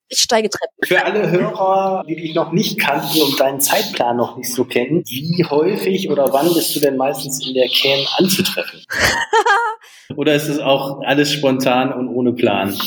ich 0.10 0.20
steige 0.20 0.50
Treppen. 0.50 0.76
Für 0.84 1.06
alle 1.06 1.32
Hörer, 1.32 2.04
die 2.08 2.15
dich 2.15 2.36
noch 2.36 2.52
nicht 2.52 2.78
kannten 2.78 3.22
und 3.22 3.39
deinen 3.39 3.62
Zeitplan 3.62 4.17
noch 4.17 4.36
nicht 4.36 4.54
so 4.54 4.65
kennen, 4.65 5.04
wie 5.08 5.46
häufig 5.50 6.10
oder 6.10 6.34
wann 6.34 6.54
bist 6.54 6.76
du 6.76 6.82
denn 6.82 6.98
meistens 6.98 7.46
in 7.48 7.54
der 7.54 7.70
Cam 7.70 8.06
anzutreffen? 8.17 8.84
oder 10.17 10.36
ist 10.36 10.50
es 10.50 10.60
auch 10.60 11.02
alles 11.06 11.32
spontan 11.32 11.94
und 11.94 12.10
ohne 12.10 12.34
Plan? 12.34 12.78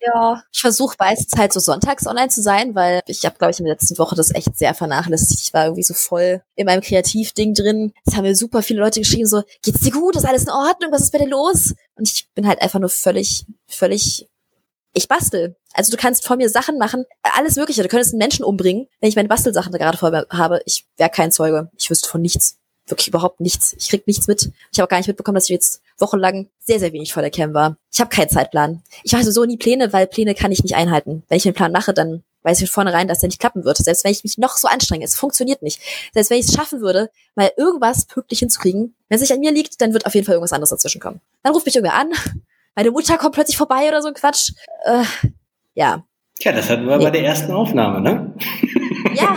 Ja, 0.00 0.44
ich 0.52 0.60
versuche 0.60 0.94
meistens 0.98 1.38
halt 1.38 1.52
so 1.52 1.58
sonntags 1.58 2.06
online 2.06 2.28
zu 2.28 2.40
sein, 2.40 2.74
weil 2.74 3.00
ich 3.06 3.24
habe, 3.24 3.36
glaube 3.36 3.50
ich, 3.50 3.58
in 3.58 3.64
der 3.64 3.74
letzten 3.74 3.98
Woche 3.98 4.14
das 4.14 4.32
echt 4.32 4.56
sehr 4.56 4.72
vernachlässigt. 4.74 5.40
Ich 5.42 5.52
war 5.52 5.64
irgendwie 5.64 5.82
so 5.82 5.94
voll 5.94 6.40
in 6.54 6.66
meinem 6.66 6.82
Kreativding 6.82 7.54
drin. 7.54 7.92
Es 8.04 8.14
haben 8.14 8.22
mir 8.22 8.36
super 8.36 8.62
viele 8.62 8.80
Leute 8.80 9.00
geschrieben, 9.00 9.26
so, 9.26 9.42
geht's 9.62 9.80
dir 9.80 9.90
gut? 9.90 10.14
Ist 10.14 10.24
alles 10.24 10.44
in 10.44 10.50
Ordnung? 10.50 10.92
Was 10.92 11.02
ist 11.02 11.12
bei 11.12 11.18
dir 11.18 11.28
los? 11.28 11.74
Und 11.96 12.08
ich 12.08 12.28
bin 12.34 12.46
halt 12.46 12.62
einfach 12.62 12.78
nur 12.78 12.90
völlig, 12.90 13.44
völlig, 13.66 14.28
ich 14.94 15.08
bastel. 15.08 15.56
Also 15.74 15.90
du 15.90 15.96
kannst 15.96 16.24
vor 16.24 16.36
mir 16.36 16.48
Sachen 16.48 16.78
machen, 16.78 17.04
alles 17.22 17.56
Mögliche. 17.56 17.82
Du 17.82 17.88
könntest 17.88 18.12
einen 18.12 18.18
Menschen 18.18 18.44
umbringen, 18.44 18.86
wenn 19.00 19.08
ich 19.08 19.16
meine 19.16 19.28
Bastelsachen 19.28 19.72
da 19.72 19.78
gerade 19.78 19.98
vor 19.98 20.12
mir 20.12 20.26
habe. 20.30 20.60
Ich 20.64 20.86
wäre 20.96 21.10
kein 21.10 21.32
Zeuge. 21.32 21.70
Ich 21.76 21.90
wüsste 21.90 22.08
von 22.08 22.22
nichts. 22.22 22.56
Wirklich 22.86 23.08
überhaupt 23.08 23.40
nichts. 23.40 23.74
Ich 23.78 23.88
krieg 23.88 24.06
nichts 24.06 24.28
mit. 24.28 24.50
Ich 24.72 24.78
habe 24.78 24.86
auch 24.86 24.90
gar 24.90 24.96
nicht 24.98 25.08
mitbekommen, 25.08 25.34
dass 25.34 25.44
ich 25.44 25.50
jetzt 25.50 25.82
wochenlang 25.98 26.48
sehr, 26.58 26.78
sehr 26.78 26.92
wenig 26.92 27.12
vor 27.12 27.22
der 27.22 27.30
Cam 27.30 27.54
war. 27.54 27.76
Ich 27.92 28.00
habe 28.00 28.10
keinen 28.10 28.28
Zeitplan. 28.28 28.82
Ich 29.02 29.12
mache 29.12 29.22
sowieso 29.24 29.44
nie 29.44 29.56
Pläne, 29.56 29.92
weil 29.92 30.06
Pläne 30.06 30.34
kann 30.34 30.52
ich 30.52 30.62
nicht 30.62 30.76
einhalten. 30.76 31.24
Wenn 31.28 31.36
ich 31.38 31.44
einen 31.46 31.54
Plan 31.54 31.72
mache, 31.72 31.92
dann 31.92 32.22
weiß 32.42 32.60
ich 32.62 32.70
von 32.70 32.84
vornherein, 32.84 33.08
dass 33.08 33.18
der 33.20 33.28
nicht 33.28 33.40
klappen 33.40 33.64
wird. 33.64 33.76
Selbst 33.78 34.04
wenn 34.04 34.12
ich 34.12 34.22
mich 34.22 34.38
noch 34.38 34.56
so 34.56 34.68
anstrenge, 34.68 35.04
es 35.04 35.16
funktioniert 35.16 35.62
nicht. 35.62 35.80
Selbst 36.14 36.30
wenn 36.30 36.38
ich 36.38 36.46
es 36.46 36.54
schaffen 36.54 36.80
würde, 36.80 37.10
mal 37.34 37.50
irgendwas 37.56 38.06
pünktlich 38.06 38.38
hinzukriegen, 38.38 38.94
wenn 39.08 39.16
es 39.16 39.20
nicht 39.22 39.32
an 39.32 39.40
mir 39.40 39.52
liegt, 39.52 39.80
dann 39.80 39.92
wird 39.92 40.06
auf 40.06 40.14
jeden 40.14 40.24
Fall 40.24 40.34
irgendwas 40.34 40.52
anderes 40.52 40.70
dazwischen 40.70 41.00
kommen. 41.00 41.20
Dann 41.42 41.52
ruft 41.52 41.66
mich 41.66 41.74
irgendwer 41.76 41.98
an, 41.98 42.12
meine 42.76 42.90
Mutter 42.92 43.18
kommt 43.18 43.34
plötzlich 43.34 43.56
vorbei 43.56 43.88
oder 43.88 44.00
so 44.02 44.08
ein 44.08 44.14
Quatsch. 44.14 44.52
Äh, 44.84 45.02
ja. 45.74 46.04
Ja, 46.40 46.52
das 46.52 46.70
hatten 46.70 46.86
wir 46.86 46.96
Nee. 46.98 47.04
bei 47.04 47.10
der 47.10 47.24
ersten 47.24 47.50
Aufnahme, 47.50 48.00
ne? 48.00 48.34
Ja, 49.14 49.34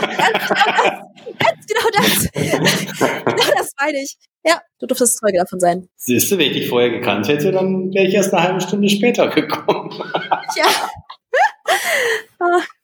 ganz 1.38 1.66
genau 1.66 1.88
das. 1.92 2.32
Ganz 2.32 2.46
genau 2.46 2.62
das. 2.62 3.24
genau 3.24 3.52
das 3.56 3.72
meine 3.80 3.98
ich. 4.02 4.16
Ja, 4.44 4.60
du 4.80 4.86
durftest 4.86 5.18
Zeuge 5.18 5.38
davon 5.38 5.60
sein. 5.60 5.88
Siehst 5.96 6.30
du, 6.30 6.38
wenn 6.38 6.46
ich 6.50 6.52
dich 6.52 6.68
vorher 6.68 6.90
gekannt 6.90 7.28
hätte, 7.28 7.52
dann 7.52 7.92
wäre 7.92 8.06
ich 8.06 8.14
erst 8.14 8.34
eine 8.34 8.42
halbe 8.42 8.60
Stunde 8.60 8.88
später 8.88 9.28
gekommen. 9.28 9.92
Ja. 10.56 10.66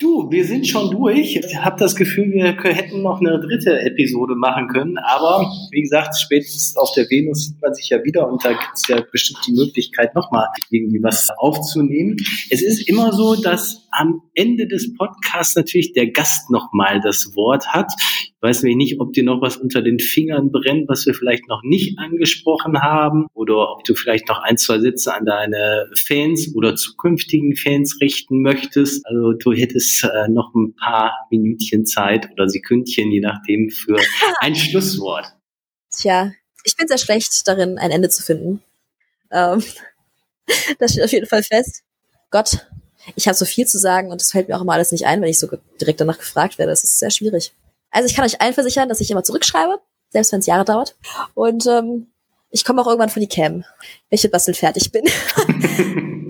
Du, 0.00 0.30
wir 0.30 0.44
sind 0.44 0.64
schon 0.68 0.92
durch. 0.92 1.34
Ich 1.34 1.56
habe 1.56 1.76
das 1.76 1.96
Gefühl, 1.96 2.30
wir 2.30 2.56
hätten 2.72 3.02
noch 3.02 3.18
eine 3.20 3.40
dritte 3.40 3.80
Episode 3.80 4.36
machen 4.36 4.68
können. 4.68 4.96
Aber 4.96 5.50
wie 5.72 5.82
gesagt, 5.82 6.16
spätestens 6.16 6.76
auf 6.76 6.92
der 6.92 7.10
Venus 7.10 7.46
sieht 7.46 7.60
man 7.60 7.74
sich 7.74 7.88
ja 7.88 8.04
wieder 8.04 8.30
und 8.30 8.44
da 8.44 8.50
gibt 8.50 8.70
es 8.74 8.86
ja 8.86 9.02
bestimmt 9.10 9.40
die 9.48 9.54
Möglichkeit, 9.54 10.14
nochmal 10.14 10.46
irgendwie 10.70 11.02
was 11.02 11.30
aufzunehmen. 11.38 12.16
Es 12.48 12.62
ist 12.62 12.88
immer 12.88 13.12
so, 13.12 13.34
dass 13.34 13.88
am 13.90 14.22
Ende 14.34 14.68
des 14.68 14.94
Podcasts 14.94 15.56
natürlich 15.56 15.92
der 15.94 16.12
Gast 16.12 16.48
nochmal 16.48 17.00
das 17.00 17.34
Wort 17.34 17.66
hat. 17.66 17.92
Weiß 18.40 18.62
nämlich 18.62 18.76
nicht, 18.76 19.00
ob 19.00 19.12
dir 19.12 19.24
noch 19.24 19.42
was 19.42 19.56
unter 19.56 19.82
den 19.82 19.98
Fingern 19.98 20.52
brennt, 20.52 20.88
was 20.88 21.04
wir 21.06 21.14
vielleicht 21.14 21.48
noch 21.48 21.62
nicht 21.64 21.98
angesprochen 21.98 22.80
haben 22.80 23.26
oder 23.34 23.72
ob 23.72 23.82
du 23.82 23.96
vielleicht 23.96 24.28
noch 24.28 24.38
ein, 24.38 24.56
zwei 24.56 24.78
Sätze 24.78 25.12
an 25.12 25.24
deine 25.24 25.90
Fans 25.94 26.54
oder 26.54 26.76
zukünftigen 26.76 27.56
Fans 27.56 27.98
richten 28.00 28.40
möchtest. 28.40 29.04
Also 29.06 29.32
du 29.32 29.52
hättest 29.52 30.04
äh, 30.04 30.28
noch 30.28 30.54
ein 30.54 30.74
paar 30.76 31.12
Minütchen 31.30 31.84
Zeit 31.84 32.30
oder 32.30 32.48
Sekündchen, 32.48 33.10
je 33.10 33.20
nachdem, 33.20 33.70
für 33.70 33.96
ein 34.40 34.54
Schlusswort. 34.54 35.26
Tja, 35.90 36.32
ich 36.62 36.76
bin 36.76 36.86
sehr 36.86 36.98
schlecht 36.98 37.48
darin, 37.48 37.76
ein 37.76 37.90
Ende 37.90 38.08
zu 38.08 38.22
finden. 38.22 38.62
Ähm, 39.32 39.62
das 40.78 40.92
steht 40.92 41.04
auf 41.04 41.12
jeden 41.12 41.26
Fall 41.26 41.42
fest. 41.42 41.82
Gott, 42.30 42.68
ich 43.16 43.26
habe 43.26 43.36
so 43.36 43.44
viel 43.44 43.66
zu 43.66 43.78
sagen 43.78 44.12
und 44.12 44.22
es 44.22 44.30
fällt 44.30 44.48
mir 44.48 44.56
auch 44.56 44.62
immer 44.62 44.74
alles 44.74 44.92
nicht 44.92 45.06
ein, 45.06 45.20
wenn 45.22 45.28
ich 45.28 45.40
so 45.40 45.48
direkt 45.80 46.00
danach 46.00 46.18
gefragt 46.18 46.58
werde. 46.58 46.70
Das 46.70 46.84
ist 46.84 47.00
sehr 47.00 47.10
schwierig. 47.10 47.52
Also 47.90 48.06
ich 48.06 48.14
kann 48.14 48.24
euch 48.24 48.40
allen 48.40 48.54
versichern, 48.54 48.88
dass 48.88 49.00
ich 49.00 49.10
immer 49.10 49.24
zurückschreibe, 49.24 49.80
selbst 50.10 50.32
wenn 50.32 50.40
es 50.40 50.46
Jahre 50.46 50.64
dauert. 50.64 50.96
Und 51.34 51.66
ähm, 51.66 52.08
ich 52.50 52.64
komme 52.64 52.80
auch 52.82 52.86
irgendwann 52.86 53.10
von 53.10 53.20
die 53.20 53.28
Cam, 53.28 53.64
wenn 54.08 54.16
ich 54.16 54.22
mit 54.22 54.32
Basteln 54.32 54.54
fertig 54.54 54.90
bin. 54.92 55.04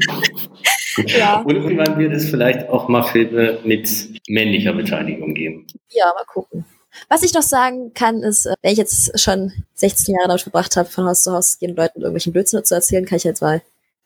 ja, 1.06 1.40
Und 1.40 1.54
irgendwann 1.54 1.98
wird 1.98 2.12
es 2.12 2.28
vielleicht 2.28 2.68
auch 2.68 2.88
mal 2.88 3.02
Filme 3.04 3.60
mit 3.64 3.88
männlicher 4.28 4.72
Beteiligung 4.72 5.34
geben. 5.34 5.66
ja, 5.90 6.06
mal 6.06 6.24
gucken. 6.24 6.64
Was 7.08 7.22
ich 7.22 7.32
noch 7.34 7.42
sagen 7.42 7.92
kann, 7.94 8.22
ist, 8.22 8.46
äh, 8.46 8.54
wenn 8.62 8.72
ich 8.72 8.78
jetzt 8.78 9.18
schon 9.20 9.52
16 9.74 10.14
Jahre 10.14 10.28
damit 10.28 10.42
verbracht 10.42 10.76
habe, 10.76 10.88
von 10.88 11.04
Haus 11.04 11.22
zu 11.22 11.32
Haus 11.32 11.52
zu 11.52 11.58
gehen, 11.58 11.76
Leuten 11.76 12.00
irgendwelchen 12.00 12.32
Blödsinn 12.32 12.64
zu 12.64 12.74
erzählen, 12.74 13.04
kann 13.04 13.18
ich 13.18 13.24
jetzt 13.24 13.42
mal 13.42 13.62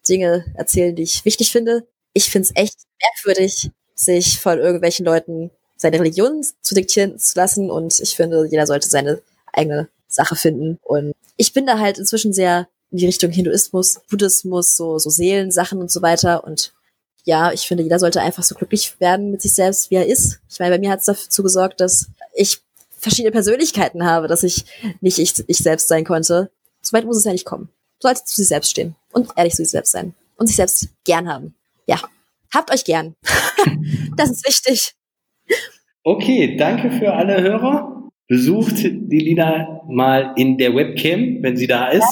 Dinge 0.09 0.45
erzählen, 0.55 0.95
die 0.95 1.03
ich 1.03 1.25
wichtig 1.25 1.53
finde. 1.53 1.87
Ich 2.13 2.31
finde 2.31 2.49
es 2.49 2.57
echt 2.63 2.77
merkwürdig, 3.01 3.71
sich 3.95 4.41
von 4.41 4.59
irgendwelchen 4.59 5.07
Leuten 5.07 5.51
seine 5.83 6.01
Religion 6.01 6.45
zu 6.63 6.75
diktieren 6.75 7.19
zu 7.19 7.37
lassen 7.37 7.71
und 7.71 8.01
ich 8.01 8.17
finde, 8.17 8.47
jeder 8.51 8.67
sollte 8.67 8.89
seine 8.89 9.21
eigene 9.53 9.89
Sache 10.09 10.37
finden. 10.37 10.79
Und 10.83 11.13
ich 11.37 11.53
bin 11.53 11.67
da 11.67 11.79
halt 11.79 11.99
inzwischen 11.99 12.33
sehr 12.33 12.69
in 12.91 12.99
die 12.99 13.07
Richtung 13.07 13.31
Hinduismus, 13.31 14.01
Buddhismus, 14.09 14.77
so, 14.77 14.99
so 14.99 15.11
Seelensachen 15.11 15.81
und 15.81 15.91
so 15.91 16.01
weiter. 16.01 16.45
Und 16.45 16.73
ja, 17.25 17.53
ich 17.53 17.67
finde, 17.67 17.83
jeder 17.83 17.99
sollte 17.99 18.21
einfach 18.21 18.43
so 18.43 18.55
glücklich 18.55 18.99
werden 19.01 19.31
mit 19.31 19.43
sich 19.43 19.55
selbst, 19.55 19.91
wie 19.91 19.97
er 19.97 20.07
ist. 20.07 20.41
Ich 20.49 20.61
meine, 20.61 20.75
bei 20.75 20.79
mir 20.79 20.91
hat 20.91 21.01
es 21.01 21.07
dazu 21.07 21.43
gesorgt, 21.43 21.81
dass 21.81 22.07
ich 22.35 22.61
verschiedene 22.97 23.33
Persönlichkeiten 23.33 24.05
habe, 24.05 24.29
dass 24.29 24.45
ich 24.45 24.65
nicht 25.01 25.19
ich, 25.19 25.35
ich 25.47 25.59
selbst 25.59 25.89
sein 25.89 26.05
konnte. 26.05 26.51
So 26.81 26.97
weit 26.97 27.05
muss 27.05 27.17
es 27.17 27.25
ja 27.25 27.33
nicht 27.33 27.45
kommen. 27.45 27.69
Du 28.01 28.09
solltest 28.09 28.29
zu 28.29 28.37
sich 28.37 28.49
selbst 28.49 28.71
stehen 28.71 28.95
und 29.13 29.31
ehrlich 29.37 29.55
zu 29.55 29.63
sich 29.63 29.71
selbst 29.71 29.93
sein 29.93 30.15
und 30.37 30.47
sich 30.47 30.57
selbst 30.57 30.89
gern 31.05 31.29
haben. 31.29 31.55
Ja, 31.87 32.01
habt 32.53 32.73
euch 32.73 32.85
gern. 32.85 33.17
das 34.17 34.31
ist 34.31 34.47
wichtig. 34.47 34.95
Okay, 36.05 36.57
danke 36.57 36.91
für 36.91 37.13
alle 37.13 37.41
Hörer. 37.41 38.11
Besucht 38.27 38.79
die 38.83 39.19
Lina 39.19 39.83
mal 39.89 40.33
in 40.37 40.59
der 40.59 40.75
Webcam, 40.75 41.43
wenn 41.43 41.57
sie 41.57 41.67
da 41.67 41.89
ist. 41.89 42.07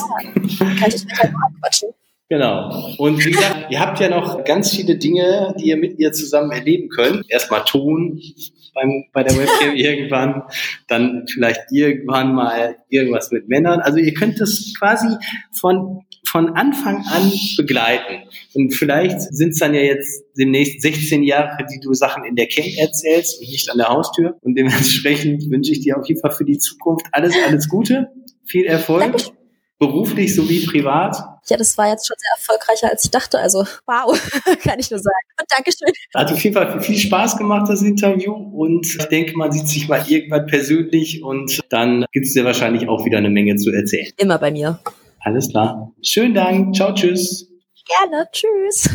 Kann 0.59 0.89
ich 0.89 1.07
dich 1.07 1.33
mal 1.33 1.51
quatschen. 1.61 1.91
Genau. 2.29 2.95
Und 2.99 3.25
wie 3.25 3.33
gesagt, 3.33 3.67
ihr 3.71 3.81
habt 3.81 3.99
ja 3.99 4.09
noch 4.09 4.45
ganz 4.45 4.71
viele 4.77 4.97
Dinge, 4.97 5.53
die 5.59 5.71
ihr 5.71 5.77
mit 5.77 5.99
ihr 5.99 6.13
zusammen 6.13 6.53
erleben 6.53 6.89
könnt. 6.89 7.25
Erstmal 7.29 7.65
Ton 7.65 8.21
beim, 8.75 9.07
bei 9.13 9.25
der 9.25 9.37
Webcam 9.37 9.75
irgendwann, 9.75 10.43
dann 10.87 11.27
vielleicht 11.29 11.73
irgendwann 11.73 12.33
mal 12.33 12.77
irgendwas 12.89 13.33
mit 13.33 13.49
Männern. 13.49 13.81
Also 13.81 13.99
ihr 13.99 14.15
könnt 14.15 14.41
das 14.41 14.73
quasi 14.79 15.09
von, 15.53 16.03
von 16.31 16.51
Anfang 16.57 17.05
an 17.07 17.33
begleiten. 17.57 18.29
Und 18.55 18.73
vielleicht 18.73 19.21
sind 19.21 19.51
es 19.51 19.59
dann 19.59 19.75
ja 19.75 19.81
jetzt 19.81 20.23
demnächst 20.39 20.81
16 20.81 21.25
Jahre, 21.25 21.67
die 21.67 21.81
du 21.81 21.93
Sachen 21.93 22.25
in 22.25 22.37
der 22.37 22.47
Cam 22.47 22.65
erzählst 22.79 23.41
und 23.41 23.51
nicht 23.51 23.69
an 23.71 23.79
der 23.79 23.89
Haustür. 23.89 24.37
Und 24.43 24.55
dementsprechend 24.55 25.51
wünsche 25.51 25.73
ich 25.73 25.81
dir 25.81 25.99
auf 25.99 26.07
jeden 26.07 26.21
Fall 26.21 26.31
für 26.31 26.45
die 26.45 26.59
Zukunft 26.59 27.07
alles, 27.13 27.35
alles 27.47 27.69
Gute, 27.69 28.09
viel 28.47 28.67
Erfolg, 28.67 29.03
Dankeschön. 29.03 29.33
beruflich 29.79 30.35
sowie 30.35 30.65
privat. 30.67 31.17
Ja, 31.49 31.57
das 31.57 31.77
war 31.77 31.89
jetzt 31.89 32.07
schon 32.07 32.17
sehr 32.17 32.31
erfolgreicher, 32.37 32.91
als 32.91 33.05
ich 33.05 33.11
dachte. 33.11 33.39
Also, 33.41 33.65
wow, 33.87 34.17
kann 34.63 34.79
ich 34.79 34.91
nur 34.91 35.01
sagen. 35.01 35.27
Und 35.41 35.51
Dankeschön. 35.51 35.93
Hat 36.15 36.31
auf 36.31 36.45
jeden 36.45 36.55
Fall 36.55 36.81
viel 36.81 36.99
Spaß 36.99 37.39
gemacht, 37.39 37.69
das 37.69 37.83
Interview. 37.83 38.33
Und 38.33 38.87
ich 38.87 39.05
denke, 39.07 39.37
man 39.37 39.51
sieht 39.51 39.67
sich 39.67 39.89
mal 39.89 40.05
irgendwann 40.07 40.47
persönlich 40.47 41.25
und 41.25 41.61
dann 41.71 42.05
gibt 42.13 42.27
es 42.27 42.35
dir 42.35 42.45
wahrscheinlich 42.45 42.89
auch 42.89 43.05
wieder 43.05 43.19
eine 43.19 43.31
Menge 43.31 43.57
zu 43.57 43.73
erzählen. 43.73 44.13
Immer 44.17 44.39
bei 44.39 44.53
mir. 44.53 44.79
Alles 45.21 45.49
klar. 45.51 45.93
Schönen 46.03 46.35
Dank. 46.35 46.75
Ciao, 46.75 46.95
tschüss. 46.95 47.47
Gerne. 47.87 48.27
Tschüss. 48.33 48.89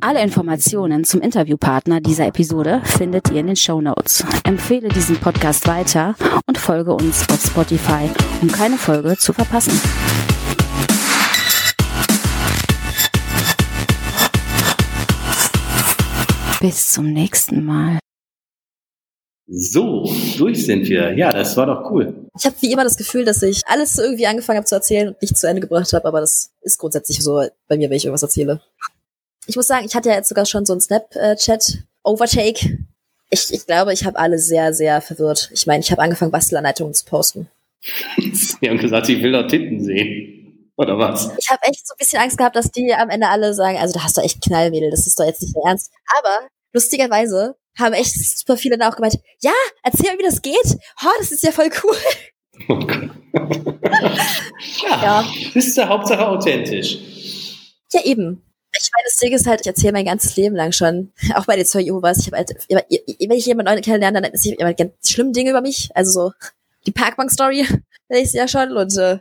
Alle 0.00 0.22
Informationen 0.22 1.04
zum 1.04 1.20
Interviewpartner 1.20 2.00
dieser 2.00 2.26
Episode 2.26 2.80
findet 2.84 3.30
ihr 3.30 3.40
in 3.40 3.48
den 3.48 3.56
Show 3.56 3.80
Notes. 3.80 4.24
Empfehle 4.44 4.88
diesen 4.88 5.16
Podcast 5.16 5.66
weiter 5.66 6.14
und 6.46 6.56
folge 6.56 6.92
uns 6.94 7.28
auf 7.28 7.42
Spotify, 7.44 8.08
um 8.40 8.48
keine 8.48 8.76
Folge 8.76 9.16
zu 9.16 9.32
verpassen. 9.32 9.78
Bis 16.60 16.92
zum 16.92 17.12
nächsten 17.12 17.64
Mal. 17.64 17.98
So, 19.50 20.04
durch 20.36 20.66
sind 20.66 20.86
wir. 20.88 21.16
Ja, 21.16 21.32
das 21.32 21.56
war 21.56 21.64
doch 21.64 21.90
cool. 21.90 22.28
Ich 22.38 22.44
habe 22.44 22.54
wie 22.60 22.70
immer 22.70 22.84
das 22.84 22.98
Gefühl, 22.98 23.24
dass 23.24 23.42
ich 23.42 23.62
alles 23.66 23.96
irgendwie 23.98 24.26
angefangen 24.26 24.58
habe 24.58 24.66
zu 24.66 24.74
erzählen 24.74 25.08
und 25.08 25.22
nicht 25.22 25.38
zu 25.38 25.48
Ende 25.48 25.62
gebracht 25.62 25.90
habe, 25.94 26.06
aber 26.06 26.20
das 26.20 26.52
ist 26.60 26.78
grundsätzlich 26.78 27.22
so 27.22 27.42
bei 27.66 27.78
mir, 27.78 27.88
wenn 27.88 27.96
ich 27.96 28.04
irgendwas 28.04 28.22
erzähle. 28.22 28.60
Ich 29.46 29.56
muss 29.56 29.66
sagen, 29.66 29.86
ich 29.86 29.94
hatte 29.94 30.10
ja 30.10 30.16
jetzt 30.16 30.28
sogar 30.28 30.44
schon 30.44 30.66
so 30.66 30.74
einen 30.74 30.82
Snapchat-Overtake. 30.82 32.78
Ich, 33.30 33.52
ich 33.52 33.66
glaube, 33.66 33.94
ich 33.94 34.04
habe 34.04 34.18
alle 34.18 34.38
sehr, 34.38 34.74
sehr 34.74 35.00
verwirrt. 35.00 35.50
Ich 35.54 35.66
meine, 35.66 35.80
ich 35.80 35.90
habe 35.90 36.02
angefangen, 36.02 36.30
Bastelanleitungen 36.30 36.92
zu 36.92 37.06
posten. 37.06 37.48
Sie 38.32 38.68
haben 38.68 38.78
gesagt, 38.78 39.08
ich 39.08 39.22
will 39.22 39.32
doch 39.32 39.46
Titten 39.46 39.82
sehen. 39.82 40.70
Oder 40.76 40.98
was? 40.98 41.30
Ich 41.38 41.48
habe 41.48 41.62
echt 41.62 41.86
so 41.86 41.94
ein 41.94 41.98
bisschen 41.98 42.20
Angst 42.20 42.36
gehabt, 42.36 42.54
dass 42.54 42.70
die 42.70 42.92
am 42.92 43.08
Ende 43.08 43.28
alle 43.28 43.54
sagen, 43.54 43.78
also 43.78 43.94
da 43.94 44.04
hast 44.04 44.18
du 44.18 44.20
echt 44.20 44.42
Knallmädel, 44.42 44.90
das 44.90 45.06
ist 45.06 45.18
doch 45.18 45.24
jetzt 45.24 45.40
nicht 45.40 45.56
mehr 45.56 45.64
ernst. 45.66 45.90
Aber 46.18 46.46
lustigerweise 46.72 47.56
haben 47.78 47.94
echt 47.94 48.38
super 48.38 48.56
viele 48.56 48.78
da 48.78 48.88
auch 48.88 48.96
gemeint, 48.96 49.18
ja, 49.40 49.52
erzähl 49.82 50.12
mir, 50.12 50.18
wie 50.18 50.24
das 50.24 50.42
geht. 50.42 50.78
Oh, 51.02 51.10
das 51.18 51.32
ist 51.32 51.42
ja 51.42 51.52
voll 51.52 51.70
cool. 51.82 51.96
Oh 52.68 52.78
ja, 54.82 55.02
ja. 55.02 55.24
Das 55.54 55.66
ist 55.66 55.76
der 55.76 55.88
Hauptsache 55.88 56.26
authentisch. 56.26 56.98
Ja, 57.92 58.02
eben. 58.04 58.42
Ich 58.80 58.90
meine, 58.94 59.04
das 59.06 59.16
Ding 59.16 59.32
ist 59.32 59.46
halt, 59.46 59.60
ich 59.62 59.66
erzähle 59.66 59.92
mein 59.92 60.04
ganzes 60.04 60.36
Leben 60.36 60.54
lang 60.54 60.72
schon, 60.72 61.12
auch 61.34 61.46
bei 61.46 61.56
den 61.56 61.64
Zeugen 61.64 61.86
Jehovas, 61.86 62.18
ich 62.18 62.26
habe 62.26 62.36
halt, 62.36 62.50
wenn 62.68 63.38
ich 63.38 63.46
jemanden 63.46 63.72
Neuen 63.72 63.82
kennenlerne, 63.82 64.20
dann 64.20 64.32
ist 64.32 64.44
immer 64.44 64.74
ganz 64.74 64.92
schlimme 65.08 65.32
Dinge 65.32 65.50
über 65.50 65.62
mich, 65.62 65.90
also 65.94 66.10
so 66.10 66.32
die 66.86 66.92
Parkbank-Story, 66.92 67.66
weiß 68.08 68.28
ich 68.28 68.34
ja 68.34 68.46
schon 68.46 68.76
und 68.76 68.96
äh, 68.98 69.18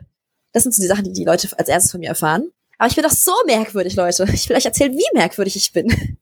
das 0.51 0.63
sind 0.63 0.75
so 0.75 0.81
die 0.81 0.87
Sachen, 0.87 1.05
die 1.05 1.13
die 1.13 1.23
Leute 1.23 1.49
als 1.57 1.69
erstes 1.69 1.91
von 1.91 1.99
mir 1.99 2.09
erfahren. 2.09 2.51
Aber 2.77 2.89
ich 2.89 2.95
bin 2.95 3.03
doch 3.03 3.11
so 3.11 3.33
merkwürdig, 3.45 3.95
Leute. 3.95 4.27
Ich 4.33 4.47
will 4.49 4.57
euch 4.57 4.65
erzählen, 4.65 4.93
wie 4.93 5.17
merkwürdig 5.17 5.55
ich 5.55 5.71
bin. 5.71 6.17